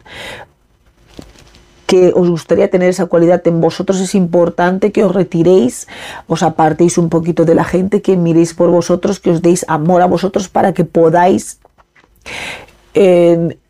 que 1.88 2.12
os 2.14 2.30
gustaría 2.30 2.70
tener 2.70 2.90
esa 2.90 3.08
cualidad 3.08 3.42
en 3.48 3.62
vosotros, 3.62 4.00
es 4.00 4.14
importante 4.14 4.92
que 4.92 5.04
os 5.04 5.16
retiréis, 5.16 5.88
os 6.28 6.44
apartéis 6.44 6.98
un 6.98 7.10
poquito 7.10 7.46
de 7.46 7.56
la 7.56 7.64
gente, 7.64 8.02
que 8.02 8.18
miréis 8.18 8.54
por 8.54 8.70
vosotros, 8.70 9.20
que 9.20 9.32
os 9.32 9.42
deis 9.42 9.66
amor 9.70 10.02
a 10.02 10.06
vosotros 10.06 10.50
para 10.50 10.74
que 10.74 10.84
podáis 10.84 11.60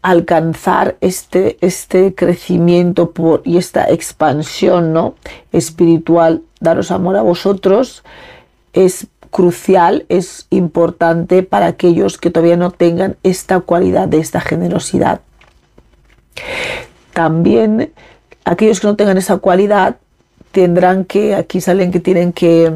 alcanzar 0.02 0.96
este, 1.02 1.58
este 1.60 2.16
crecimiento 2.16 3.12
por, 3.12 3.42
y 3.44 3.58
esta 3.58 3.90
expansión 3.90 4.94
¿no? 4.94 5.16
espiritual, 5.52 6.44
daros 6.60 6.92
amor 6.92 7.18
a 7.18 7.22
vosotros, 7.22 8.04
es 8.74 9.08
crucial, 9.32 10.06
es 10.08 10.48
importante 10.50 11.44
para 11.44 11.68
aquellos 11.68 12.18
que 12.18 12.32
todavía 12.32 12.58
no 12.58 12.72
tengan 12.72 13.18
esta 13.24 13.60
cualidad 13.60 14.08
de 14.08 14.20
esta 14.20 14.40
generosidad. 14.40 15.22
También 17.18 17.94
aquellos 18.46 18.80
que 18.80 18.86
no 18.86 18.96
tengan 18.96 19.18
esa 19.18 19.38
cualidad 19.38 19.96
tendrán 20.52 21.04
que, 21.04 21.34
aquí 21.34 21.62
salen 21.62 21.90
que 21.92 22.00
tienen 22.00 22.32
que, 22.32 22.74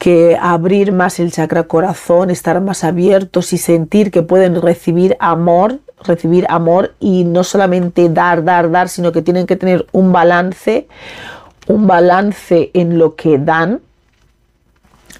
que 0.00 0.36
abrir 0.40 0.90
más 0.90 1.20
el 1.20 1.30
chakra 1.30 1.68
corazón, 1.68 2.30
estar 2.30 2.60
más 2.60 2.82
abiertos 2.82 3.52
y 3.52 3.58
sentir 3.58 4.10
que 4.10 4.22
pueden 4.22 4.60
recibir 4.60 5.16
amor, 5.20 5.78
recibir 6.02 6.46
amor 6.48 6.96
y 6.98 7.22
no 7.22 7.44
solamente 7.44 8.08
dar, 8.08 8.42
dar, 8.42 8.72
dar, 8.72 8.88
sino 8.88 9.12
que 9.12 9.22
tienen 9.22 9.46
que 9.46 9.54
tener 9.54 9.86
un 9.92 10.10
balance, 10.10 10.88
un 11.68 11.86
balance 11.86 12.72
en 12.74 12.98
lo 12.98 13.14
que 13.14 13.38
dan 13.38 13.82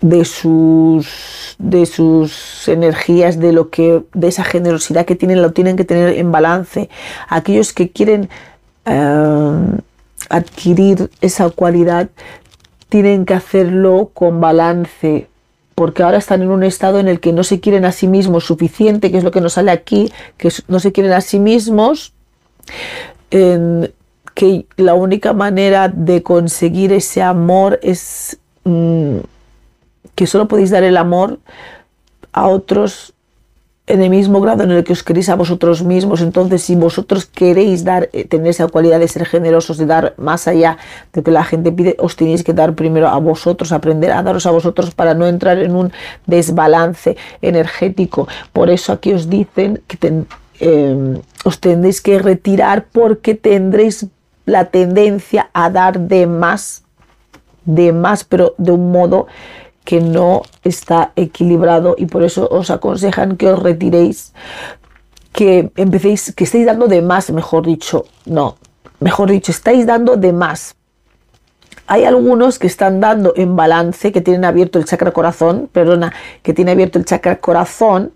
de 0.01 0.25
sus 0.25 1.57
de 1.59 1.87
sus 1.87 2.69
energías 2.69 3.41
de 3.41 3.53
lo 3.53 3.69
que 3.71 4.03
de 4.15 4.29
esa 4.29 4.45
generosidad 4.45 5.07
que 5.07 5.17
tienen 5.17 5.43
lo 5.43 5.53
tienen 5.53 5.77
que 5.77 5.85
tener 5.85 6.17
en 6.17 6.31
balance. 6.31 6.89
Aquellos 7.29 7.73
que 7.73 7.91
quieren 7.91 8.29
eh, 8.85 9.79
adquirir 10.29 11.11
esa 11.21 11.51
cualidad 11.51 12.09
tienen 12.89 13.27
que 13.27 13.35
hacerlo 13.35 14.11
con 14.15 14.41
balance 14.41 15.29
porque 15.75 16.03
ahora 16.03 16.19
están 16.19 16.43
en 16.43 16.51
un 16.51 16.65
estado 16.65 16.99
en 16.99 17.07
el 17.07 17.21
que 17.21 17.33
no 17.33 17.45
se 17.45 17.61
quieren 17.61 17.85
a 17.85 17.93
sí 17.93 18.09
mismos 18.09 18.45
suficiente 18.45 19.11
que 19.11 19.19
es 19.19 19.25
lo 19.25 19.31
que 19.31 19.41
nos 19.41 19.55
sale 19.55 19.71
aquí 19.71 20.13
que 20.37 20.51
no 20.69 20.81
se 20.81 20.93
quieren 20.93 21.13
a 21.13 21.21
sí 21.21 21.39
mismos 21.39 22.13
que 23.31 24.67
la 24.77 24.95
única 24.95 25.33
manera 25.33 25.89
de 25.89 26.23
conseguir 26.23 26.93
ese 26.93 27.23
amor 27.23 27.79
es 27.83 28.39
mm, 28.65 29.19
que 30.15 30.27
solo 30.27 30.49
podéis 30.49 30.71
dar 30.71 30.83
el 30.83 30.97
amor 30.97 31.39
a 32.33 32.49
otros 32.49 33.15
en 33.89 34.03
el 34.03 34.11
mismo 34.11 34.41
grado 34.41 34.65
en 34.65 34.71
el 34.71 34.85
que 34.85 34.93
os 34.93 35.03
queréis 35.03 35.29
a 35.31 35.35
vosotros 35.35 35.83
mismos. 35.83 36.21
Entonces, 36.21 36.63
si 36.63 36.77
vosotros 36.77 37.25
queréis 37.25 37.85
dar, 37.85 38.11
eh, 38.13 38.25
tener 38.25 38.49
esa 38.49 38.69
cualidad 38.69 39.01
de 39.01 39.09
ser 39.09 39.25
generosos, 39.25 39.79
de 39.79 39.87
dar 39.87 40.15
más 40.19 40.47
allá 40.47 40.77
de 41.13 41.21
lo 41.21 41.25
que 41.25 41.31
la 41.31 41.43
gente 41.43 41.73
pide, 41.73 41.97
os 41.99 42.15
tenéis 42.15 42.45
que 42.45 42.53
dar 42.53 42.75
primero 42.75 43.09
a 43.09 43.19
vosotros, 43.19 43.73
aprender 43.73 44.13
a 44.13 44.23
daros 44.23 44.45
a 44.47 44.51
vosotros 44.51 44.95
para 44.95 45.15
no 45.15 45.27
entrar 45.27 45.59
en 45.59 45.75
un 45.75 45.91
desbalance 46.27 47.17
energético. 47.41 48.29
Por 48.53 48.69
eso 48.69 48.93
aquí 48.93 49.15
os 49.15 49.31
dicen 49.31 49.81
que 49.87 50.25
em, 50.61 51.21
os 51.45 51.59
tendréis 51.59 52.03
que 52.03 52.19
retirar 52.19 52.87
porque 52.93 53.35
tendréis 53.35 54.07
la 54.45 54.67
tendencia 54.67 55.49
a 55.55 55.71
dar 55.71 55.99
de 55.99 56.27
más, 56.27 56.83
de 57.65 57.93
más, 57.93 58.25
pero 58.25 58.55
de 58.59 58.73
un 58.73 58.93
modo 58.93 59.29
que 59.89 60.03
no 60.03 60.43
está 60.65 61.13
equilibrado 61.17 61.95
y 61.97 62.05
por 62.05 62.23
eso 62.23 62.47
os 62.51 62.69
aconsejan 62.69 63.39
que 63.39 63.49
os 63.49 63.59
retiréis, 63.59 64.35
que 65.33 65.71
empecéis, 65.77 66.35
que 66.37 66.45
estéis 66.45 66.67
dando 66.67 66.89
de 66.89 67.01
más, 67.01 67.31
mejor 67.31 67.65
dicho, 67.65 68.05
no, 68.27 68.59
mejor 69.01 69.31
dicho, 69.31 69.51
estáis 69.51 69.87
dando 69.87 70.19
de 70.19 70.35
más. 70.35 70.75
Hay 71.87 72.05
algunos 72.05 72.59
que 72.59 72.67
están 72.67 73.01
dando 73.01 73.33
en 73.35 73.57
balance, 73.57 74.13
que 74.13 74.21
tienen 74.21 74.45
abierto 74.45 74.79
el 74.79 74.85
chakra 74.85 75.13
corazón, 75.13 75.71
perdona, 75.73 76.13
que 76.43 76.53
tiene 76.53 76.73
abierto 76.73 76.99
el 76.99 77.07
chakra 77.07 77.37
corazón, 77.37 78.13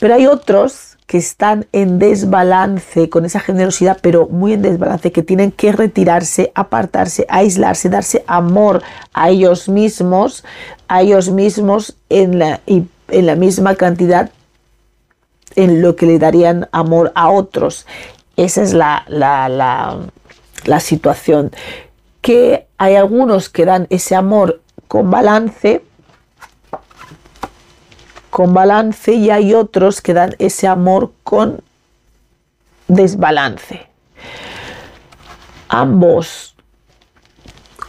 pero 0.00 0.14
hay 0.14 0.26
otros 0.26 0.91
que 1.12 1.18
están 1.18 1.66
en 1.72 1.98
desbalance 1.98 3.10
con 3.10 3.26
esa 3.26 3.38
generosidad, 3.38 3.98
pero 4.00 4.28
muy 4.28 4.54
en 4.54 4.62
desbalance, 4.62 5.12
que 5.12 5.22
tienen 5.22 5.52
que 5.52 5.70
retirarse, 5.70 6.52
apartarse, 6.54 7.26
aislarse, 7.28 7.90
darse 7.90 8.24
amor 8.26 8.82
a 9.12 9.28
ellos 9.28 9.68
mismos, 9.68 10.42
a 10.88 11.02
ellos 11.02 11.28
mismos 11.28 11.98
en 12.08 12.38
la, 12.38 12.60
y 12.64 12.86
en 13.08 13.26
la 13.26 13.36
misma 13.36 13.74
cantidad 13.74 14.30
en 15.54 15.82
lo 15.82 15.96
que 15.96 16.06
le 16.06 16.18
darían 16.18 16.70
amor 16.72 17.12
a 17.14 17.28
otros. 17.28 17.86
Esa 18.38 18.62
es 18.62 18.72
la, 18.72 19.04
situación. 20.80 21.52
Que 22.22 22.68
hay 22.78 22.94
algunos 22.94 23.50
que 23.50 23.66
dan 23.66 23.86
ese 23.90 24.14
amor 24.14 24.62
con 24.88 25.10
balance, 25.10 25.82
con 28.32 28.54
balance 28.54 29.12
y 29.12 29.28
hay 29.28 29.52
otros 29.52 30.00
que 30.00 30.14
dan 30.14 30.34
ese 30.38 30.66
amor 30.66 31.12
con 31.22 31.60
desbalance. 32.88 33.86
Ambos, 35.68 36.56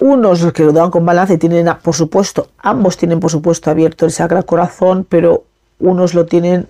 unos 0.02 0.52
que 0.52 0.66
lo 0.66 0.74
dan 0.74 0.92
con 0.92 1.06
balance 1.06 1.38
tienen, 1.38 1.70
por 1.82 1.96
supuesto, 1.96 2.50
ambos 2.58 2.98
tienen 2.98 3.22
por 3.22 3.32
supuesto 3.32 3.72
abierto 3.72 4.06
el 4.06 4.12
sacro 4.12 4.46
corazón, 4.46 5.08
pero 5.08 5.46
unos 5.80 6.14
lo 6.14 6.26
tienen 6.26 6.68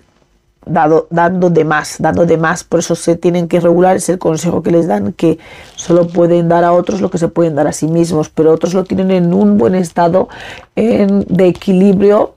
dado, 0.64 1.08
dando 1.10 1.50
de 1.50 1.64
más, 1.64 1.96
dando 1.98 2.26
de 2.26 2.36
más, 2.38 2.62
por 2.62 2.78
eso 2.78 2.94
se 2.94 3.16
tienen 3.16 3.48
que 3.48 3.58
regular, 3.58 3.96
es 3.96 4.08
el 4.08 4.20
consejo 4.20 4.62
que 4.62 4.70
les 4.70 4.86
dan, 4.86 5.12
que 5.14 5.40
solo 5.74 6.06
pueden 6.06 6.48
dar 6.48 6.62
a 6.62 6.72
otros 6.72 7.00
lo 7.00 7.10
que 7.10 7.18
se 7.18 7.26
pueden 7.26 7.56
dar 7.56 7.66
a 7.66 7.72
sí 7.72 7.88
mismos, 7.88 8.28
pero 8.28 8.52
otros 8.52 8.72
lo 8.72 8.84
tienen 8.84 9.10
en 9.10 9.34
un 9.34 9.58
buen 9.58 9.74
estado 9.74 10.28
de 10.76 11.48
equilibrio 11.48 12.34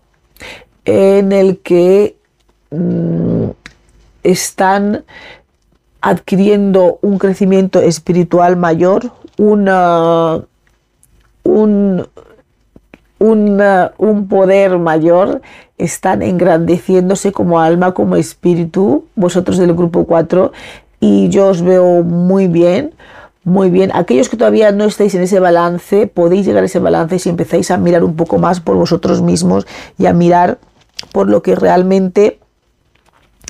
en 0.87 1.33
el 1.33 1.59
que 1.59 2.15
mm, 2.71 3.49
están 4.23 5.03
adquiriendo 5.99 6.97
un 7.01 7.17
crecimiento 7.19 7.81
espiritual 7.81 8.55
mayor, 8.55 9.11
un, 9.37 9.67
un 13.19 14.27
poder 14.29 14.79
mayor, 14.79 15.41
están 15.77 16.21
engrandeciéndose 16.21 17.33
como 17.33 17.59
alma, 17.59 17.93
como 17.93 18.15
espíritu, 18.15 19.05
vosotros 19.15 19.57
del 19.57 19.73
grupo 19.73 20.05
4, 20.05 20.53
y 21.01 21.27
yo 21.27 21.47
os 21.47 21.61
veo 21.61 22.01
muy 22.01 22.47
bien, 22.47 22.93
muy 23.43 23.69
bien. 23.69 23.91
Aquellos 23.93 24.29
que 24.29 24.37
todavía 24.37 24.71
no 24.71 24.85
estáis 24.85 25.13
en 25.15 25.21
ese 25.21 25.39
balance, 25.41 26.07
podéis 26.07 26.45
llegar 26.45 26.63
a 26.63 26.67
ese 26.67 26.79
balance 26.79 27.19
si 27.19 27.29
empezáis 27.29 27.71
a 27.71 27.77
mirar 27.77 28.05
un 28.05 28.15
poco 28.15 28.37
más 28.37 28.61
por 28.61 28.77
vosotros 28.77 29.21
mismos 29.21 29.67
y 29.97 30.05
a 30.05 30.13
mirar 30.13 30.59
por 31.11 31.29
lo 31.29 31.41
que 31.41 31.55
realmente 31.55 32.39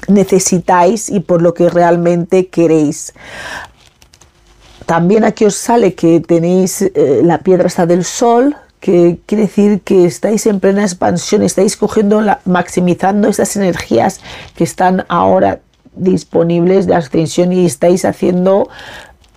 necesitáis 0.07 1.09
y 1.09 1.19
por 1.19 1.41
lo 1.41 1.53
que 1.53 1.69
realmente 1.69 2.47
queréis. 2.47 3.13
También 4.85 5.25
aquí 5.25 5.45
os 5.45 5.55
sale 5.55 5.95
que 5.95 6.21
tenéis 6.21 6.81
eh, 6.81 7.21
la 7.23 7.39
piedra 7.39 7.67
está 7.67 7.85
del 7.85 8.05
sol, 8.05 8.55
que 8.79 9.19
quiere 9.25 9.43
decir 9.43 9.81
que 9.81 10.05
estáis 10.05 10.45
en 10.45 10.59
plena 10.59 10.83
expansión, 10.83 11.41
estáis 11.41 11.75
cogiendo, 11.75 12.21
maximizando 12.45 13.27
estas 13.27 13.55
energías 13.55 14.21
que 14.55 14.63
están 14.63 15.05
ahora 15.09 15.59
disponibles 15.95 16.87
de 16.87 16.95
ascensión 16.95 17.51
y 17.51 17.65
estáis 17.65 18.05
haciendo 18.05 18.69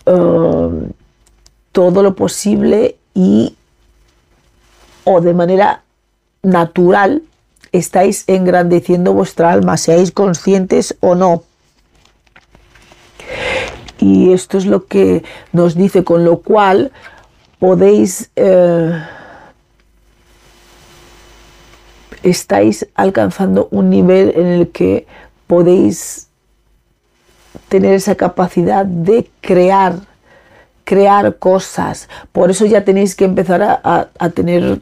eh, 0.07 0.93
todo 1.73 2.03
lo 2.03 2.15
posible 2.15 2.97
y 3.15 3.57
o 5.05 5.21
de 5.21 5.35
manera 5.35 5.83
natural 6.43 7.23
estáis 7.73 8.25
engrandeciendo 8.27 9.13
vuestra 9.13 9.53
alma, 9.53 9.77
seáis 9.77 10.11
conscientes 10.11 10.97
o 11.01 11.15
no. 11.15 11.45
Y 13.99 14.33
esto 14.33 14.59
es 14.59 14.67
lo 14.67 14.87
que 14.87 15.23
nos 15.53 15.75
dice, 15.75 16.05
con 16.05 16.25
lo 16.25 16.39
cual 16.39 16.91
podéis, 17.59 18.31
eh, 18.37 18.99
estáis 22.23 22.87
alcanzando 22.95 23.69
un 23.71 23.91
nivel 23.91 24.33
en 24.35 24.47
el 24.47 24.69
que 24.71 25.07
podéis 25.47 26.29
tener 27.69 27.95
esa 27.95 28.15
capacidad 28.15 28.87
de 28.87 29.31
crear, 29.41 29.95
crear 30.85 31.37
cosas. 31.37 32.09
Por 32.33 32.51
eso 32.51 32.67
ya 32.67 32.85
tenéis 32.85 33.15
que 33.15 33.25
empezar 33.25 33.63
a, 33.63 34.29
tener 34.31 34.81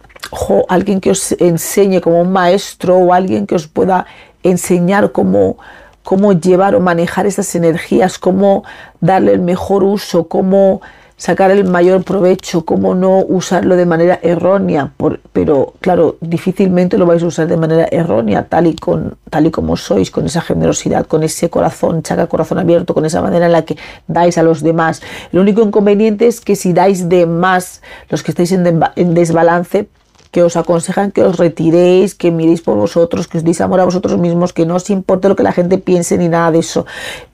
alguien 0.69 1.01
que 1.01 1.11
os 1.11 1.33
enseñe 1.33 2.01
como 2.01 2.21
un 2.21 2.33
maestro 2.33 2.97
o 2.97 3.13
alguien 3.13 3.47
que 3.47 3.55
os 3.55 3.67
pueda 3.67 4.07
enseñar 4.43 5.13
cómo, 5.13 5.59
cómo 6.03 6.33
llevar 6.33 6.75
o 6.75 6.81
manejar 6.81 7.27
estas 7.27 7.55
energías, 7.55 8.19
cómo 8.19 8.65
darle 9.01 9.33
el 9.33 9.41
mejor 9.41 9.85
uso, 9.85 10.29
cómo 10.29 10.81
sacar 11.19 11.51
el 11.51 11.65
mayor 11.65 12.05
provecho, 12.05 12.65
cómo 12.65 12.95
no 12.95 13.19
usarlo 13.19 13.77
de 13.77 13.85
manera 13.85 14.21
errónea, 14.23 14.93
pero 15.33 15.75
claro, 15.81 16.17
difícilmente 16.21 16.97
lo 16.97 17.07
vais 17.07 17.23
a 17.25 17.27
usar 17.27 17.49
de 17.49 17.57
manera 17.57 17.89
errónea, 17.91 18.45
tal 18.45 18.69
y, 18.69 18.77
con, 18.77 19.19
tal 19.29 19.47
y 19.47 19.51
como 19.51 19.77
sois, 19.77 20.13
con 20.13 20.27
esa 20.27 20.41
generosidad, 20.41 21.07
con 21.07 21.25
ese 21.25 21.51
corazón, 21.51 22.05
chaca 22.05 22.29
corazón 22.29 22.59
abierto, 22.61 22.95
con 22.95 23.05
esa 23.05 23.21
manera 23.21 23.47
en 23.47 23.53
la 23.53 23.63
que 23.63 23.77
dais 24.07 24.39
a 24.39 24.45
los 24.45 24.63
demás. 24.63 25.03
El 25.33 25.41
único 25.41 25.61
inconveniente 25.61 26.29
es 26.29 26.41
que 26.41 26.55
si 26.55 26.73
dais 26.73 27.09
de 27.09 27.27
más, 27.27 27.83
los 28.09 28.23
que 28.23 28.31
estáis 28.31 28.53
en, 28.53 29.15
desbalance, 29.15 29.89
que 30.31 30.43
os 30.45 30.57
aconsejan 30.57 31.11
que 31.11 31.25
os 31.25 31.37
retiréis, 31.37 32.15
que 32.15 32.31
miréis 32.31 32.61
por 32.61 32.77
vosotros, 32.77 33.27
que 33.27 33.39
os 33.39 33.45
deis 33.45 33.61
amor 33.61 33.81
a 33.81 33.85
vosotros 33.85 34.19
mismos, 34.19 34.53
que 34.53 34.67
no 34.67 34.77
os 34.77 34.89
importe 34.89 35.29
lo 35.29 35.35
que 35.35 35.43
la 35.43 35.53
gente 35.53 35.79
piense 35.79 36.17
ni 36.17 36.29
nada 36.29 36.53
de 36.53 36.61
eso. 36.61 36.87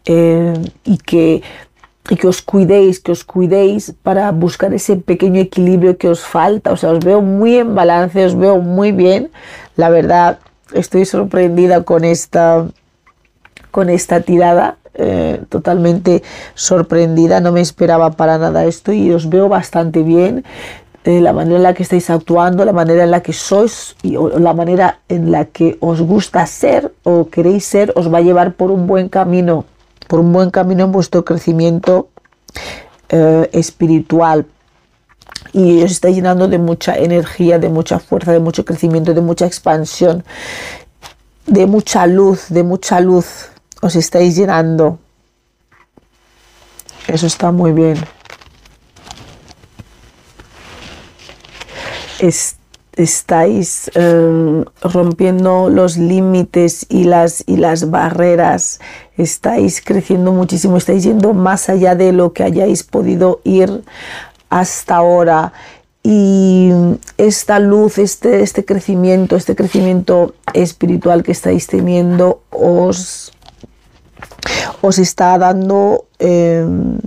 Eh, 0.06 0.54
y 0.84 0.96
que 0.98 1.42
y 2.10 2.16
que 2.16 2.26
os 2.26 2.42
cuidéis, 2.42 3.00
que 3.00 3.12
os 3.12 3.24
cuidéis 3.24 3.94
para 4.02 4.30
buscar 4.30 4.74
ese 4.74 4.96
pequeño 4.96 5.40
equilibrio 5.40 5.96
que 5.96 6.08
os 6.08 6.20
falta. 6.20 6.72
O 6.72 6.76
sea, 6.76 6.90
os 6.90 7.00
veo 7.00 7.22
muy 7.22 7.56
en 7.56 7.74
balance, 7.74 8.24
os 8.24 8.36
veo 8.36 8.58
muy 8.58 8.92
bien. 8.92 9.30
La 9.76 9.88
verdad, 9.88 10.38
estoy 10.74 11.06
sorprendida 11.06 11.82
con 11.84 12.04
esta, 12.04 12.66
con 13.70 13.88
esta 13.88 14.20
tirada. 14.20 14.76
Eh, 14.96 15.42
totalmente 15.48 16.22
sorprendida, 16.54 17.40
no 17.40 17.50
me 17.50 17.60
esperaba 17.60 18.12
para 18.12 18.38
nada 18.38 18.64
esto 18.64 18.92
y 18.92 19.10
os 19.10 19.28
veo 19.28 19.48
bastante 19.48 20.04
bien. 20.04 20.44
Eh, 21.04 21.20
la 21.20 21.32
manera 21.32 21.56
en 21.56 21.62
la 21.64 21.74
que 21.74 21.82
estáis 21.82 22.10
actuando, 22.10 22.64
la 22.64 22.72
manera 22.72 23.02
en 23.02 23.10
la 23.10 23.20
que 23.20 23.32
sois 23.32 23.96
y 24.02 24.16
la 24.16 24.54
manera 24.54 25.00
en 25.08 25.32
la 25.32 25.46
que 25.46 25.78
os 25.80 26.00
gusta 26.00 26.46
ser 26.46 26.92
o 27.02 27.28
queréis 27.28 27.64
ser, 27.64 27.92
os 27.96 28.12
va 28.12 28.18
a 28.18 28.20
llevar 28.20 28.52
por 28.52 28.70
un 28.70 28.86
buen 28.86 29.08
camino 29.08 29.64
por 30.06 30.20
un 30.20 30.32
buen 30.32 30.50
camino 30.50 30.84
en 30.84 30.92
vuestro 30.92 31.24
crecimiento 31.24 32.08
eh, 33.08 33.48
espiritual 33.52 34.46
y 35.52 35.82
os 35.82 35.92
está 35.92 36.10
llenando 36.10 36.48
de 36.48 36.58
mucha 36.58 36.96
energía, 36.96 37.58
de 37.58 37.68
mucha 37.68 37.98
fuerza, 37.98 38.32
de 38.32 38.40
mucho 38.40 38.64
crecimiento, 38.64 39.14
de 39.14 39.20
mucha 39.20 39.46
expansión, 39.46 40.24
de 41.46 41.66
mucha 41.66 42.06
luz, 42.06 42.46
de 42.48 42.64
mucha 42.64 43.00
luz. 43.00 43.50
Os 43.80 43.94
estáis 43.94 44.34
llenando. 44.34 44.98
Eso 47.06 47.26
está 47.26 47.52
muy 47.52 47.72
bien. 47.72 47.98
estáis 52.96 53.90
eh, 53.94 54.64
rompiendo 54.82 55.68
los 55.68 55.96
límites 55.96 56.86
y 56.88 57.04
las, 57.04 57.44
y 57.46 57.56
las 57.56 57.90
barreras, 57.90 58.80
estáis 59.16 59.80
creciendo 59.80 60.32
muchísimo, 60.32 60.76
estáis 60.76 61.04
yendo 61.04 61.34
más 61.34 61.68
allá 61.68 61.94
de 61.94 62.12
lo 62.12 62.32
que 62.32 62.42
hayáis 62.42 62.82
podido 62.82 63.40
ir 63.44 63.82
hasta 64.50 64.96
ahora. 64.96 65.52
Y 66.02 66.70
esta 67.16 67.58
luz, 67.58 67.98
este, 67.98 68.42
este 68.42 68.64
crecimiento, 68.64 69.36
este 69.36 69.56
crecimiento 69.56 70.34
espiritual 70.52 71.22
que 71.22 71.32
estáis 71.32 71.66
teniendo 71.66 72.42
os 72.50 73.32
os 74.82 74.98
está 74.98 75.38
dando 75.38 76.04
em, 76.18 76.98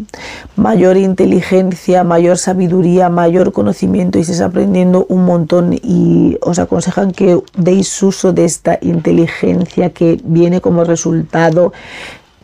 mayor 0.56 0.98
inteligencia, 0.98 2.04
mayor 2.04 2.38
sabiduría, 2.38 3.10
mayor 3.10 3.52
conocimiento 3.52 4.18
y 4.18 4.22
estáis 4.22 4.42
aprendiendo 4.42 5.06
un 5.10 5.26
montón 5.26 5.74
y 5.74 6.38
os 6.42 6.60
aconsejan 6.60 7.12
que 7.12 7.40
deis 7.56 8.02
uso 8.02 8.34
de 8.34 8.46
esta 8.46 8.80
inteligencia 8.82 9.92
que 9.92 10.20
viene 10.24 10.62
como 10.62 10.84
resultado, 10.84 11.74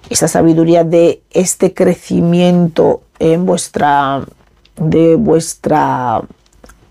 esta 0.09 0.27
sabiduría 0.27 0.83
de 0.83 1.21
este 1.31 1.73
crecimiento 1.73 3.01
en 3.19 3.45
vuestra 3.45 4.23
de 4.75 5.15
vuestra 5.15 6.21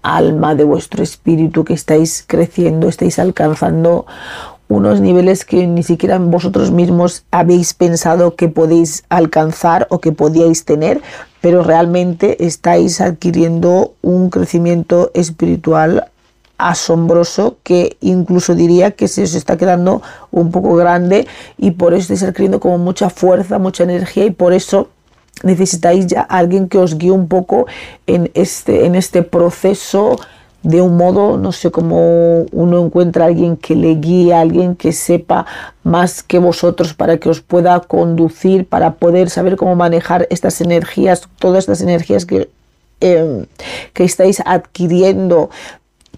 alma, 0.03 0.55
de 0.55 0.64
vuestro 0.64 1.03
espíritu 1.03 1.64
que 1.64 1.74
estáis 1.74 2.24
creciendo, 2.26 2.88
estáis 2.88 3.18
alcanzando 3.18 4.07
unos 4.72 5.00
niveles 5.00 5.44
que 5.44 5.66
ni 5.66 5.82
siquiera 5.82 6.18
vosotros 6.18 6.70
mismos 6.70 7.24
habéis 7.30 7.74
pensado 7.74 8.36
que 8.36 8.48
podéis 8.48 9.04
alcanzar 9.08 9.86
o 9.90 10.00
que 10.00 10.12
podíais 10.12 10.64
tener, 10.64 11.00
pero 11.40 11.62
realmente 11.62 12.46
estáis 12.46 13.00
adquiriendo 13.00 13.92
un 14.00 14.30
crecimiento 14.30 15.10
espiritual 15.14 16.10
asombroso 16.56 17.56
que 17.62 17.96
incluso 18.00 18.54
diría 18.54 18.92
que 18.92 19.08
se 19.08 19.24
os 19.24 19.34
está 19.34 19.56
quedando 19.56 20.00
un 20.30 20.50
poco 20.50 20.74
grande 20.76 21.26
y 21.58 21.72
por 21.72 21.92
eso 21.92 22.02
estáis 22.12 22.22
adquiriendo 22.22 22.60
como 22.60 22.78
mucha 22.78 23.10
fuerza, 23.10 23.58
mucha 23.58 23.84
energía 23.84 24.24
y 24.24 24.30
por 24.30 24.52
eso 24.52 24.88
necesitáis 25.42 26.06
ya 26.06 26.22
alguien 26.22 26.68
que 26.68 26.78
os 26.78 26.96
guíe 26.96 27.10
un 27.10 27.28
poco 27.28 27.66
en 28.06 28.30
este, 28.34 28.86
en 28.86 28.94
este 28.94 29.22
proceso 29.22 30.18
de 30.62 30.80
un 30.80 30.96
modo, 30.96 31.36
no 31.38 31.50
sé 31.50 31.70
cómo 31.70 32.46
uno 32.52 32.84
encuentra 32.84 33.24
a 33.24 33.28
alguien 33.28 33.56
que 33.56 33.74
le 33.74 33.96
guíe, 33.96 34.32
alguien 34.32 34.76
que 34.76 34.92
sepa 34.92 35.44
más 35.82 36.22
que 36.22 36.38
vosotros 36.38 36.94
para 36.94 37.18
que 37.18 37.28
os 37.28 37.40
pueda 37.40 37.80
conducir, 37.80 38.66
para 38.66 38.94
poder 38.94 39.28
saber 39.28 39.56
cómo 39.56 39.74
manejar 39.74 40.26
estas 40.30 40.60
energías, 40.60 41.28
todas 41.38 41.60
estas 41.60 41.80
energías 41.80 42.24
que, 42.24 42.48
em, 43.00 43.46
que 43.92 44.04
estáis 44.04 44.40
adquiriendo, 44.44 45.50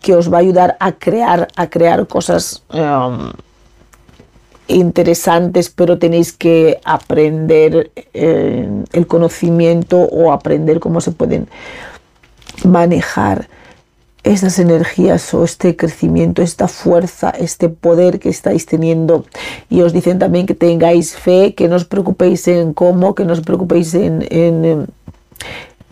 que 0.03 0.14
os 0.14 0.30
va 0.30 0.38
a 0.38 0.40
ayudar 0.40 0.76
a 0.78 0.92
crear, 0.92 1.49
a 1.57 1.66
crear 1.68 2.07
cosas 2.07 2.62
em, 2.70 3.32
interesantes, 4.68 5.70
pero 5.70 5.99
tenéis 5.99 6.32
que 6.32 6.80
aprender 6.84 7.90
eh, 8.12 8.68
el 8.92 9.07
conocimiento 9.07 10.01
o 10.01 10.32
aprender 10.32 10.80
cómo 10.80 11.01
se 11.01 11.12
pueden 11.12 11.49
manejar 12.64 13.49
esas 14.25 14.59
energías 14.59 15.33
o 15.35 15.45
este 15.45 15.77
crecimiento, 15.77 16.43
esta 16.43 16.66
fuerza, 16.66 17.31
este 17.31 17.68
poder 17.68 18.18
que 18.18 18.31
estáis 18.31 18.64
teniendo. 18.64 19.27
Y 19.68 19.83
os 19.83 19.93
dicen 19.93 20.18
también 20.18 20.47
que 20.47 20.55
tengáis 20.55 21.14
fe, 21.14 21.55
que 21.55 21.68
no 21.68 21.77
os 21.77 21.85
preocupéis 21.85 22.49
en 22.49 22.72
cómo, 22.72 23.14
que 23.14 23.25
no 23.25 23.35
os 23.35 23.43
preocupéis 23.43 23.95
en, 23.95 24.27
en, 24.31 24.89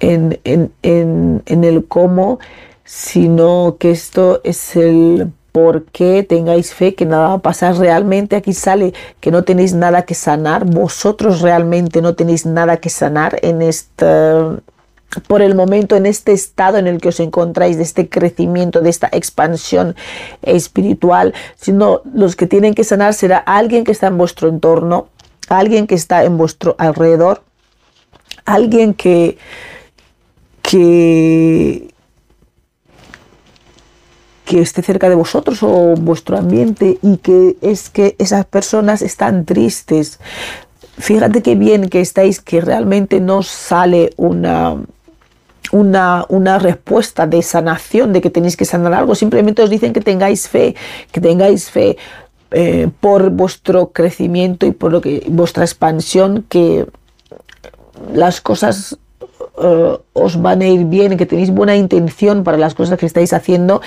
en, 0.01 1.65
el 1.65 1.85
cómo, 1.87 2.39
sino 2.85 3.77
que 3.79 3.91
esto 3.91 4.41
es 4.45 4.77
el 4.77 5.31
por 5.53 5.85
qué 5.85 6.23
tengáis 6.23 6.73
fe 6.73 6.95
que 6.95 7.05
nada 7.05 7.29
va 7.29 7.35
a 7.35 7.43
pasar. 7.43 7.77
Realmente 7.77 8.37
aquí 8.37 8.55
sale 8.55 8.95
que 9.21 9.31
no 9.31 9.45
tenéis 9.45 9.75
nada 9.75 10.03
que 10.03 10.15
sanar. 10.15 10.65
Vosotros 10.65 11.43
realmente 11.43 12.01
no 12.01 12.15
tenéis 12.15 12.47
nada 12.47 12.79
que 12.79 12.89
sanar 12.89 13.39
en 13.43 13.61
esta 13.61 14.57
por 15.21 15.43
el 15.43 15.55
momento 15.55 15.97
en 15.97 16.07
este 16.07 16.33
estado 16.33 16.79
en 16.79 16.87
el 16.87 17.01
que 17.01 17.09
os 17.09 17.21
encontráis, 17.21 17.77
de 17.77 17.83
este 17.83 18.09
crecimiento, 18.09 18.81
de 18.81 18.91
esta 18.91 19.09
expansión 19.13 19.95
espiritual, 20.43 21.35
sino 21.57 22.03
los 22.15 22.37
que 22.37 22.47
tienen 22.47 22.75
que 22.75 22.85
sanar 22.85 23.15
será 23.15 23.39
alguien 23.39 23.85
que 23.85 23.93
está 23.93 24.07
en 24.07 24.19
vuestro 24.19 24.49
entorno, 24.49 25.09
alguien 25.49 25.87
que 25.87 25.95
está 25.95 26.25
en 26.25 26.39
vuestro 26.39 26.75
alrededor, 26.79 27.43
alguien 28.45 28.95
que, 28.95 29.39
que, 30.63 31.93
que 34.45 34.61
esté 34.61 34.83
cerca 34.83 35.09
de 35.09 35.15
vosotros 35.15 35.63
o 35.63 35.95
vuestro 35.95 36.39
ambiente 36.39 36.99
y 37.03 37.19
que 37.19 37.57
es 37.61 37.91
que 37.91 38.17
esas 38.19 38.47
personas 38.47 39.03
están 39.03 39.45
tristes. 39.45 40.19
Fíjate 40.99 41.43
qué 41.43 41.55
bien 41.55 41.89
que 41.89 42.01
estáis, 42.01 42.41
que 42.41 42.61
realmente 42.61 43.21
no 43.21 43.43
sale 43.43 44.13
una, 44.17 44.77
una, 45.71 46.27
una, 46.29 46.59
respuesta 46.59 47.27
de 47.27 47.43
sanación, 47.43 48.13
de 48.13 48.21
que 48.21 48.31
tenéis 48.31 48.57
que 48.57 48.65
sanar 48.65 48.93
algo, 48.95 49.15
simplemente 49.15 49.63
os 49.63 49.71
dicen 49.71 49.93
que 49.93 50.01
tengáis 50.01 50.49
fe, 50.49 50.75
que 51.13 51.21
tengáis 51.21 51.71
fe 51.71 51.97
eh, 52.51 52.89
por 53.01 53.31
vuestro 53.31 53.93
crecimiento 53.93 54.67
y 54.67 54.73
por 54.73 54.93
lo 54.93 55.01
que 55.01 55.25
vuestra 55.29 55.65
expansión, 55.65 56.45
que 56.49 56.87
las 58.13 58.41
cosas 58.41 58.99
eh, 59.63 59.99
os 60.13 60.41
van 60.41 60.63
a 60.63 60.67
ir 60.67 60.85
bien, 60.85 61.17
que 61.17 61.27
tenéis 61.27 61.51
buena 61.51 61.77
intención 61.77 62.45
para 62.45 62.59
las 62.59 62.75
cosas 62.75 62.99
que 62.99 63.07
estáis 63.07 63.33
haciendo, 63.33 63.81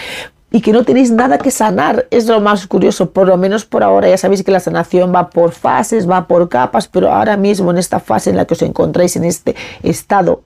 y 0.51 0.61
que 0.61 0.71
no 0.71 0.86
tenéis 0.86 1.11
nada 1.11 1.38
que 1.38 1.51
sanar. 1.51 2.07
Es 2.11 2.28
lo 2.28 2.39
más 2.39 2.65
curioso, 2.65 3.11
por 3.11 3.28
lo 3.28 3.36
menos 3.36 3.65
por 3.65 3.84
ahora. 3.84 4.07
Ya 4.07 4.17
sabéis 4.17 4.41
que 4.41 4.51
la 4.51 4.61
sanación 4.61 5.13
va 5.13 5.30
por 5.30 5.51
fases, 5.51 6.09
va 6.09 6.28
por 6.28 6.47
capas, 6.47 6.88
pero 6.88 7.11
ahora 7.11 7.36
mismo 7.36 7.71
en 7.71 7.78
esta 7.78 7.99
fase 7.99 8.30
en 8.30 8.38
la 8.38 8.45
que 8.45 8.53
os 8.53 8.61
encontráis, 8.61 9.15
en 9.17 9.26
este 9.26 9.55
estado 9.84 10.43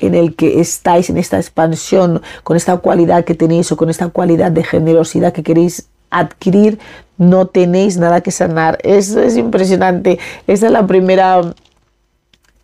en 0.00 0.14
el 0.14 0.34
que 0.34 0.60
estáis, 0.60 1.10
en 1.10 1.16
esta 1.16 1.36
expansión, 1.36 2.22
con 2.42 2.56
esta 2.56 2.76
cualidad 2.78 3.24
que 3.24 3.34
tenéis 3.34 3.70
o 3.72 3.76
con 3.76 3.90
esta 3.90 4.08
cualidad 4.08 4.52
de 4.52 4.64
generosidad 4.64 5.32
que 5.32 5.42
queréis 5.42 5.88
adquirir, 6.10 6.78
no 7.18 7.46
tenéis 7.46 7.96
nada 7.96 8.20
que 8.20 8.30
sanar. 8.30 8.78
Es, 8.82 9.10
es 9.10 9.36
impresionante. 9.36 10.18
Esta 10.46 10.66
es 10.66 10.72
la 10.72 10.86
primera 10.86 11.42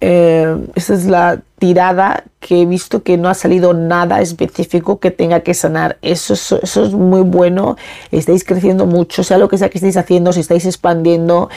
eh, 0.01 0.67
esa 0.75 0.95
es 0.95 1.07
la 1.07 1.41
tirada 1.59 2.25
que 2.39 2.61
he 2.61 2.67
visto 2.67 3.03
que 3.03 3.17
no 3.17 3.31
ha 3.31 3.35
salido 3.35 3.73
nada 3.73 4.21
específico 4.21 5.01
que 5.01 5.11
tenga 5.11 5.41
que 5.41 5.55
sanar. 5.55 5.97
Eso, 6.03 6.35
eso, 6.35 6.61
es 6.63 6.93
muy 6.93 7.23
bueno. 7.23 7.77
Estáis 8.11 8.45
creciendo 8.45 8.85
mucho, 8.85 9.25
sea 9.25 9.39
lo 9.39 9.49
que 9.49 9.57
sea 9.57 9.71
que 9.71 9.79
estéis 9.79 9.97
haciendo, 9.97 10.33
si 10.33 10.41
estáis 10.41 10.67
expandiendo 10.67 11.49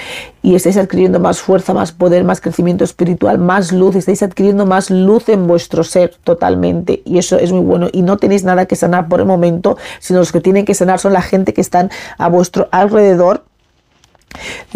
y 0.41 0.55
estáis 0.55 0.77
adquiriendo 0.77 1.19
más 1.19 1.39
fuerza, 1.39 1.73
más 1.73 1.91
poder, 1.91 2.23
más 2.23 2.39
crecimiento 2.39 2.85
espiritual, 2.85 3.39
más 3.39 3.73
luz, 3.73 3.95
estáis 3.95 4.23
adquiriendo 4.23 4.65
más 4.65 4.89
luz 4.89 5.27
en 5.27 5.45
vuestro 5.45 5.83
ser 5.83 6.15
totalmente. 6.23 7.01
Y 7.03 7.17
eso 7.17 7.37
es 7.37 7.51
muy 7.51 7.65
bueno. 7.65 7.89
Y 7.91 8.03
no 8.03 8.17
tenéis 8.17 8.45
nada 8.45 8.65
que 8.65 8.77
sanar 8.77 9.09
por 9.09 9.19
el 9.19 9.25
momento, 9.25 9.77
sino 9.99 10.19
los 10.19 10.31
que 10.31 10.39
tienen 10.39 10.63
que 10.63 10.73
sanar 10.73 10.99
son 10.99 11.11
la 11.11 11.21
gente 11.21 11.53
que 11.53 11.61
están 11.61 11.91
a 12.17 12.29
vuestro 12.29 12.69
alrededor 12.71 13.43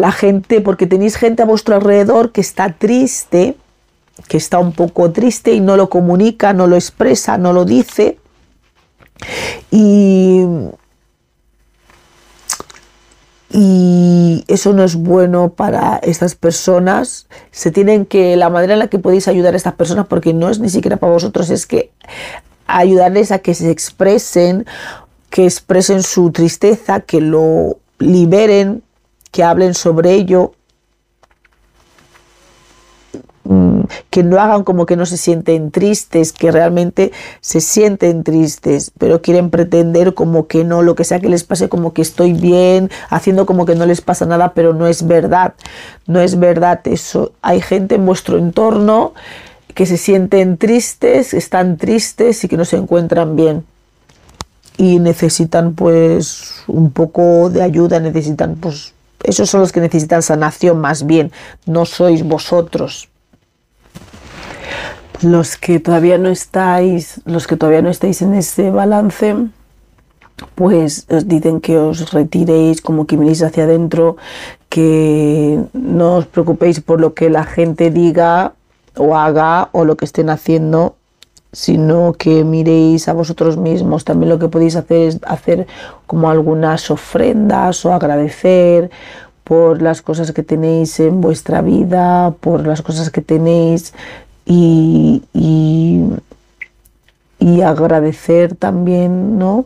la 0.04 0.12
gente, 0.12 0.60
porque 0.60 0.86
tenéis 0.86 1.16
gente 1.16 1.44
a 1.44 1.46
vuestro 1.46 1.76
alrededor 1.76 2.34
que 2.34 2.42
está 2.42 2.74
triste, 2.74 3.56
que 4.28 4.36
está 4.36 4.60
un 4.60 4.74
poco 4.74 5.14
triste 5.14 5.54
y 5.54 5.62
no 5.62 5.78
lo 5.78 5.90
comunica, 5.90 6.52
no 6.52 6.68
lo 6.68 6.76
expresa, 6.76 7.38
no 7.38 7.54
lo 7.54 7.64
dice. 7.64 8.18
Y, 9.72 10.44
y 13.50 14.44
eso 14.50 14.74
no 14.74 14.84
es 14.84 14.96
bueno 14.96 15.54
para 15.54 16.02
estas 16.04 16.36
personas. 16.36 17.28
Se 17.52 17.72
tienen 17.72 18.06
que, 18.06 18.36
la 18.36 18.50
manera 18.50 18.74
en 18.74 18.80
la 18.80 18.90
que 18.90 19.00
podéis 19.00 19.30
ayudar 19.30 19.54
a 19.54 19.58
estas 19.58 19.76
personas, 19.76 20.08
porque 20.08 20.34
no 20.34 20.50
es 20.50 20.60
ni 20.60 20.70
siquiera 20.70 20.98
para 20.98 21.14
vosotros, 21.14 21.50
es 21.50 21.66
que 21.66 21.92
ayudarles 22.68 23.32
a 23.32 23.40
que 23.40 23.54
se 23.54 23.72
expresen, 23.72 24.66
que 25.30 25.46
expresen 25.46 26.04
su 26.04 26.30
tristeza, 26.32 27.00
que 27.00 27.22
lo 27.22 27.78
liberen, 28.00 28.83
que 29.34 29.44
hablen 29.44 29.74
sobre 29.74 30.14
ello, 30.14 30.54
mm, 33.44 33.82
que 34.12 34.24
no 34.24 34.40
hagan 34.40 34.64
como 34.64 34.86
que 34.86 34.96
no 34.96 35.08
se 35.08 35.18
sienten 35.18 35.72
tristes, 35.72 36.32
que 36.32 36.52
realmente 36.52 37.12
se 37.42 37.60
sienten 37.60 38.24
tristes, 38.24 38.92
pero 38.98 39.24
quieren 39.24 39.50
pretender 39.50 40.14
como 40.14 40.48
que 40.48 40.64
no, 40.64 40.84
lo 40.84 40.94
que 40.94 41.04
sea 41.04 41.20
que 41.20 41.30
les 41.30 41.44
pase, 41.44 41.68
como 41.68 41.94
que 41.94 42.04
estoy 42.04 42.34
bien, 42.34 42.92
haciendo 43.10 43.48
como 43.48 43.66
que 43.66 43.76
no 43.76 43.88
les 43.88 44.02
pasa 44.02 44.26
nada, 44.28 44.54
pero 44.54 44.74
no 44.74 44.86
es 44.88 45.08
verdad, 45.08 45.56
no 46.06 46.22
es 46.22 46.40
verdad 46.40 46.80
eso. 46.86 47.34
Hay 47.42 47.60
gente 47.60 47.96
en 47.96 48.06
vuestro 48.06 48.38
entorno 48.38 49.14
que 49.74 49.88
se 49.88 49.98
sienten 49.98 50.58
tristes, 50.58 51.34
están 51.34 51.78
tristes 51.78 52.44
y 52.44 52.48
que 52.48 52.56
no 52.56 52.66
se 52.66 52.78
encuentran 52.78 53.36
bien 53.36 53.66
y 54.78 55.00
necesitan 55.00 55.74
pues 55.74 56.64
un 56.68 56.92
poco 56.92 57.50
de 57.50 57.62
ayuda, 57.62 58.00
necesitan 58.00 58.56
pues 58.56 58.93
esos 59.24 59.50
son 59.50 59.62
los 59.62 59.72
que 59.72 59.82
necesitan 59.82 60.22
sanación 60.22 60.80
más 60.80 61.06
bien, 61.06 61.32
no 61.66 61.86
sois 61.86 62.24
vosotros. 62.24 63.10
Los 65.22 65.58
que 65.58 65.80
todavía 65.80 66.18
no 66.18 66.30
estáis, 66.30 67.22
los 67.26 67.48
que 67.48 67.56
todavía 67.56 67.82
no 67.82 67.90
estáis 67.90 68.22
en 68.22 68.34
ese 68.34 68.70
balance, 68.72 69.36
pues 70.56 71.06
os 71.10 71.28
dicen 71.28 71.62
que 71.62 71.78
os 71.78 72.12
retiréis, 72.12 72.82
como 72.82 73.06
que 73.06 73.18
miréis 73.18 73.42
hacia 73.44 73.64
adentro, 73.64 74.18
que 74.70 75.62
no 75.74 76.18
os 76.18 76.26
preocupéis 76.26 76.82
por 76.82 77.00
lo 77.00 77.14
que 77.14 77.30
la 77.30 77.44
gente 77.44 77.92
diga 77.92 78.54
o 78.98 79.16
haga 79.16 79.70
o 79.72 79.86
lo 79.86 79.96
que 79.96 80.06
estén 80.06 80.30
haciendo, 80.30 80.96
sino 81.54 82.14
que 82.14 82.44
miréis 82.44 83.08
a 83.08 83.14
vosotros 83.14 83.56
mismos. 83.56 84.04
También 84.04 84.30
lo 84.30 84.40
que 84.40 84.50
podéis 84.50 84.76
hacer 84.76 85.08
es 85.08 85.20
hacer 85.24 85.68
como 86.08 86.30
algunas 86.30 86.92
ofrendas 86.92 87.86
o 87.86 87.94
agradecer 87.94 88.90
por 89.44 89.82
las 89.82 90.02
cosas 90.02 90.32
que 90.32 90.44
tenéis 90.44 91.00
en 91.00 91.22
vuestra 91.22 91.62
vida, 91.62 92.34
por 92.40 92.66
las 92.66 92.82
cosas 92.82 93.10
que 93.10 93.22
tenéis 93.22 93.94
y, 94.46 95.22
y, 95.34 96.02
agradecer 97.62 98.56
también, 98.56 99.38
¿no? 99.38 99.66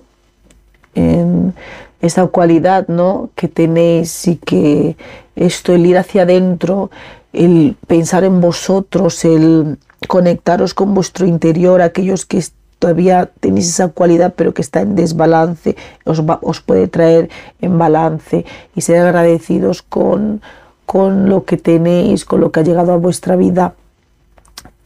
En 0.94 1.54
esa 2.02 2.28
cualidad, 2.28 2.88
¿no? 2.88 3.30
Que 3.36 3.48
tenéis 3.48 4.28
y 4.28 4.36
que 4.36 4.96
esto, 5.36 5.74
el 5.74 5.86
ir 5.86 5.98
hacia 5.98 6.24
adentro, 6.24 6.92
el 7.38 7.76
pensar 7.88 8.24
en 8.24 8.42
vosotros, 8.42 9.24
el 9.26 9.78
conectaros 10.08 10.74
con 10.74 10.94
vuestro 10.94 11.26
interior, 11.26 11.82
aquellos 11.82 12.26
que 12.26 12.44
todavía 12.80 13.32
tenéis 13.40 13.70
esa 13.70 13.90
cualidad 13.90 14.34
pero 14.36 14.54
que 14.54 14.62
está 14.62 14.82
en 14.82 14.96
desbalance, 14.96 15.76
os, 16.06 16.22
os 16.42 16.62
puede 16.62 16.88
traer 16.88 17.30
en 17.62 17.78
balance 17.78 18.46
y 18.76 18.82
ser 18.82 19.02
agradecidos 19.02 19.82
con, 19.82 20.42
con 20.86 21.30
lo 21.30 21.46
que 21.46 21.58
tenéis, 21.58 22.26
con 22.26 22.42
lo 22.42 22.52
que 22.52 22.60
ha 22.60 22.64
llegado 22.64 22.94
a 22.94 22.98
vuestra 22.98 23.36
vida 23.36 23.74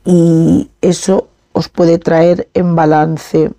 y 0.05 0.69
eso 0.81 1.27
os 1.53 1.69
puede 1.69 1.99
traer 1.99 2.47
en 2.53 2.75
balance. 2.75 3.51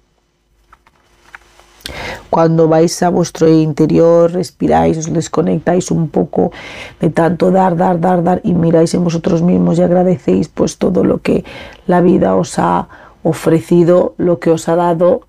Cuando 2.30 2.68
vais 2.68 3.02
a 3.02 3.10
vuestro 3.10 3.48
interior, 3.48 4.32
respiráis, 4.32 4.98
os 4.98 5.12
desconectáis 5.12 5.90
un 5.90 6.08
poco 6.08 6.52
de 7.00 7.10
tanto 7.10 7.50
dar, 7.50 7.76
dar, 7.76 8.00
dar, 8.00 8.22
dar 8.22 8.40
y 8.44 8.54
miráis 8.54 8.94
en 8.94 9.04
vosotros 9.04 9.42
mismos 9.42 9.78
y 9.78 9.82
agradecéis 9.82 10.48
pues 10.48 10.78
todo 10.78 11.04
lo 11.04 11.18
que 11.18 11.44
la 11.86 12.00
vida 12.00 12.36
os 12.36 12.58
ha 12.58 12.88
ofrecido, 13.22 14.14
lo 14.16 14.38
que 14.38 14.50
os 14.50 14.68
ha 14.68 14.76
dado 14.76 15.22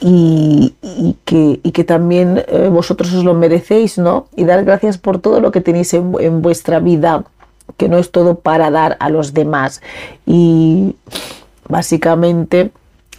y, 0.00 0.74
que, 1.24 1.84
también 1.84 2.44
eh, 2.48 2.68
vosotros 2.68 3.12
os 3.14 3.24
lo 3.24 3.34
merecéis, 3.34 3.98
¿no? 3.98 4.26
Y 4.34 4.44
dar 4.44 4.64
gracias 4.64 4.98
por 4.98 5.20
todo 5.20 5.40
lo 5.40 5.52
que 5.52 5.60
tenéis 5.60 5.94
en, 5.94 6.12
en 6.18 6.42
vuestra 6.42 6.80
vida, 6.80 7.24
que 7.76 7.88
no 7.88 7.98
es 7.98 8.10
todo 8.10 8.40
para 8.40 8.70
dar 8.70 8.96
a 8.98 9.08
los 9.10 9.32
demás. 9.32 9.80
Y 10.26 10.96
básicamente 11.68 12.72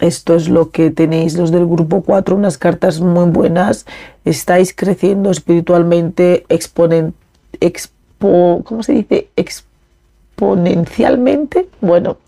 esto 0.06 0.34
es 0.34 0.48
lo 0.48 0.70
que 0.70 0.90
tenéis 0.90 1.36
los 1.36 1.50
del 1.50 1.66
grupo 1.66 2.02
4, 2.02 2.36
unas 2.36 2.58
cartas 2.58 3.00
muy 3.00 3.30
buenas. 3.30 3.86
Estáis 4.24 4.74
creciendo 4.74 5.30
espiritualmente 5.30 6.44
exponen, 6.48 7.14
expo, 7.60 8.62
¿cómo 8.64 8.82
se 8.82 8.92
dice? 8.92 9.28
Exponencialmente. 9.36 11.68
Bueno, 11.80 12.18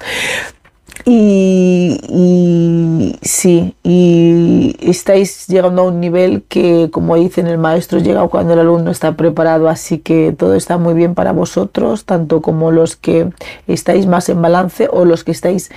y, 1.05 2.01
y, 2.09 3.19
sí, 3.23 3.77
y 3.83 4.77
estáis 4.81 5.47
llegando 5.47 5.83
a 5.83 5.85
un 5.85 6.01
nivel 6.01 6.43
que, 6.49 6.89
como 6.91 7.17
dicen 7.17 7.47
el 7.47 7.59
maestro, 7.59 7.99
llega 7.99 8.27
cuando 8.29 8.55
el 8.55 8.61
alumno 8.61 8.91
está 8.91 9.17
preparado, 9.17 9.69
así 9.69 9.99
que 9.99 10.35
todo 10.37 10.55
está 10.55 10.79
muy 10.79 10.95
bien 10.95 11.15
para 11.15 11.33
vosotros, 11.33 12.07
tanto 12.07 12.41
como 12.41 12.73
los 12.73 12.97
que 12.97 13.31
estáis 13.69 14.07
más 14.07 14.29
en 14.29 14.43
balance 14.43 14.89
o 14.91 15.05
los 15.05 15.23
que 15.23 15.33
estáis 15.33 15.71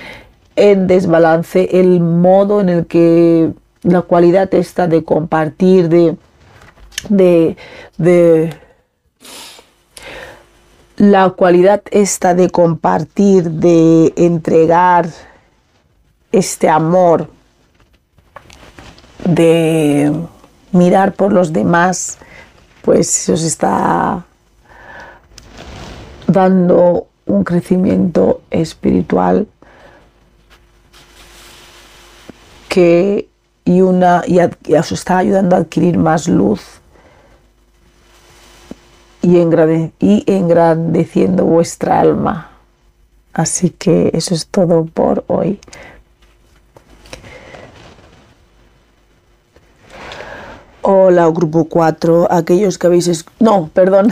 en 0.56 0.86
desbalance 0.86 1.80
el 1.80 2.00
modo 2.00 2.60
en 2.60 2.68
el 2.68 2.86
que 2.86 3.52
la 3.82 4.02
cualidad 4.02 4.52
está 4.54 4.86
de 4.86 5.04
compartir, 5.04 5.88
de, 5.88 6.16
de, 7.08 7.56
de 7.96 8.54
la 10.96 11.30
cualidad 11.30 11.82
esta 11.90 12.34
de 12.34 12.50
compartir, 12.50 13.50
de 13.50 14.12
entregar 14.16 15.08
este 16.30 16.68
amor, 16.68 17.30
de 19.24 20.12
mirar 20.72 21.14
por 21.14 21.32
los 21.32 21.52
demás, 21.52 22.18
pues 22.82 23.28
os 23.28 23.42
está 23.42 24.24
dando 26.26 27.06
un 27.26 27.44
crecimiento 27.44 28.42
espiritual 28.50 29.46
que 32.70 33.28
y, 33.64 33.80
una, 33.82 34.22
y, 34.26 34.38
os 34.74 34.92
está 34.92 35.18
ayudando 35.18 35.56
a 35.56 35.58
adquirir 35.58 35.98
más 35.98 36.28
luz 36.28 36.62
y, 39.20 39.36
y 39.98 40.24
engrandeciendo 40.26 41.44
vuestra 41.44 42.00
alma. 42.00 42.52
Así 43.32 43.70
que 43.70 44.10
eso 44.14 44.34
es 44.34 44.46
todo 44.46 44.84
por 44.84 45.24
hoy. 45.26 45.60
Hola, 50.82 51.26
grupo 51.28 51.66
4, 51.66 52.28
aquellos 52.30 52.78
que 52.78 52.86
habéis... 52.86 53.24
No, 53.40 53.68
perdón, 53.74 54.10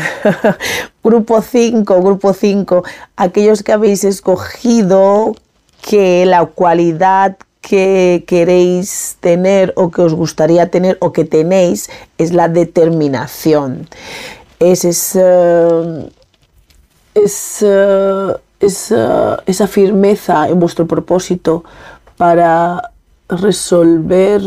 grupo 1.05 1.41
5, 1.41 2.03
grupo 2.03 2.35
5, 2.35 2.83
aquellos 3.17 3.63
que 3.63 3.73
habéis 3.73 4.05
escogido 4.05 5.35
que 5.81 6.27
la 6.27 6.45
cualidad 6.45 7.39
que 7.69 8.25
queréis 8.27 9.19
tener 9.21 9.75
o 9.77 9.91
que 9.91 10.01
os 10.01 10.15
gustaría 10.15 10.71
tener 10.71 10.97
o 11.05 11.13
que 11.13 11.29
tenéis 11.29 11.91
es 12.17 12.33
la 12.33 12.49
determinación. 12.49 13.87
Es, 14.59 14.85
esa, 14.85 15.13
esa 19.45 19.67
firmeza 19.67 20.49
en 20.49 20.59
vuestro 20.59 20.87
propósito 20.87 21.63
para 22.17 22.91
resolver 23.29 24.41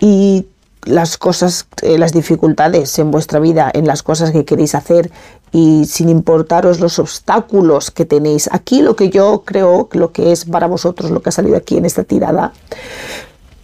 y 0.00 0.46
las 0.84 1.16
cosas, 1.16 1.66
eh, 1.82 1.96
las 1.96 2.12
dificultades 2.12 2.98
en 2.98 3.10
vuestra 3.10 3.40
vida, 3.40 3.70
en 3.72 3.86
las 3.86 4.02
cosas 4.02 4.30
que 4.30 4.44
queréis 4.44 4.74
hacer 4.74 5.10
y 5.52 5.84
sin 5.86 6.08
importaros 6.08 6.80
los 6.80 6.98
obstáculos 6.98 7.90
que 7.90 8.04
tenéis. 8.04 8.48
Aquí 8.52 8.82
lo 8.82 8.96
que 8.96 9.10
yo 9.10 9.42
creo, 9.44 9.88
lo 9.92 10.12
que 10.12 10.32
es 10.32 10.44
para 10.44 10.66
vosotros, 10.66 11.10
lo 11.10 11.22
que 11.22 11.30
ha 11.30 11.32
salido 11.32 11.56
aquí 11.56 11.76
en 11.76 11.84
esta 11.84 12.04
tirada, 12.04 12.52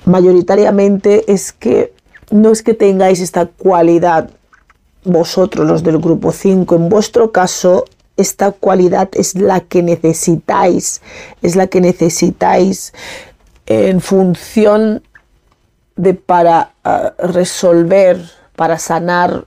mayoritariamente 0.05 1.31
es 1.33 1.53
que 1.53 1.93
no 2.31 2.51
es 2.51 2.63
que 2.63 2.75
tengáis 2.75 3.21
esta 3.21 3.47
cualidad 3.47 4.31
vosotros 5.05 5.67
los 5.67 5.83
del 5.83 5.99
grupo 5.99 6.33
5, 6.33 6.75
en 6.75 6.89
vuestro 6.89 7.31
caso 7.31 7.85
esta 8.17 8.53
cualidad 8.53 9.11
es 9.13 9.35
la 9.35 9.61
que 9.61 9.83
necesitáis, 9.83 11.03
es 11.43 11.57
la 11.57 11.67
que 11.67 11.81
necesitáis 11.81 12.93
en 13.67 14.01
función 14.01 15.03
de 15.97 16.15
para 16.15 16.73
ah, 16.85 17.13
resolver, 17.19 18.21
para 18.57 18.79
sanar 18.79 19.47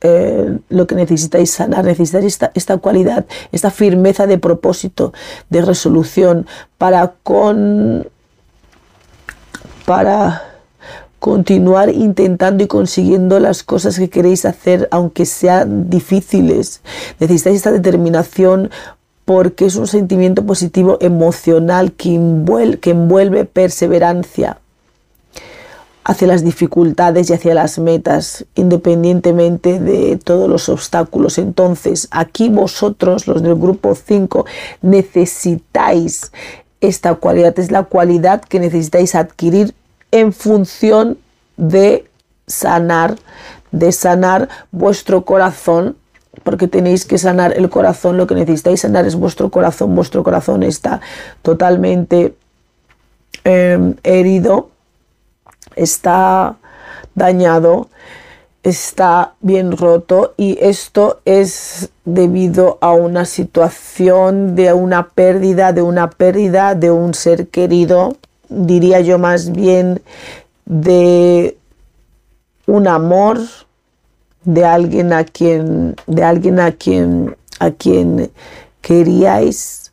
eh, 0.00 0.58
lo 0.68 0.86
que 0.86 0.94
necesitáis 0.94 1.50
sanar, 1.50 1.84
necesitáis 1.84 2.38
esta, 2.54 2.76
cualidad, 2.78 3.26
esta 3.50 3.70
firmeza 3.70 4.26
de 4.26 4.38
propósito, 4.38 5.12
de 5.50 5.62
resolución, 5.62 6.46
para 6.78 7.14
con 7.22 8.06
para 9.84 10.42
continuar 11.18 11.88
intentando 11.88 12.62
y 12.62 12.66
consiguiendo 12.66 13.40
las 13.40 13.62
cosas 13.62 13.98
que 13.98 14.10
queréis 14.10 14.44
hacer, 14.44 14.86
aunque 14.92 15.24
sean 15.24 15.88
difíciles. 15.88 16.82
Necesitáis 17.18 17.56
esta 17.56 17.72
determinación 17.72 18.70
porque 19.24 19.66
es 19.66 19.76
un 19.76 19.86
sentimiento 19.86 20.44
positivo 20.44 20.98
emocional 21.00 21.92
que 21.92 22.14
envuelve 22.14 23.46
perseverancia 23.46 24.58
hacia 26.08 26.26
las 26.26 26.42
dificultades 26.42 27.28
y 27.28 27.34
hacia 27.34 27.52
las 27.52 27.78
metas, 27.78 28.46
independientemente 28.54 29.78
de 29.78 30.16
todos 30.16 30.48
los 30.48 30.70
obstáculos. 30.70 31.36
Entonces, 31.36 32.08
aquí 32.10 32.48
vosotros, 32.48 33.26
los 33.26 33.42
del 33.42 33.56
grupo 33.56 33.94
5, 33.94 34.46
necesitáis 34.80 36.32
esta 36.80 37.14
cualidad, 37.16 37.58
es 37.58 37.70
la 37.70 37.82
cualidad 37.82 38.40
que 38.40 38.58
necesitáis 38.58 39.14
adquirir 39.14 39.74
en 40.10 40.32
función 40.32 41.18
de 41.58 42.06
sanar, 42.46 43.16
de 43.70 43.92
sanar 43.92 44.48
vuestro 44.72 45.26
corazón, 45.26 45.98
porque 46.42 46.68
tenéis 46.68 47.04
que 47.04 47.18
sanar 47.18 47.52
el 47.52 47.68
corazón, 47.68 48.16
lo 48.16 48.26
que 48.26 48.34
necesitáis 48.34 48.80
sanar 48.80 49.04
es 49.04 49.14
vuestro 49.14 49.50
corazón, 49.50 49.94
vuestro 49.94 50.24
corazón 50.24 50.62
está 50.62 51.02
totalmente 51.42 52.34
em, 53.44 53.94
herido, 54.02 54.70
está 55.78 56.56
dañado, 57.14 57.88
está 58.62 59.34
bien 59.40 59.76
roto 59.76 60.34
y 60.36 60.58
esto 60.60 61.20
es 61.24 61.90
debido 62.04 62.78
a 62.80 62.92
una 62.92 63.24
situación 63.24 64.54
de 64.54 64.72
una 64.72 65.08
pérdida, 65.08 65.72
de 65.72 65.82
una 65.82 66.10
pérdida 66.10 66.74
de 66.74 66.90
un 66.90 67.14
ser 67.14 67.48
querido 67.48 68.16
diría 68.48 69.00
yo 69.00 69.18
más 69.18 69.52
bien 69.52 70.02
de 70.64 71.56
un 72.66 72.88
amor 72.88 73.38
de 74.44 74.64
alguien 74.64 75.12
a 75.12 75.24
quien 75.24 75.96
de 76.06 76.24
alguien 76.24 76.60
a 76.60 76.72
quien 76.72 77.36
a 77.58 77.70
quien 77.70 78.30
queríais. 78.80 79.92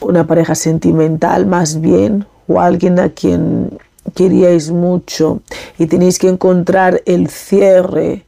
Una 0.00 0.26
pareja 0.26 0.54
sentimental 0.54 1.46
más 1.46 1.80
bien 1.80 2.26
o 2.48 2.60
alguien 2.60 2.98
a 2.98 3.10
quien 3.10 3.78
queríais 4.14 4.70
mucho 4.70 5.40
y 5.78 5.86
tenéis 5.86 6.18
que 6.18 6.28
encontrar 6.28 7.02
el 7.06 7.28
cierre 7.28 8.24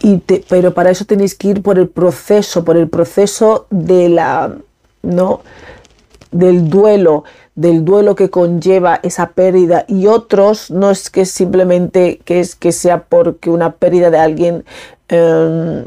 y 0.00 0.18
pero 0.48 0.72
para 0.72 0.90
eso 0.90 1.04
tenéis 1.04 1.34
que 1.34 1.48
ir 1.48 1.62
por 1.62 1.78
el 1.78 1.88
proceso 1.88 2.64
por 2.64 2.76
el 2.76 2.88
proceso 2.88 3.66
de 3.70 4.08
la 4.08 4.54
no 5.02 5.42
del 6.34 6.68
duelo, 6.68 7.24
del 7.54 7.84
duelo 7.84 8.16
que 8.16 8.28
conlleva 8.28 8.98
esa 9.02 9.30
pérdida. 9.30 9.84
Y 9.88 10.08
otros 10.08 10.70
no 10.70 10.90
es 10.90 11.08
que 11.08 11.24
simplemente 11.24 12.20
que 12.24 12.40
es 12.40 12.56
que 12.56 12.72
sea 12.72 13.04
porque 13.04 13.50
una 13.50 13.72
pérdida 13.72 14.10
de 14.10 14.18
alguien 14.18 14.64
em, 15.08 15.84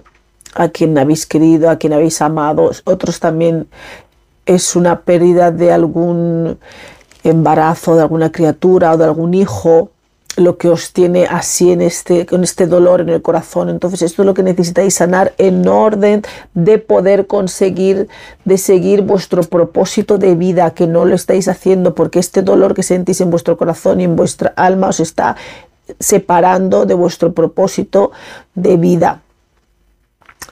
a 0.56 0.70
quien 0.70 0.98
habéis 0.98 1.26
querido, 1.26 1.70
a 1.70 1.78
quien 1.78 1.94
habéis 1.94 2.22
amado, 2.22 2.72
otros 2.86 3.20
también 3.20 3.68
es 4.46 4.76
una 4.76 5.02
pérdida 5.02 5.52
de 5.52 5.72
algún 5.74 6.58
embarazo 7.30 7.96
de 7.96 8.02
alguna 8.02 8.32
criatura 8.32 8.94
o 8.94 8.98
de 8.98 9.06
algún 9.06 9.34
hijo 9.34 9.92
lo 10.38 10.58
que 10.58 10.70
os 10.70 10.94
tiene 10.94 11.26
así 11.26 11.72
en 11.72 11.82
este, 11.82 12.28
con 12.28 12.44
este 12.44 12.68
dolor 12.68 13.02
en 13.02 13.10
el 13.10 13.22
corazón. 13.22 13.70
Entonces 13.70 14.04
esto 14.04 14.22
es 14.22 14.26
lo 14.28 14.34
que 14.36 14.44
necesitáis 14.44 14.94
sanar 14.94 15.34
en 15.40 15.68
orden 15.68 16.22
de 16.54 16.78
poder 16.78 17.26
conseguir, 17.26 18.08
de 18.46 18.58
seguir 18.60 19.02
vuestro 19.02 19.42
propósito 19.44 20.20
de 20.20 20.36
vida, 20.36 20.72
que 20.72 20.86
no 20.86 21.06
lo 21.06 21.16
estáis 21.16 21.48
haciendo 21.48 21.96
porque 21.96 22.20
este 22.20 22.44
dolor 22.44 22.76
que 22.76 22.84
sentís 22.84 23.20
en 23.20 23.32
vuestro 23.32 23.58
corazón 23.58 24.00
y 24.00 24.04
en 24.04 24.16
vuestra 24.16 24.54
alma 24.56 24.90
os 24.90 25.00
está 25.00 25.36
separando 26.00 26.86
de 26.86 26.94
vuestro 26.94 27.34
propósito 27.34 28.12
de 28.54 28.78
vida. 28.78 29.22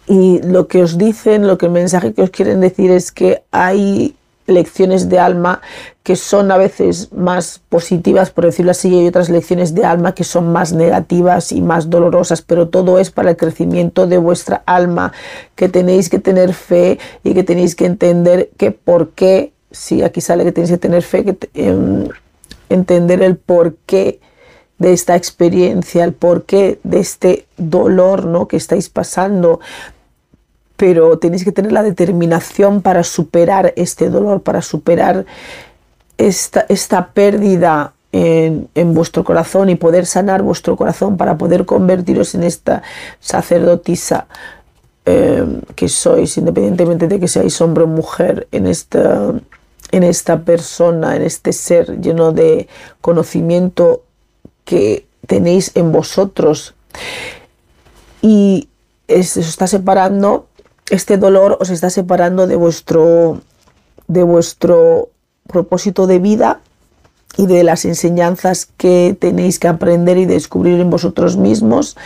Y 0.08 0.42
lo 0.42 0.68
que 0.68 0.82
os 0.82 0.98
dicen, 0.98 1.48
lo 1.48 1.58
que 1.58 1.68
el 1.68 1.72
mensaje 1.72 2.14
que 2.14 2.24
os 2.24 2.32
quieren 2.32 2.60
decir 2.60 2.90
es 2.90 3.12
que 3.12 3.44
hay 3.52 4.16
lecciones 4.48 5.10
de 5.10 5.20
alma 5.20 5.62
que 6.04 6.16
son 6.16 6.52
a 6.52 6.58
veces 6.58 7.12
más 7.12 7.62
positivas, 7.68 8.30
por 8.30 8.46
decirlo 8.46 8.72
así, 8.72 8.90
y 8.90 9.00
hay 9.00 9.08
otras 9.08 9.30
lecciones 9.30 9.74
de 9.74 9.86
alma 9.86 10.14
que 10.14 10.24
son 10.24 10.52
más 10.52 10.72
negativas 10.72 11.52
y 11.52 11.62
más 11.62 11.90
dolorosas, 11.90 12.42
pero 12.42 12.70
todo 12.70 13.00
es 13.00 13.10
para 13.10 13.32
el 13.32 13.38
crecimiento 13.38 14.06
de 14.06 14.20
vuestra 14.20 14.62
alma, 14.68 15.14
que 15.56 15.68
tenéis 15.68 16.10
que 16.10 16.20
tener 16.20 16.54
fe 16.54 17.00
y 17.24 17.34
que 17.34 17.44
tenéis 17.44 17.76
que 17.76 17.86
entender 17.86 18.52
que 18.58 18.72
por 18.72 19.10
qué, 19.12 19.52
si 19.72 20.04
aquí 20.04 20.22
sale 20.22 20.44
que 20.44 20.52
tenéis 20.52 20.72
que 20.72 20.78
tener 20.78 21.02
fe, 21.02 21.26
que 21.26 21.38
em, 21.56 22.08
entender 22.70 23.24
el 23.24 23.38
porqué 23.38 24.20
de 24.78 24.94
esta 24.94 25.16
experiencia, 25.16 26.04
el 26.04 26.14
porqué 26.14 26.80
de 26.84 27.00
este 27.00 27.46
dolor 27.58 28.26
¿no? 28.26 28.48
que 28.48 28.58
estáis 28.58 28.90
pasando, 28.90 29.60
pero 30.78 31.18
tenéis 31.18 31.44
que 31.44 31.52
tener 31.52 31.72
la 31.72 31.84
determinación 31.84 32.82
para 32.82 33.04
superar 33.04 33.74
este 33.76 34.10
dolor, 34.10 34.42
para 34.42 34.62
superar 34.62 35.26
esta, 36.18 36.66
esta 36.70 37.08
pérdida 37.08 37.94
en, 38.12 38.94
vuestro 38.94 39.24
corazón 39.24 39.70
y 39.70 39.76
poder 39.76 40.06
sanar 40.06 40.42
vuestro 40.42 40.78
corazón 40.78 41.18
para 41.18 41.38
poder 41.38 41.66
convertiros 41.66 42.34
en 42.36 42.44
esta 42.44 42.82
sacerdotisa 43.20 44.28
em, 45.06 45.62
que 45.76 45.90
sois, 45.90 46.38
independientemente 46.38 47.08
de 47.08 47.20
que 47.20 47.28
seáis 47.28 47.60
hombre 47.60 47.84
o 47.84 47.88
mujer, 47.88 48.48
en 48.52 48.68
esta, 48.68 49.34
en 49.92 50.04
esta 50.04 50.42
persona, 50.42 51.16
en 51.16 51.24
este 51.24 51.52
ser 51.52 52.00
lleno 52.00 52.32
de 52.32 52.68
conocimiento 53.02 54.04
que 54.64 55.06
tenéis 55.28 55.72
en 55.76 55.92
vosotros. 55.92 56.74
Y 58.22 58.70
se 59.08 59.42
está 59.42 59.68
separando 59.68 60.48
este 60.90 61.18
dolor 61.18 61.58
os 61.60 61.70
está 61.70 61.90
separando 61.90 62.48
de 62.48 62.56
vuestro, 62.56 63.42
de 64.08 64.24
vuestro 64.24 65.10
propósito 65.48 66.08
de 66.08 66.20
vida 66.20 66.60
y 67.38 67.48
de 67.48 67.64
las 67.64 67.86
enseñanzas 67.86 68.68
que 68.78 69.16
tenéis 69.20 69.60
que 69.60 69.68
aprender 69.68 70.18
y 70.18 70.26
descubrir 70.26 70.80
en 70.80 70.90
vosotros 70.90 71.38
mismos. 71.38 71.98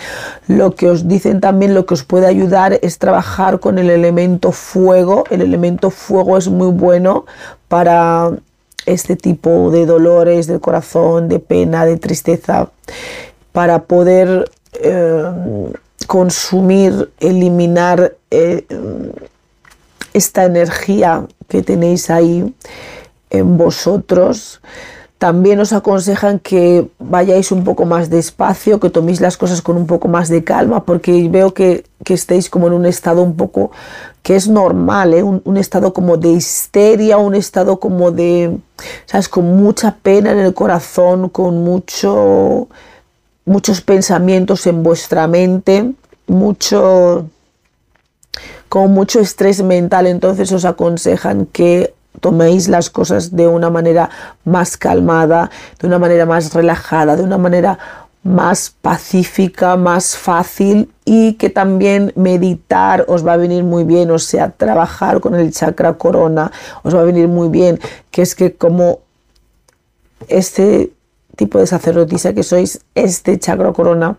Lo 0.47 0.75
que 0.75 0.89
os 0.89 1.07
dicen 1.07 1.39
también, 1.39 1.75
lo 1.75 1.85
que 1.85 1.93
os 1.93 2.03
puede 2.03 2.25
ayudar 2.25 2.79
es 2.81 2.97
trabajar 2.97 3.59
con 3.59 3.77
el 3.77 3.89
elemento 3.89 4.51
fuego. 4.51 5.25
El 5.29 5.41
elemento 5.41 5.91
fuego 5.91 6.37
es 6.37 6.47
muy 6.47 6.71
bueno 6.71 7.25
para 7.67 8.31
este 8.85 9.15
tipo 9.15 9.69
de 9.69 9.85
dolores 9.85 10.47
del 10.47 10.61
corazón, 10.61 11.27
de 11.27 11.39
pena, 11.39 11.85
de 11.85 11.97
tristeza, 11.97 12.69
para 13.51 13.83
poder... 13.83 14.49
Eh, 14.81 15.23
consumir, 16.09 17.11
eliminar 17.19 18.15
eh, 18.31 18.65
esta 20.11 20.43
energía 20.43 21.27
que 21.47 21.61
tenéis 21.61 22.09
ahí 22.09 22.51
en 23.29 23.57
vosotros. 23.59 24.59
También 25.19 25.59
os 25.59 25.71
aconsejan 25.71 26.39
que 26.39 26.89
vayáis 26.97 27.51
un 27.51 27.63
poco 27.63 27.85
más 27.85 28.09
despacio, 28.09 28.79
que 28.79 28.89
toméis 28.89 29.21
las 29.21 29.37
cosas 29.37 29.61
con 29.61 29.77
un 29.77 29.85
poco 29.85 30.07
más 30.07 30.29
de 30.29 30.43
calma, 30.43 30.83
porque 30.83 31.29
veo 31.29 31.53
que, 31.53 31.85
estéis 32.07 32.49
como 32.49 32.65
en 32.65 32.73
un 32.73 32.87
estado 32.87 33.21
un 33.21 33.35
poco 33.35 33.69
que 34.23 34.35
es 34.35 34.47
normal, 34.47 35.13
¿eh? 35.13 35.21
un, 35.21 35.43
un, 35.45 35.57
estado 35.57 35.93
como 35.93 36.17
de 36.17 36.29
histeria, 36.29 37.19
un 37.19 37.35
estado 37.35 37.79
como 37.79 38.09
de, 38.09 38.57
¿sabes? 39.05 39.29
Con 39.29 39.61
mucha 39.61 39.95
pena 40.01 40.31
en 40.31 40.39
el 40.39 40.55
corazón, 40.55 41.29
con 41.29 41.63
mucho, 41.63 42.67
muchos 43.49 43.81
pensamientos 43.81 44.67
en 44.67 44.83
vuestra 44.83 45.27
mente 45.27 45.91
mucho 46.27 47.25
con 48.69 48.93
mucho 48.93 49.19
estrés 49.19 49.63
mental, 49.63 50.05
entonces 50.05 50.51
os 50.51 50.65
aconsejan 50.65 51.47
que 51.47 51.95
toméis 52.21 52.67
las 52.67 52.91
cosas 52.91 53.35
de 53.35 53.47
una 53.47 53.71
manera 53.71 54.11
más 54.45 54.77
calmada, 54.77 55.49
de 55.79 55.87
una 55.87 55.97
manera 55.97 56.27
más 56.27 56.53
relajada, 56.53 57.15
de 57.15 57.23
una 57.23 57.39
manera 57.39 57.79
más 58.21 58.71
pacífica, 58.81 59.75
más 59.77 60.15
fácil 60.15 60.91
y 61.03 61.33
que 61.33 61.49
también 61.49 62.13
meditar 62.15 63.03
os 63.07 63.25
va 63.25 63.33
a 63.33 63.37
venir 63.37 63.63
muy 63.63 63.83
bien, 63.83 64.11
o 64.11 64.19
sea, 64.19 64.51
trabajar 64.51 65.19
con 65.21 65.33
el 65.33 65.51
chakra 65.51 65.93
corona 65.93 66.51
os 66.83 66.93
va 66.95 67.01
a 67.01 67.05
venir 67.05 67.27
muy 67.27 67.49
bien, 67.49 67.79
que 68.11 68.21
es 68.21 68.35
que 68.35 68.53
como 68.53 68.99
este 70.27 70.91
tipo 71.39 71.57
de 71.57 71.67
sacerdotisa 71.67 72.33
que 72.33 72.43
sois, 72.43 72.81
este 72.95 73.39
chakra 73.39 73.71
corona 73.71 74.17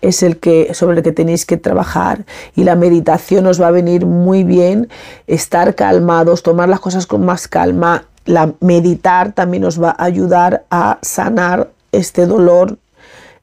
es 0.00 0.22
el 0.22 0.38
que 0.38 0.72
sobre 0.72 0.96
el 0.96 1.02
que 1.02 1.12
tenéis 1.12 1.44
que 1.44 1.58
trabajar 1.58 2.24
y 2.56 2.64
la 2.64 2.76
meditación 2.76 3.46
os 3.46 3.60
va 3.60 3.68
a 3.68 3.72
venir 3.72 4.06
muy 4.06 4.42
bien, 4.42 4.88
estar 5.26 5.74
calmados, 5.74 6.42
tomar 6.42 6.70
las 6.70 6.80
cosas 6.80 7.06
con 7.06 7.26
más 7.26 7.46
calma, 7.46 8.06
la 8.24 8.54
meditar 8.60 9.32
también 9.32 9.64
os 9.64 9.82
va 9.82 9.90
a 9.90 10.04
ayudar 10.04 10.64
a 10.70 10.98
sanar 11.02 11.70
este 11.92 12.24
dolor 12.26 12.78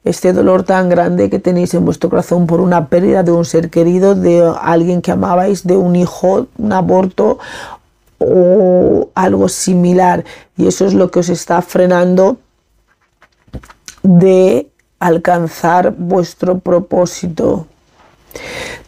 este 0.04 0.32
dolor 0.32 0.62
tan 0.62 0.88
grande 0.88 1.30
que 1.30 1.40
tenéis 1.40 1.74
en 1.74 1.84
vuestro 1.84 2.10
corazón 2.10 2.46
por 2.46 2.60
una 2.60 2.88
pérdida 2.88 3.24
de 3.24 3.32
un 3.32 3.44
ser 3.44 3.70
querido, 3.70 4.14
de 4.14 4.52
alguien 4.60 5.02
que 5.02 5.10
amabais, 5.10 5.66
de 5.66 5.76
un 5.76 5.96
hijo, 5.96 6.46
un 6.58 6.72
aborto 6.72 7.40
o 8.18 9.08
algo 9.16 9.48
similar. 9.48 10.24
Y 10.56 10.68
eso 10.68 10.86
es 10.86 10.94
lo 10.94 11.10
que 11.10 11.18
os 11.18 11.28
está 11.28 11.60
frenando 11.60 12.38
de 14.06 14.68
alcanzar 14.98 15.94
vuestro 15.96 16.58
propósito. 16.58 17.66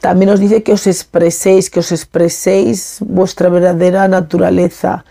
También 0.01 0.31
os 0.31 0.41
dice 0.41 0.63
que 0.63 0.73
os 0.73 0.87
expreséis, 0.87 1.71
que 1.71 1.81
os 1.81 1.93
expreséis 1.93 2.99
vuestra 3.01 3.49
verdadera 3.49 4.07
naturaleza, 4.09 5.05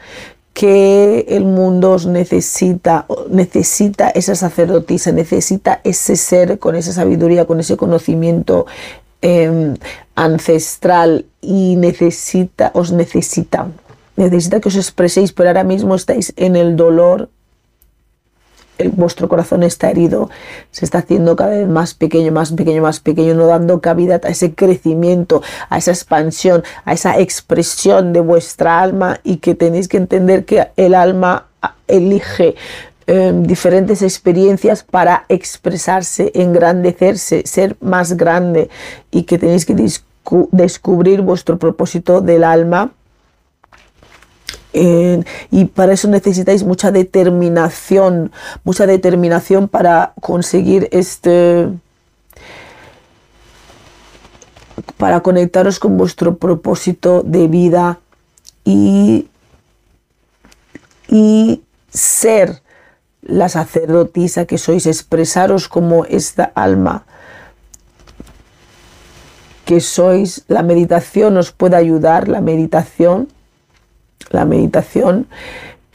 que 0.54 1.26
el 1.30 1.44
mundo 1.46 1.92
os 1.92 2.08
necesita, 2.08 3.06
necesita 3.30 4.10
esa 4.10 4.34
sacerdotisa, 4.34 5.12
necesita 5.12 5.82
ese 5.84 6.16
ser 6.16 6.58
con 6.58 6.76
esa 6.76 6.94
sabiduría, 6.94 7.46
con 7.46 7.60
ese 7.60 7.78
conocimiento 7.78 8.66
em, 9.22 9.76
ancestral 10.16 11.26
y 11.42 11.76
necesita, 11.76 12.72
os 12.74 12.92
necesita, 12.92 13.68
necesita 14.16 14.60
que 14.60 14.70
os 14.70 14.76
expreséis, 14.76 15.32
pero 15.32 15.50
ahora 15.50 15.64
mismo 15.64 15.94
estáis 15.94 16.34
en 16.38 16.56
el 16.56 16.76
dolor 16.76 17.30
vuestro 18.94 19.28
corazón 19.28 19.64
está 19.64 19.90
herido, 19.90 20.30
se 20.72 20.86
está 20.86 21.00
haciendo 21.00 21.36
cada 21.36 21.52
vez 21.52 21.68
más 21.68 21.94
pequeño, 21.94 22.32
más 22.32 22.52
pequeño, 22.52 22.82
más 22.82 23.00
pequeño, 23.00 23.34
no 23.34 23.48
dando 23.48 23.82
cabida 23.82 24.20
a 24.24 24.30
ese 24.30 24.54
crecimiento, 24.54 25.42
a 25.70 25.78
esa 25.78 25.92
expansión, 25.92 26.64
a 26.86 26.94
esa 26.94 27.20
expresión 27.20 28.14
de 28.14 28.20
vuestra 28.20 28.80
alma 28.80 29.20
y 29.24 29.38
que 29.38 29.56
tenéis 29.56 29.88
que 29.88 29.98
entender 29.98 30.46
que 30.46 30.68
el 30.76 30.96
alma 30.96 31.48
elige 31.88 32.56
em, 33.08 33.44
diferentes 33.44 34.02
experiencias 34.02 34.84
para 34.84 35.26
expresarse, 35.30 36.32
engrandecerse, 36.36 37.44
ser 37.46 37.78
más 37.80 38.18
grande 38.18 38.70
y 39.12 39.24
que 39.24 39.38
tenéis 39.38 39.66
que 39.66 39.76
descubrir 40.52 41.22
vuestro 41.22 41.58
propósito 41.58 42.22
del 42.22 42.44
alma 42.44 42.92
y 45.52 45.66
para 45.66 45.94
eso 45.94 46.08
necesitáis 46.08 46.64
mucha 46.64 46.92
determinación, 46.92 48.32
mucha 48.64 48.86
determinación 48.86 49.68
para 49.68 50.14
conseguir 50.22 50.88
este, 50.92 51.70
para 54.98 55.22
conectaros 55.22 55.80
con 55.80 55.98
vuestro 55.98 56.38
propósito 56.38 57.24
de 57.24 57.48
vida 57.48 58.00
y, 58.64 59.28
y 61.08 61.64
ser 61.90 62.62
la 63.22 63.50
sacerdotisa 63.50 64.46
que 64.46 64.58
sois, 64.58 64.86
expresaros 64.86 65.68
como 65.68 66.06
esta 66.06 66.52
alma 66.56 67.06
que 69.68 69.82
sois, 69.82 70.46
la 70.48 70.64
meditación 70.64 71.36
os 71.36 71.52
puede 71.52 71.76
ayudar, 71.76 72.30
la 72.30 72.40
meditación 72.40 73.28
la 74.32 74.46
meditación, 74.46 75.28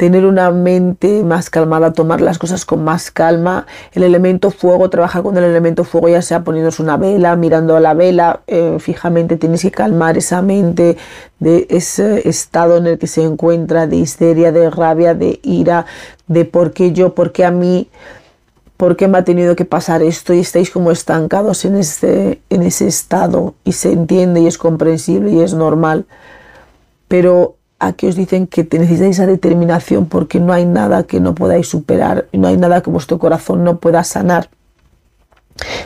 tener 0.03 0.27
una 0.27 0.51
mente 0.51 1.23
más 1.23 1.49
calmada, 1.49 1.93
tomar 1.93 2.21
las 2.21 2.37
cosas 2.37 2.65
con 2.65 2.83
más 2.83 3.13
calma. 3.13 3.67
El 3.93 4.03
elemento 4.03 4.51
fuego, 4.51 4.91
trabajar 4.91 5.23
con 5.23 5.37
el 5.37 5.45
elemento 5.45 5.85
fuego, 5.85 6.09
ya 6.09 6.23
sea 6.23 6.43
poniéndose 6.43 6.83
una 6.83 6.97
vela, 6.97 7.37
mirando 7.37 7.77
a 7.77 7.81
la 7.81 7.95
vela 7.95 8.41
eh, 8.49 8.79
fijamente, 8.81 9.37
tienes 9.37 9.63
que 9.63 9.71
calmar 9.71 10.19
esa 10.19 10.43
mente 10.43 10.97
de 11.39 11.69
ese 11.71 12.29
estado 12.29 12.79
en 12.79 12.89
el 12.89 12.99
que 12.99 13.07
se 13.07 13.23
encuentra 13.23 13.87
de 13.87 13.95
histeria, 13.95 14.51
de 14.51 14.71
rabia, 14.71 15.15
de 15.15 15.39
ira, 15.45 15.87
de 16.27 16.47
por 16.47 16.73
qué 16.73 16.91
yo, 16.91 17.15
por 17.15 17.31
qué 17.31 17.45
a 17.45 17.53
mí. 17.53 17.89
¿Por 18.77 18.97
qué 18.97 19.07
me 19.07 19.19
ha 19.19 19.23
tenido 19.23 19.55
que 19.55 19.65
pasar 19.65 20.03
esto? 20.03 20.35
Y 20.35 20.41
estáis 20.41 20.73
como 20.73 20.91
estancados 20.91 21.65
en, 21.65 21.77
este, 21.77 22.41
en 22.51 22.63
ese 22.63 22.89
estado 22.89 23.55
y 23.63 23.71
se 23.71 23.93
entiende 23.93 24.41
y 24.41 24.49
es 24.49 24.59
comprensible 24.59 25.31
y 25.31 25.41
es 25.41 25.55
normal. 25.55 26.07
Pero 27.07 27.55
aquí 27.83 28.07
os 28.07 28.15
dicen 28.15 28.47
que 28.47 28.63
necesitáis 28.63 29.17
esa 29.17 29.27
determinación 29.27 30.07
porque 30.07 30.39
no 30.39 30.53
hay 30.53 30.65
nada 30.65 31.03
que 31.03 31.19
no 31.19 31.35
podáis 31.35 31.67
superar, 31.67 32.27
no 32.33 32.47
hay 32.47 32.57
nada 32.57 32.81
que 32.81 32.91
vuestro 32.91 33.19
corazón 33.19 33.65
no 33.65 33.79
pueda 33.79 34.05
sanar. 34.05 34.49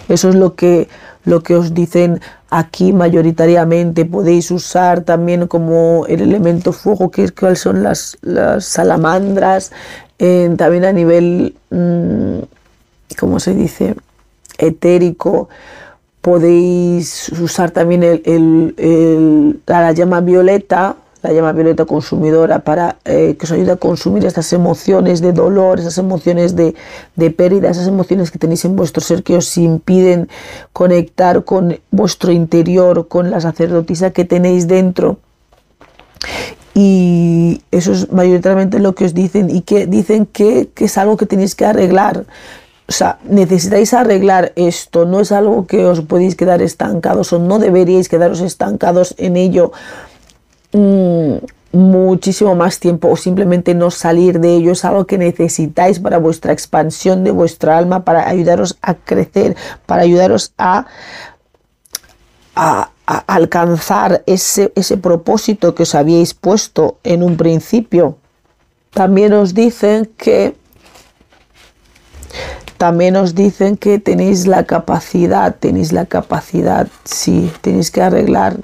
Eso 0.09 0.29
es 0.29 0.35
lo 0.35 0.55
que, 0.55 0.89
lo 1.25 1.43
que 1.43 1.57
os 1.57 1.73
dicen 1.73 2.21
aquí 2.51 2.93
mayoritariamente. 2.93 4.05
Podéis 4.05 4.51
usar 4.51 5.01
también 5.03 5.47
como 5.47 6.05
el 6.07 6.21
elemento 6.21 6.73
fuego, 6.73 7.11
que 7.11 7.31
cuáles 7.31 7.61
son 7.61 7.83
las, 7.83 8.19
salamandras, 8.61 9.73
también 10.19 10.85
a 10.85 10.93
nivel, 10.93 11.55
mm, 11.71 12.39
¿cómo 13.19 13.41
se 13.41 13.55
dice? 13.55 13.95
Etérico. 14.59 15.49
Podéis 16.21 17.31
usar 17.41 17.71
también 17.71 18.23
la 19.67 19.93
llama 19.93 20.21
violeta, 20.21 20.97
la 21.27 21.33
llama 21.33 21.53
violeta 21.53 21.85
consumidora 21.85 22.61
para 22.61 22.97
eh, 23.05 23.37
que 23.39 23.45
os 23.45 23.53
ayude 23.53 23.73
a 23.73 23.77
consumir 23.77 24.25
estas 24.25 24.53
emociones 24.53 25.21
de 25.21 25.33
dolor, 25.33 25.81
esas 25.81 25.99
emociones 25.99 26.55
de, 26.55 26.75
de, 27.17 27.31
pérdida, 27.31 27.69
esas 27.69 27.89
emociones 27.89 28.31
que 28.31 28.39
tenéis 28.39 28.65
en 28.65 28.77
vuestro 28.77 29.03
ser 29.03 29.23
que 29.25 29.37
os 29.37 29.57
impiden 29.59 30.29
conectar 30.73 31.45
con 31.45 31.79
vuestro 31.91 32.31
interior, 32.31 33.09
con 33.09 33.31
la 33.31 33.41
sacerdotisa 33.41 34.11
que 34.11 34.25
tenéis 34.25 34.69
dentro. 34.69 35.19
Y 36.75 37.63
eso 37.71 37.93
es 37.93 38.13
mayoritariamente 38.13 38.79
lo 38.79 38.95
que 38.95 39.07
os 39.07 39.15
dicen 39.15 39.51
y 39.51 39.63
que 39.63 39.87
dicen 39.87 40.27
que, 40.27 40.69
que 40.75 40.85
es 40.85 40.99
algo 40.99 41.17
que 41.17 41.27
tenéis 41.27 41.55
que 41.55 41.65
arreglar. 41.65 42.25
O 42.89 42.93
sea, 42.93 43.19
necesitáis 43.29 43.93
arreglar 43.95 44.53
esto, 44.55 45.07
no 45.07 45.21
es 45.21 45.33
algo 45.33 45.67
que 45.67 45.85
os 45.87 46.03
podéis 46.03 46.37
quedar 46.37 46.63
estancados 46.63 47.33
o 47.33 47.41
no 47.41 47.59
deberíais 47.59 48.09
quedaros 48.09 48.41
estancados 48.41 49.15
en 49.19 49.37
ello 49.37 49.73
Mm, 50.77 51.39
muchísimo 51.73 52.55
más 52.55 52.79
tiempo 52.81 53.09
o 53.09 53.17
simplemente 53.17 53.75
no 53.75 53.91
salir 53.91 54.41
de 54.41 54.57
ello 54.57 54.73
es 54.73 54.85
algo 54.85 55.07
que 55.07 55.17
necesitáis 55.17 55.99
para 55.99 56.19
vuestra 56.19 56.53
expansión 56.53 57.25
de 57.25 57.31
vuestra 57.31 57.79
alma, 57.79 58.05
para 58.05 58.29
ayudaros 58.29 58.77
a 58.83 58.93
crecer, 58.93 59.57
para 59.87 60.03
ayudaros 60.03 60.53
a, 60.59 60.85
a, 62.55 62.91
alcanzar 63.07 64.23
ese, 64.27 64.71
ese 64.75 64.99
propósito 64.99 65.75
que 65.75 65.85
os 65.85 65.95
habíais 65.95 66.35
puesto 66.35 66.99
en 67.05 67.23
un 67.23 67.39
principio. 67.39 68.19
También 68.91 69.33
os 69.33 69.55
dicen 69.55 70.11
que 70.19 70.57
también 72.77 73.17
os 73.17 73.35
dicen 73.35 73.79
que 73.79 73.99
tenéis 73.99 74.47
la 74.47 74.65
capacidad, 74.65 75.57
tenéis 75.59 75.93
la 75.93 76.05
capacidad, 76.05 76.89
sí, 77.05 77.51
tenéis 77.63 77.91
que 77.91 78.03
arreglar 78.03 78.59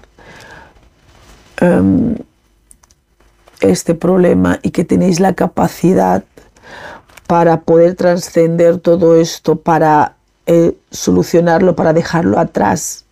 Em, 1.61 2.17
este 3.63 3.95
problema 3.95 4.59
y 4.63 4.71
que 4.71 4.85
tenéis 4.85 5.21
la 5.21 5.35
capacidad 5.35 6.25
para 7.27 7.61
poder 7.61 7.95
trascender 7.95 8.79
todo 8.79 9.17
esto, 9.17 9.57
para 9.57 10.17
eh, 10.47 10.77
solucionarlo, 10.91 11.75
para 11.77 11.93
dejarlo 11.93 12.39
atrás, 12.39 13.05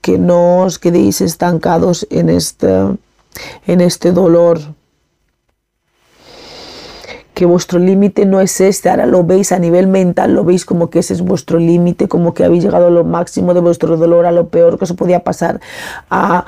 que 0.00 0.18
no 0.18 0.62
os 0.62 0.78
quedéis 0.78 1.20
estancados 1.20 2.06
en 2.10 2.30
este, 2.30 2.68
en 3.66 3.80
este 3.80 4.12
dolor. 4.12 4.60
Que 7.34 7.46
vuestro 7.46 7.78
límite 7.78 8.26
no 8.26 8.40
es 8.40 8.60
este, 8.60 8.90
ahora 8.90 9.06
lo 9.06 9.22
veis 9.22 9.52
a 9.52 9.60
nivel 9.60 9.86
mental, 9.86 10.34
lo 10.34 10.42
veis 10.42 10.64
como 10.64 10.90
que 10.90 10.98
ese 10.98 11.12
es 11.12 11.20
vuestro 11.20 11.58
límite, 11.58 12.08
como 12.08 12.34
que 12.34 12.44
habéis 12.44 12.64
llegado 12.64 12.88
a 12.88 12.90
lo 12.90 13.04
máximo 13.04 13.54
de 13.54 13.60
vuestro 13.60 13.96
dolor, 13.96 14.26
a 14.26 14.32
lo 14.32 14.48
peor 14.48 14.76
que 14.76 14.84
os 14.84 14.92
podía 14.94 15.22
pasar, 15.22 15.60
a, 16.10 16.44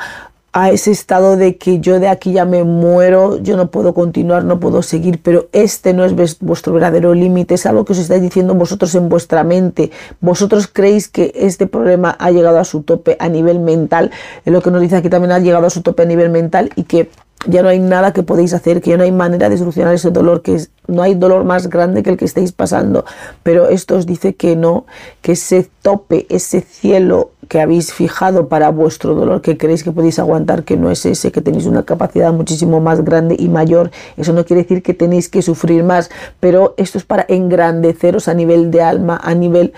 a 0.53 0.71
ese 0.71 0.91
estado 0.91 1.37
de 1.37 1.57
que 1.57 1.79
yo 1.79 2.01
de 2.01 2.09
aquí 2.09 2.33
ya 2.33 2.45
me 2.45 2.65
muero, 2.65 3.39
yo 3.39 3.57
no 3.57 3.71
puedo 3.71 3.95
continuar, 3.95 4.45
no 4.45 4.59
puedo 4.59 4.83
seguir, 4.83 5.21
pero 5.23 5.49
este 5.53 5.95
no 5.95 6.05
es 6.05 6.15
vuestro 6.41 6.73
verdadero 6.73 7.15
límite, 7.15 7.55
es 7.55 7.67
algo 7.67 7.85
que 7.85 7.93
os 7.93 7.99
estáis 7.99 8.21
diciendo 8.21 8.55
vosotros 8.55 8.95
en 8.97 9.09
vuestra 9.09 9.45
mente. 9.45 9.93
Vosotros 10.21 10.67
creéis 10.67 11.09
que 11.09 11.33
este 11.37 11.67
problema 11.67 12.17
ha 12.19 12.31
llegado 12.33 12.59
a 12.59 12.65
su 12.65 12.83
tope 12.83 13.17
a 13.21 13.29
nivel 13.29 13.61
mental, 13.61 14.11
es 14.45 14.53
lo 14.53 14.61
que 14.61 14.71
nos 14.71 14.81
dice 14.81 14.97
aquí 14.97 15.09
también 15.09 15.33
ha 15.33 15.39
llegado 15.39 15.67
a 15.67 15.71
su 15.71 15.83
tope 15.83 16.03
a 16.03 16.07
nivel 16.07 16.31
mental 16.31 16.71
y 16.75 16.83
que 16.85 17.09
ya 17.47 17.63
no 17.63 17.69
hay 17.69 17.79
nada 17.79 18.13
que 18.13 18.23
podéis 18.23 18.53
hacer, 18.53 18.83
que 18.83 18.91
ya 18.91 18.97
no 18.97 19.05
hay 19.05 19.13
manera 19.13 19.49
de 19.49 19.57
solucionar 19.57 19.95
ese 19.95 20.11
dolor, 20.11 20.43
que 20.43 20.61
no 20.89 21.03
hay 21.03 21.15
dolor 21.15 21.45
más 21.45 21.69
grande 21.69 22.03
que 22.03 22.11
el 22.11 22.17
que 22.17 22.27
estéis 22.27 22.53
pasando. 22.53 23.05
Pero 23.43 23.69
esto 23.69 23.97
os 23.97 24.05
dice 24.05 24.35
que 24.35 24.57
no, 24.57 24.85
que 25.23 25.33
ese 25.33 25.69
tope, 25.81 26.27
ese 26.29 26.61
cielo 26.61 27.31
que 27.51 27.61
habéis 27.61 27.93
fijado 27.93 28.47
para 28.47 28.71
vuestro 28.71 29.17
dolor, 29.17 29.43
que 29.43 29.59
creéis 29.59 29.83
que 29.83 29.91
podéis 29.91 30.21
aguantar, 30.21 30.63
que 30.63 30.77
no 30.77 30.89
es 30.89 31.05
ese, 31.05 31.33
que 31.33 31.41
tenéis 31.41 31.67
una 31.67 31.83
capacidad 31.83 32.33
muchísimo 32.33 32.81
más 32.81 33.05
grande 33.05 33.35
y 33.37 33.49
mayor. 33.49 33.91
Eso 34.17 34.33
no 34.33 34.45
quiere 34.45 34.63
decir 34.63 34.85
que 34.85 34.95
tenéis 34.95 35.29
que 35.29 35.43
sufrir 35.43 35.83
más, 35.83 36.11
pero 36.39 36.75
esto 36.77 36.97
es 36.97 37.05
para 37.05 37.27
engrandeceros 37.29 38.29
a 38.29 38.35
nivel 38.35 38.71
de 38.71 38.83
alma, 38.83 39.21
a 39.21 39.35
nivel 39.35 39.73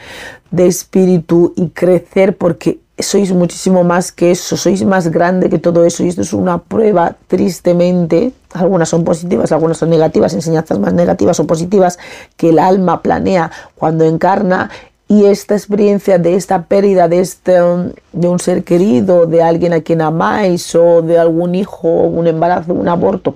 de 0.50 0.66
espíritu 0.66 1.54
y 1.56 1.70
crecer 1.70 2.36
porque 2.36 2.78
sois 2.98 3.32
muchísimo 3.32 3.84
más 3.84 4.12
que 4.12 4.32
eso, 4.32 4.58
sois 4.58 4.84
más 4.84 5.08
grande 5.08 5.48
que 5.48 5.58
todo 5.58 5.86
eso 5.86 6.04
y 6.04 6.08
esto 6.08 6.20
es 6.20 6.34
una 6.34 6.58
prueba 6.58 7.16
tristemente, 7.26 8.32
algunas 8.52 8.90
son 8.90 9.02
positivas, 9.02 9.50
algunas 9.50 9.78
son 9.78 9.88
negativas, 9.88 10.34
enseñanzas 10.34 10.78
más 10.78 10.92
negativas 10.92 11.40
o 11.40 11.46
positivas 11.46 11.98
que 12.36 12.50
el 12.50 12.58
alma 12.58 13.00
planea 13.00 13.50
cuando 13.76 14.04
encarna 14.04 14.70
y 15.12 15.26
esta 15.26 15.54
experiencia 15.54 16.16
de 16.16 16.36
esta 16.36 16.62
pérdida 16.62 17.06
de, 17.06 17.20
este, 17.20 17.52
de 17.52 18.28
un 18.28 18.38
ser 18.38 18.64
querido, 18.64 19.26
de 19.26 19.42
alguien 19.42 19.74
a 19.74 19.82
quien 19.82 20.00
amáis 20.00 20.74
o 20.74 21.02
de 21.02 21.18
algún 21.18 21.54
hijo, 21.54 21.86
un 21.86 22.26
embarazo, 22.26 22.72
un 22.72 22.88
aborto, 22.88 23.34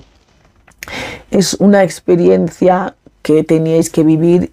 es 1.30 1.52
una 1.60 1.84
experiencia 1.84 2.96
que 3.20 3.44
teníais 3.44 3.90
que 3.90 4.04
vivir 4.04 4.52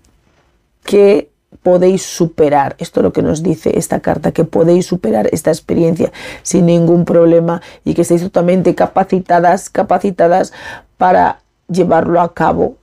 que 0.84 1.30
podéis 1.62 2.02
superar. 2.02 2.76
Esto 2.78 3.00
es 3.00 3.06
lo 3.06 3.14
que 3.14 3.22
nos 3.22 3.42
dice 3.42 3.78
esta 3.78 4.02
carta, 4.02 4.34
que 4.34 4.44
podéis 4.44 4.88
superar 4.88 5.30
esta 5.32 5.50
experiencia 5.50 6.12
sin 6.42 6.66
ningún 6.66 7.06
problema 7.06 7.62
y 7.86 7.94
que 7.94 8.02
estáis 8.02 8.22
totalmente 8.22 8.76
capacitadas, 8.76 9.70
capacitadas 9.70 10.52
para 10.98 11.40
llevarlo 11.70 12.20
a 12.20 12.34
cabo. 12.34 12.76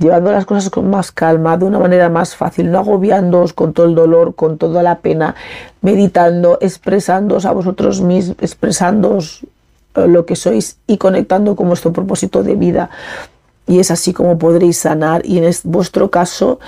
Llevando 0.00 0.32
las 0.32 0.46
cosas 0.46 0.70
con 0.70 0.90
más 0.90 1.12
calma, 1.12 1.56
de 1.56 1.66
una 1.66 1.78
manera 1.78 2.08
más 2.08 2.34
fácil, 2.34 2.72
no 2.72 2.78
agobiándoos 2.78 3.52
con 3.52 3.72
todo 3.72 3.86
el 3.86 3.94
dolor, 3.94 4.34
con 4.34 4.58
toda 4.58 4.82
la 4.82 4.98
pena, 4.98 5.36
meditando, 5.82 6.58
expresándoos 6.60 7.44
a 7.44 7.52
vosotros 7.52 8.00
mismos, 8.00 8.36
expresándoos 8.40 9.42
eh, 9.94 10.08
lo 10.08 10.26
que 10.26 10.34
sois 10.34 10.78
y 10.88 10.96
conectando 10.96 11.54
con 11.54 11.68
vuestro 11.68 11.92
propósito 11.92 12.42
de 12.42 12.56
vida 12.56 12.90
y 13.70 13.78
es 13.78 13.92
así 13.92 14.12
como 14.12 14.36
podréis 14.36 14.78
sanar. 14.78 15.24
Y 15.24 15.38
en 15.38 15.54
vuestro 15.64 16.10
caso, 16.10 16.58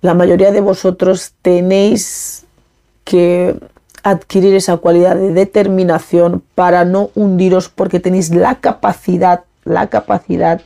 la 0.00 0.12
mayoría 0.12 0.50
de 0.50 0.60
vosotros 0.60 1.34
tenéis 1.40 2.44
que 3.04 3.56
adquirir 4.02 4.54
esa 4.56 4.76
cualidad 4.78 5.14
de 5.14 5.32
determinación 5.32 6.42
para 6.56 6.84
no 6.84 7.10
hundiros 7.14 7.68
porque 7.68 8.00
tenéis 8.00 8.34
la 8.34 8.56
capacidad, 8.56 9.44
la 9.64 9.86
capacidad 9.86 10.60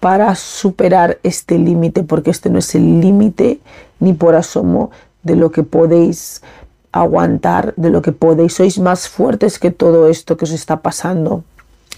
para 0.00 0.34
superar 0.34 1.18
este 1.22 1.58
límite, 1.58 2.02
porque 2.02 2.30
este 2.30 2.50
no 2.50 2.58
es 2.58 2.74
el 2.74 3.00
límite 3.00 3.60
ni 4.00 4.12
por 4.12 4.34
asomo 4.34 4.90
de 5.22 5.36
lo 5.36 5.50
que 5.50 5.62
podéis 5.62 6.42
aguantar, 6.92 7.74
de 7.76 7.90
lo 7.90 8.02
que 8.02 8.12
podéis. 8.12 8.54
Sois 8.54 8.78
más 8.78 9.08
fuertes 9.08 9.58
que 9.58 9.70
todo 9.70 10.08
esto 10.08 10.36
que 10.36 10.44
os 10.44 10.52
está 10.52 10.80
pasando 10.80 11.44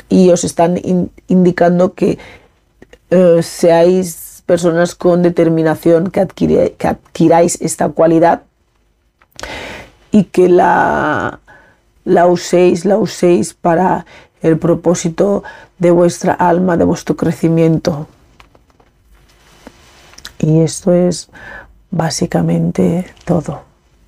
y 0.08 0.30
os 0.30 0.44
están 0.44 0.80
indicando 1.28 1.94
que 1.94 2.18
eh, 3.10 3.40
seáis 3.42 4.42
personas 4.46 4.94
con 4.94 5.22
determinación, 5.22 6.10
que, 6.10 6.26
que 6.76 6.88
adquiráis 6.88 7.60
esta 7.60 7.90
cualidad 7.90 8.42
y 10.10 10.24
que 10.24 10.48
la, 10.48 11.40
la 12.04 12.26
uséis, 12.26 12.84
la 12.84 12.98
uséis 12.98 13.54
para 13.54 14.06
el 14.42 14.58
propósito 14.58 15.42
de 15.78 15.90
vuestra 15.90 16.32
alma, 16.32 16.76
de 16.76 16.84
vuestro 16.84 17.16
crecimiento. 17.16 18.06
Y 20.38 20.60
esto 20.60 20.92
es 20.92 21.28
básicamente 21.90 23.12
todo. 23.24 23.62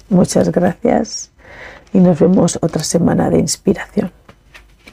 Muchas 0.09 0.51
gracias 0.51 1.31
y 1.93 1.99
nos 1.99 2.19
vemos 2.19 2.59
otra 2.63 2.83
semana 2.83 3.31
de 3.31 3.39
inspiración. 3.39 4.13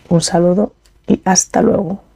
Un 0.10 0.22
saludo 0.22 0.74
y 1.08 1.22
hasta 1.26 1.62
luego. 1.62 2.09